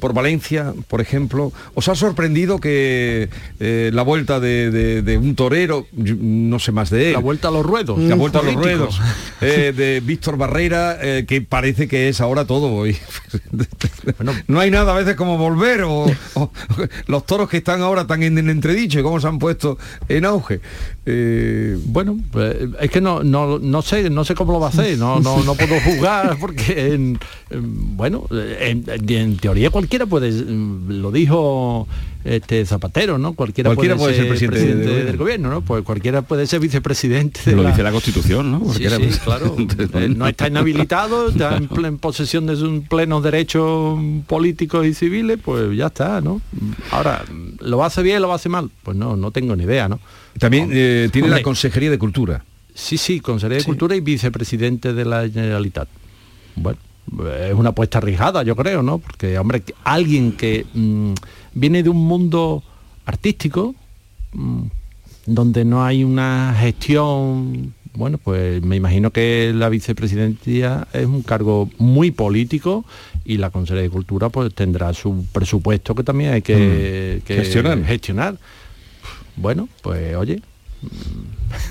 por 0.00 0.14
Valencia, 0.14 0.72
por 0.88 1.00
ejemplo. 1.00 1.52
¿Os 1.74 1.88
ha 1.88 1.94
sorprendido 1.94 2.58
que 2.58 3.28
eh, 3.60 3.90
la 3.92 4.02
vuelta 4.02 4.40
de, 4.40 5.18
un 5.20 5.34
torero, 5.34 5.86
no 5.92 6.58
sé 6.58 6.72
más 6.72 6.90
de 6.90 7.08
él? 7.08 7.12
La 7.14 7.20
vuelta 7.20 7.48
a 7.48 7.50
los 7.50 7.64
ruedos. 7.64 7.98
La 7.98 8.14
vuelta 8.14 8.40
a 8.40 8.42
los 8.42 8.54
ruedos. 8.54 9.00
Eh, 9.40 9.74
de 9.76 10.00
Víctor 10.00 10.38
Barrera, 10.38 10.96
que 11.26 11.42
parece 11.42 11.86
que 11.86 12.08
es 12.08 12.22
ahora 12.22 12.46
todo. 12.46 12.86
no 14.46 14.60
hay 14.60 14.70
nada 14.70 14.92
a 14.92 14.96
veces 14.96 15.16
como 15.16 15.38
volver 15.38 15.82
o, 15.84 16.06
los 17.06 17.26
toros 17.26 17.48
que 17.48 17.58
están 17.58 17.82
ahora 17.82 18.06
tan 18.06 18.22
en 18.22 18.38
entredicho 18.50 19.00
y 19.00 19.02
cómo 19.02 19.20
se 19.20 19.28
han 19.28 19.38
puesto 19.38 19.78
en 20.08 20.24
auge. 20.24 20.60
Eh, 21.06 21.78
bueno, 21.86 22.18
pues, 22.30 22.56
es 22.80 22.90
que 22.90 23.00
no, 23.00 23.22
no, 23.22 23.82
sé, 23.82 24.10
no 24.10 24.24
sé 24.24 24.34
cómo 24.34 24.52
lo 24.52 24.60
va 24.60 24.66
a 24.66 24.70
hacer, 24.70 24.98
no, 24.98 25.20
no, 25.20 25.42
no 25.42 25.54
puedo 25.54 25.78
jugar 25.80 26.36
porque, 26.40 26.94
en, 26.94 27.18
bueno, 27.50 28.26
en, 28.30 29.36
teoría 29.36 29.70
cualquiera 29.70 30.06
puede, 30.06 30.30
lo 30.32 31.10
dijo 31.10 31.86
este 32.24 32.64
Zapatero, 32.64 33.18
¿no? 33.18 33.34
Cualquiera, 33.34 33.74
puede, 33.74 34.14
ser, 34.14 34.28
presidente, 34.28 35.04
del 35.04 35.16
gobierno, 35.16 35.50
¿no? 35.50 35.60
Pues 35.60 35.84
cualquiera 35.84 36.22
puede 36.22 36.46
ser 36.46 36.60
vicepresidente. 36.60 37.52
lo 37.52 37.64
dice 37.64 37.82
la 37.82 37.92
Constitución, 37.92 38.50
¿no? 38.50 38.72
Sí, 38.72 38.84
claro. 39.22 39.56
Eh, 39.94 40.08
no 40.08 40.26
está 40.26 40.48
inhabilitado, 40.48 41.28
está 41.28 41.56
en, 41.56 41.98
posesión 41.98 42.46
de 42.46 42.56
sus 42.56 42.86
plenos 42.88 43.22
derechos 43.22 43.98
políticos 44.26 44.86
y 44.86 44.94
civiles, 44.94 45.38
pues 45.42 45.76
ya 45.76 45.86
está, 45.86 46.20
¿no? 46.20 46.40
Ahora, 46.90 47.24
¿lo 47.60 47.84
hace 47.84 48.02
bien, 48.02 48.22
lo 48.22 48.32
hace 48.32 48.48
mal? 48.48 48.70
Pues 48.82 48.96
no, 48.96 49.16
no 49.16 49.30
tengo 49.30 49.54
ni 49.56 49.64
idea, 49.64 49.88
¿no? 49.88 50.00
También 50.38 50.70
eh, 50.72 51.08
tiene 51.12 51.28
la 51.28 51.42
Consejería 51.42 51.90
de 51.90 51.98
Cultura. 51.98 52.44
Sí, 52.74 52.96
sí, 52.96 53.20
Consejería 53.20 53.58
de 53.58 53.64
Cultura 53.64 53.94
y 53.94 54.00
vicepresidente 54.00 54.92
de 54.92 55.04
la 55.04 55.28
Generalitat. 55.28 55.88
Bueno, 56.56 56.78
es 57.46 57.54
una 57.54 57.70
apuesta 57.70 57.98
arriesgada, 57.98 58.42
yo 58.42 58.56
creo, 58.56 58.82
¿no? 58.82 58.98
Porque, 58.98 59.38
hombre, 59.38 59.62
alguien 59.84 60.32
que 60.32 60.66
mm, 60.72 61.12
viene 61.54 61.82
de 61.82 61.90
un 61.90 62.04
mundo 62.04 62.62
artístico, 63.06 63.74
mm, 64.32 64.62
donde 65.26 65.64
no 65.64 65.84
hay 65.84 66.04
una 66.04 66.54
gestión, 66.58 67.74
bueno, 67.94 68.18
pues 68.18 68.62
me 68.62 68.76
imagino 68.76 69.10
que 69.10 69.52
la 69.54 69.68
vicepresidencia 69.68 70.86
es 70.92 71.06
un 71.06 71.22
cargo 71.22 71.70
muy 71.78 72.10
político 72.10 72.84
y 73.24 73.38
la 73.38 73.50
Consejería 73.50 73.84
de 73.84 73.90
Cultura 73.90 74.28
pues 74.28 74.52
tendrá 74.54 74.92
su 74.92 75.24
presupuesto 75.32 75.94
que 75.94 76.02
también 76.02 76.32
hay 76.32 76.42
que, 76.42 77.20
mm. 77.22 77.26
gestionar. 77.26 77.84
gestionar. 77.84 78.38
Bueno, 79.36 79.68
pues 79.82 80.14
oye, 80.16 80.40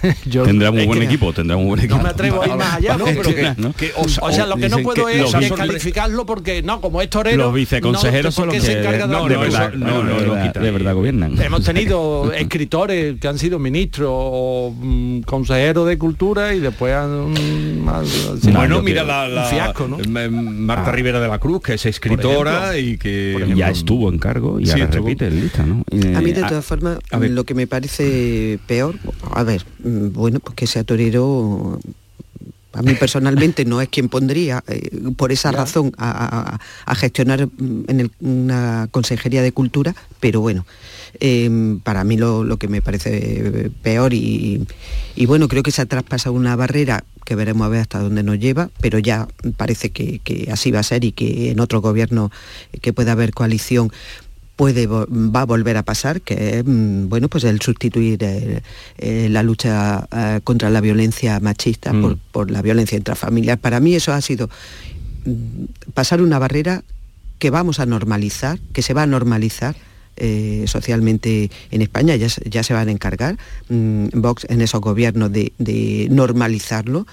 tendrá 0.31 0.71
un 0.71 0.85
buen 0.85 1.01
equipo, 1.01 1.33
tendrá 1.33 1.57
un 1.57 1.67
buen 1.67 1.79
equipo. 1.79 1.97
No 1.97 2.03
me 2.03 2.09
atrevo 2.09 2.41
a 2.41 2.47
ir 2.47 2.55
más 2.55 2.73
allá. 2.75 2.97
o, 4.21 4.31
sea, 4.31 4.45
lo 4.45 4.57
que 4.57 4.69
no 4.69 4.79
puedo 4.79 5.09
es 5.09 5.51
calificarlo 5.53 6.25
porque, 6.25 6.61
no, 6.61 6.81
como 6.81 7.01
es 7.01 7.09
torero... 7.09 7.45
Los 7.45 7.53
viceconsejeros 7.53 8.33
son 8.33 8.47
los 8.47 8.55
que... 8.55 8.61
Se 8.61 8.79
encargan 8.79 9.11
no, 9.11 9.27
de, 9.27 9.37
verdad, 9.37 9.73
no, 9.73 10.03
no, 10.03 10.35
de 10.35 10.71
verdad 10.71 10.93
gobiernan. 10.93 11.39
Hemos 11.41 11.63
tenido 11.63 12.31
escritores 12.33 13.19
que 13.19 13.27
han 13.27 13.37
sido 13.37 13.59
ministros 13.59 14.09
o 14.11 14.73
mm, 14.77 15.21
consejeros 15.21 15.87
de 15.87 15.97
cultura 15.97 16.53
y 16.53 16.59
después 16.59 16.93
han... 16.93 17.33
bueno, 17.83 18.81
mira 18.81 19.03
la, 19.03 19.45
fiasco, 19.45 19.87
¿no? 19.87 19.97
Marta 20.07 20.89
ah. 20.89 20.93
Rivera 20.93 21.19
de 21.19 21.27
la 21.27 21.39
Cruz, 21.39 21.61
que 21.61 21.73
es 21.73 21.85
escritora 21.85 22.77
y 22.77 22.97
que... 22.97 23.53
ya 23.55 23.69
estuvo 23.69 24.09
en 24.09 24.17
cargo 24.17 24.59
y 24.59 24.69
ahora 24.69 24.87
repite 24.87 25.27
el 25.27 25.41
lista, 25.41 25.65
¿no? 25.65 25.83
a 25.91 26.21
mí, 26.21 26.31
de 26.31 26.41
todas 26.41 26.65
formas, 26.65 26.99
lo 27.11 27.43
que 27.43 27.53
me 27.53 27.67
parece 27.67 28.59
peor 28.67 28.95
a 29.31 29.43
ver, 29.43 29.65
mm, 29.83 30.13
bueno, 30.13 30.39
pues 30.39 30.55
que 30.55 30.67
sea 30.67 30.83
torero 30.83 31.79
a 32.73 32.81
mí 32.81 32.95
personalmente 32.95 33.65
no 33.65 33.81
es 33.81 33.89
quien 33.89 34.09
pondría 34.09 34.63
eh, 34.67 34.89
por 35.15 35.31
esa 35.31 35.51
razón 35.51 35.93
a, 35.97 36.59
gestionar 36.95 37.47
mm, 37.47 37.83
en 37.87 38.11
una 38.19 38.87
consejería 38.91 39.41
de 39.41 39.51
cultura, 39.51 39.95
pero 40.19 40.41
bueno, 40.41 40.65
em, 41.19 41.79
para 41.79 42.03
mí 42.03 42.17
lo, 42.17 42.57
que 42.57 42.67
me 42.67 42.81
parece 42.81 43.71
peor 43.83 44.13
y, 44.13 44.65
bueno, 45.27 45.47
creo 45.47 45.63
que 45.63 45.71
se 45.71 45.83
ha 45.83 45.85
traspasado 45.85 46.33
una 46.33 46.55
barrera 46.55 47.03
que 47.25 47.35
veremos 47.35 47.65
a 47.65 47.69
ver 47.69 47.81
hasta 47.81 47.99
dónde 47.99 48.23
nos 48.23 48.39
lleva, 48.39 48.69
pero 48.81 48.99
ya 48.99 49.27
parece 49.55 49.91
que, 49.91 50.19
que 50.19 50.49
así 50.51 50.71
va 50.71 50.79
a 50.79 50.83
ser 50.83 51.05
y 51.05 51.11
que 51.11 51.51
en 51.51 51.59
otro 51.59 51.79
gobierno 51.79 52.31
que 52.81 52.91
pueda 52.91 53.13
haber 53.13 53.33
coalición 53.33 53.91
puede 54.55 54.85
va 54.87 55.41
a 55.41 55.45
volver 55.45 55.77
a 55.77 55.83
pasar, 55.83 56.21
que 56.21 56.59
es 56.59 56.65
mm, 56.65 57.09
bueno, 57.09 57.27
pues 57.27 57.43
el 57.43 57.59
sustituir 57.61 58.23
eh, 58.23 58.61
eh, 58.97 59.27
la 59.29 59.43
lucha 59.43 60.07
eh, 60.11 60.41
contra 60.43 60.69
la 60.69 60.81
violencia 60.81 61.39
machista 61.39 61.91
mm. 61.91 62.19
por, 62.31 62.51
la 62.51 62.61
violencia 62.61 62.97
intrafamiliar. 62.97 63.57
Para 63.57 63.79
mí 63.79 63.95
eso 63.95 64.13
ha 64.13 64.21
sido 64.21 64.49
mm, 65.25 65.91
pasar 65.93 66.21
una 66.21 66.39
barrera 66.39 66.83
que 67.39 67.49
vamos 67.49 67.79
a 67.79 67.85
normalizar, 67.85 68.59
que 68.73 68.81
se 68.81 68.93
va 68.93 69.03
a 69.03 69.07
normalizar. 69.07 69.75
socialmente 70.65 71.49
en 71.71 71.81
España, 71.81 72.15
ya, 72.15 72.27
ya, 72.27 72.61
se 72.61 72.75
van 72.75 72.87
a 72.87 72.91
encargar 72.91 73.35
Vox 74.13 74.45
en 74.47 74.61
esos 74.61 74.79
gobiernos 74.79 75.31
de, 75.31 75.53
de 75.57 76.07
normalizarlo, 76.11 77.07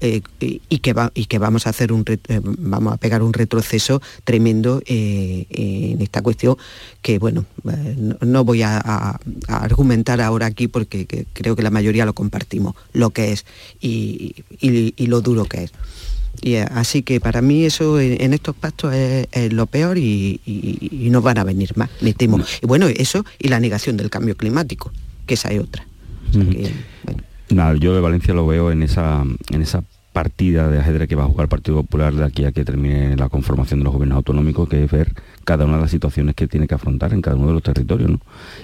eh, 0.00 0.20
y, 0.40 0.78
que 0.78 0.92
va, 0.92 1.12
y 1.14 1.26
que 1.26 1.38
vamos 1.38 1.66
a 1.66 1.70
hacer 1.70 1.92
un 1.92 2.04
eh, 2.08 2.40
vamos 2.42 2.92
a 2.92 2.96
pegar 2.96 3.22
un 3.22 3.32
retroceso 3.32 4.02
tremendo 4.24 4.82
eh, 4.86 5.46
en 5.50 6.02
esta 6.02 6.20
cuestión 6.20 6.56
que 7.00 7.18
bueno 7.18 7.46
no, 8.20 8.44
voy 8.44 8.62
a, 8.62 9.18
argumentar 9.48 10.20
ahora 10.20 10.46
aquí 10.46 10.68
porque 10.68 11.26
creo 11.32 11.56
que 11.56 11.62
la 11.62 11.70
mayoría 11.70 12.04
lo 12.04 12.12
compartimos 12.12 12.74
lo 12.92 13.10
que 13.10 13.32
es 13.32 13.46
y, 13.80 14.34
lo 14.98 15.20
duro 15.20 15.44
que 15.44 15.64
es. 15.64 15.72
Y 16.42 16.56
así 16.56 17.02
que 17.02 17.20
para 17.20 17.40
mí 17.40 17.64
eso 17.64 18.00
en, 18.00 18.34
estos 18.34 18.56
pactos 18.56 18.92
es, 18.92 19.52
lo 19.52 19.66
peor 19.66 19.96
y, 19.98 20.40
no 21.10 21.22
van 21.22 21.38
a 21.38 21.44
venir 21.44 21.76
más, 21.76 21.88
me 22.00 22.12
temo. 22.12 22.40
Y 22.62 22.66
bueno, 22.66 22.88
eso 22.88 23.24
y 23.38 23.48
la 23.48 23.60
negación 23.60 23.96
del 23.96 24.10
cambio 24.10 24.36
climático, 24.36 24.92
que 25.26 25.34
esa 25.34 25.50
es 25.50 25.60
otra. 25.60 25.86
Yo 27.48 27.94
de 27.94 28.00
Valencia 28.00 28.34
lo 28.34 28.46
veo 28.46 28.70
en 28.70 28.82
esa, 28.82 29.24
en 29.50 29.62
esa 29.62 29.82
partida 30.12 30.68
de 30.68 30.78
ajedrez 30.78 31.08
que 31.08 31.16
va 31.16 31.24
a 31.24 31.26
jugar 31.26 31.46
el 31.46 31.48
Partido 31.48 31.82
Popular 31.82 32.14
de 32.14 32.24
aquí 32.24 32.44
a 32.44 32.52
que 32.52 32.64
termine 32.64 33.16
la 33.16 33.28
conformación 33.28 33.80
de 33.80 33.84
los 33.84 33.92
gobiernos 33.92 34.16
autonómicos, 34.16 34.68
que 34.68 34.84
es 34.84 34.90
ver 34.90 35.12
cada 35.44 35.64
una 35.64 35.74
de 35.74 35.82
las 35.82 35.90
situaciones 35.90 36.36
que 36.36 36.46
tiene 36.46 36.68
que 36.68 36.74
afrontar 36.76 37.12
en 37.12 37.20
cada 37.20 37.36
uno 37.36 37.48
de 37.48 37.54
los 37.54 37.62
territorios, 37.62 38.10
¿no? 38.10 38.20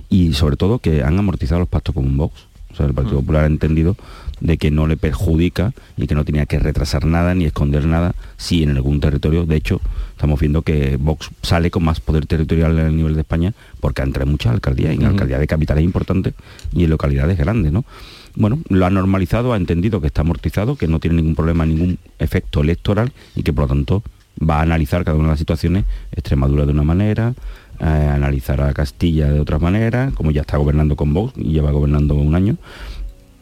Y 0.08 0.32
sobre 0.32 0.56
todo 0.56 0.78
que 0.78 1.02
han 1.02 1.18
amortizado 1.18 1.58
los 1.58 1.68
pactos 1.68 1.94
con 1.94 2.06
un 2.06 2.16
Vox. 2.16 2.49
O 2.72 2.76
sea, 2.76 2.86
el 2.86 2.94
Partido 2.94 3.18
mm. 3.18 3.20
Popular 3.20 3.44
ha 3.44 3.46
entendido 3.46 3.96
de 4.40 4.56
que 4.56 4.70
no 4.70 4.86
le 4.86 4.96
perjudica 4.96 5.72
y 5.96 6.06
que 6.06 6.14
no 6.14 6.24
tenía 6.24 6.46
que 6.46 6.58
retrasar 6.58 7.04
nada 7.04 7.34
ni 7.34 7.44
esconder 7.44 7.86
nada 7.86 8.14
si 8.36 8.62
en 8.62 8.70
algún 8.70 9.00
territorio, 9.00 9.44
de 9.44 9.56
hecho, 9.56 9.80
estamos 10.12 10.40
viendo 10.40 10.62
que 10.62 10.96
Vox 10.96 11.30
sale 11.42 11.70
con 11.70 11.84
más 11.84 12.00
poder 12.00 12.26
territorial 12.26 12.78
a 12.78 12.90
nivel 12.90 13.14
de 13.14 13.20
España 13.20 13.52
porque 13.80 14.02
entra 14.02 14.24
en 14.24 14.30
muchas 14.30 14.52
alcaldías, 14.52 14.94
y 14.94 14.96
en 14.96 15.06
alcaldías 15.06 15.40
de 15.40 15.46
capitales 15.46 15.84
importantes 15.84 16.34
y 16.72 16.84
en 16.84 16.90
localidades 16.90 17.36
grandes, 17.38 17.72
¿no? 17.72 17.84
Bueno, 18.36 18.60
lo 18.68 18.86
ha 18.86 18.90
normalizado, 18.90 19.52
ha 19.52 19.56
entendido 19.56 20.00
que 20.00 20.06
está 20.06 20.22
amortizado, 20.22 20.76
que 20.76 20.86
no 20.86 21.00
tiene 21.00 21.16
ningún 21.16 21.34
problema, 21.34 21.66
ningún 21.66 21.98
efecto 22.18 22.60
electoral 22.60 23.12
y 23.34 23.42
que 23.42 23.52
por 23.52 23.64
lo 23.64 23.68
tanto 23.68 24.02
va 24.40 24.60
a 24.60 24.62
analizar 24.62 25.04
cada 25.04 25.16
una 25.16 25.28
de 25.28 25.32
las 25.32 25.38
situaciones, 25.38 25.84
Extremadura 26.12 26.64
de 26.64 26.72
una 26.72 26.84
manera, 26.84 27.34
eh, 27.80 27.84
analizar 27.84 28.60
a 28.60 28.72
Castilla 28.72 29.30
de 29.30 29.40
otra 29.40 29.58
manera, 29.58 30.12
como 30.14 30.30
ya 30.30 30.42
está 30.42 30.56
gobernando 30.56 30.96
con 30.96 31.14
Vox 31.14 31.34
y 31.36 31.52
lleva 31.52 31.70
gobernando 31.70 32.14
un 32.14 32.34
año, 32.34 32.56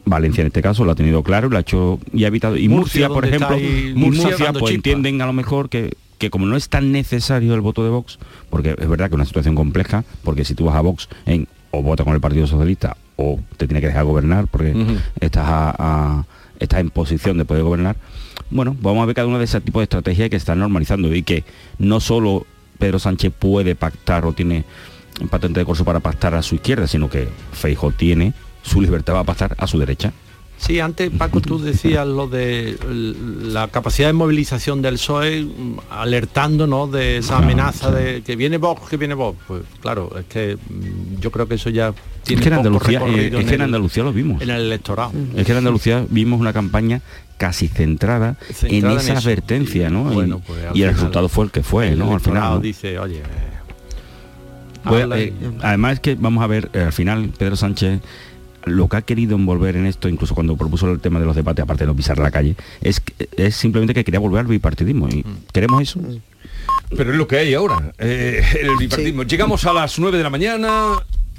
Valencia 0.05 0.41
en 0.41 0.47
este 0.47 0.61
caso 0.61 0.85
lo 0.85 0.91
ha 0.91 0.95
tenido 0.95 1.23
claro, 1.23 1.49
lo 1.49 1.57
ha 1.57 1.61
hecho 1.61 1.99
y 2.13 2.23
ha 2.23 2.27
evitado. 2.27 2.57
Y 2.57 2.67
Murcia, 2.69 3.09
por 3.09 3.25
ejemplo, 3.25 3.57
Murcia, 3.95 4.53
pues 4.53 4.75
entienden 4.75 5.21
a 5.21 5.25
lo 5.25 5.33
mejor 5.33 5.69
que, 5.69 5.95
que 6.17 6.29
como 6.29 6.45
no 6.45 6.55
es 6.55 6.69
tan 6.69 6.91
necesario 6.91 7.53
el 7.53 7.61
voto 7.61 7.83
de 7.83 7.89
Vox, 7.89 8.17
porque 8.49 8.75
es 8.77 8.89
verdad 8.89 9.07
que 9.07 9.15
es 9.15 9.17
una 9.17 9.25
situación 9.25 9.55
compleja, 9.55 10.03
porque 10.23 10.45
si 10.45 10.55
tú 10.55 10.65
vas 10.65 10.75
a 10.75 10.81
Vox 10.81 11.09
en 11.25 11.47
o 11.71 11.83
vota 11.83 12.03
con 12.03 12.13
el 12.13 12.21
Partido 12.21 12.47
Socialista 12.47 12.97
o 13.15 13.39
te 13.57 13.67
tiene 13.67 13.81
que 13.81 13.87
dejar 13.87 14.05
gobernar 14.05 14.47
porque 14.47 14.73
estás, 15.19 15.45
a, 15.47 16.25
estás 16.59 16.79
en 16.79 16.89
posición 16.89 17.37
de 17.37 17.45
poder 17.45 17.63
gobernar, 17.63 17.95
bueno, 18.49 18.75
vamos 18.81 19.03
a 19.03 19.05
ver 19.05 19.15
cada 19.15 19.27
uno 19.27 19.37
de 19.37 19.45
ese 19.45 19.61
tipo 19.61 19.79
de 19.79 19.83
estrategias 19.83 20.29
que 20.29 20.35
están 20.35 20.59
normalizando 20.59 21.13
y 21.13 21.23
que 21.23 21.43
no 21.77 21.99
solo 21.99 22.47
Pedro 22.79 22.97
Sánchez 22.97 23.31
puede 23.37 23.75
pactar 23.75 24.25
o 24.25 24.33
tiene 24.33 24.65
patente 25.29 25.59
de 25.59 25.65
curso 25.65 25.85
para 25.85 25.99
pactar 25.99 26.33
a 26.33 26.41
su 26.41 26.55
izquierda, 26.55 26.87
sino 26.87 27.09
que 27.09 27.27
Feijo 27.51 27.91
tiene 27.91 28.33
su 28.63 28.81
libertad 28.81 29.13
va 29.13 29.19
a 29.19 29.25
pasar 29.25 29.55
a 29.57 29.67
su 29.67 29.77
derecha. 29.77 30.13
Sí, 30.59 30.79
antes 30.79 31.09
Paco 31.09 31.39
tú 31.39 31.57
decías 31.57 32.05
lo 32.05 32.27
de 32.27 32.77
la 33.41 33.69
capacidad 33.69 34.09
de 34.09 34.13
movilización 34.13 34.81
del 34.81 34.95
PSOE 34.95 35.47
alertándonos 35.89 36.91
de 36.91 37.17
esa 37.17 37.37
amenaza 37.37 37.91
de 37.91 38.21
que 38.21 38.35
viene 38.35 38.57
Vox, 38.57 38.89
que 38.89 38.97
viene 38.97 39.13
Vox. 39.13 39.37
Pues 39.47 39.63
claro, 39.81 40.11
es 40.19 40.25
que 40.25 40.57
mm, 40.57 41.19
yo 41.21 41.31
creo 41.31 41.47
que 41.47 41.55
eso 41.55 41.69
ya 41.69 41.93
tiene 42.23 42.41
es 42.41 42.47
que 42.47 42.53
en 42.53 42.59
Andalucía, 42.59 43.01
eh, 43.07 43.31
es 43.39 43.45
que 43.45 43.55
en 43.55 43.61
Andalucía 43.61 44.03
lo 44.03 44.11
vimos. 44.11 44.41
En 44.41 44.49
el 44.49 44.61
electorado. 44.61 45.13
Es 45.35 45.45
que 45.45 45.53
en 45.53 45.59
Andalucía 45.59 46.05
vimos 46.09 46.39
una 46.39 46.51
campaña 46.51 47.01
casi 47.37 47.69
centrada, 47.69 48.35
en 48.63 48.85
esa 48.91 49.17
advertencia, 49.17 49.89
¿no? 49.89 50.11
Pues 50.11 50.29
y, 50.73 50.83
el 50.83 50.93
resultado 50.93 51.29
fue 51.29 51.45
el 51.45 51.51
que 51.51 51.63
fue, 51.63 51.95
¿no? 51.95 52.13
Al 52.13 52.19
final 52.19 52.61
dice, 52.61 52.99
oye, 52.99 53.23
pues, 54.83 55.05
eh, 55.15 55.33
además 55.61 55.93
es 55.93 55.99
que 55.99 56.15
vamos 56.15 56.43
a 56.43 56.47
ver 56.47 56.69
eh, 56.73 56.81
al 56.81 56.93
final 56.93 57.31
Pedro 57.37 57.55
Sánchez 57.55 58.01
lo 58.69 58.87
que 58.87 58.97
ha 58.97 59.01
querido 59.01 59.35
envolver 59.35 59.75
en 59.75 59.85
esto, 59.85 60.09
incluso 60.09 60.35
cuando 60.35 60.55
propuso 60.55 60.89
el 60.91 60.99
tema 60.99 61.19
de 61.19 61.25
los 61.25 61.35
debates, 61.35 61.63
aparte 61.63 61.83
de 61.83 61.87
no 61.87 61.95
pisar 61.95 62.17
la 62.17 62.31
calle, 62.31 62.55
es, 62.81 63.01
es 63.37 63.55
simplemente 63.55 63.93
que 63.93 64.03
quería 64.03 64.19
volver 64.19 64.41
al 64.41 64.47
bipartidismo. 64.47 65.07
¿Y 65.09 65.17
mm. 65.17 65.37
queremos 65.51 65.81
eso? 65.81 65.99
Pero 66.95 67.11
es 67.11 67.17
lo 67.17 67.27
que 67.27 67.37
hay 67.37 67.53
ahora, 67.53 67.93
eh, 67.97 68.43
el 68.61 68.77
bipartidismo. 68.77 69.23
Llegamos 69.23 69.65
a 69.65 69.73
las 69.73 69.99
9 69.99 70.17
de 70.17 70.23
la 70.23 70.29
mañana, 70.29 71.03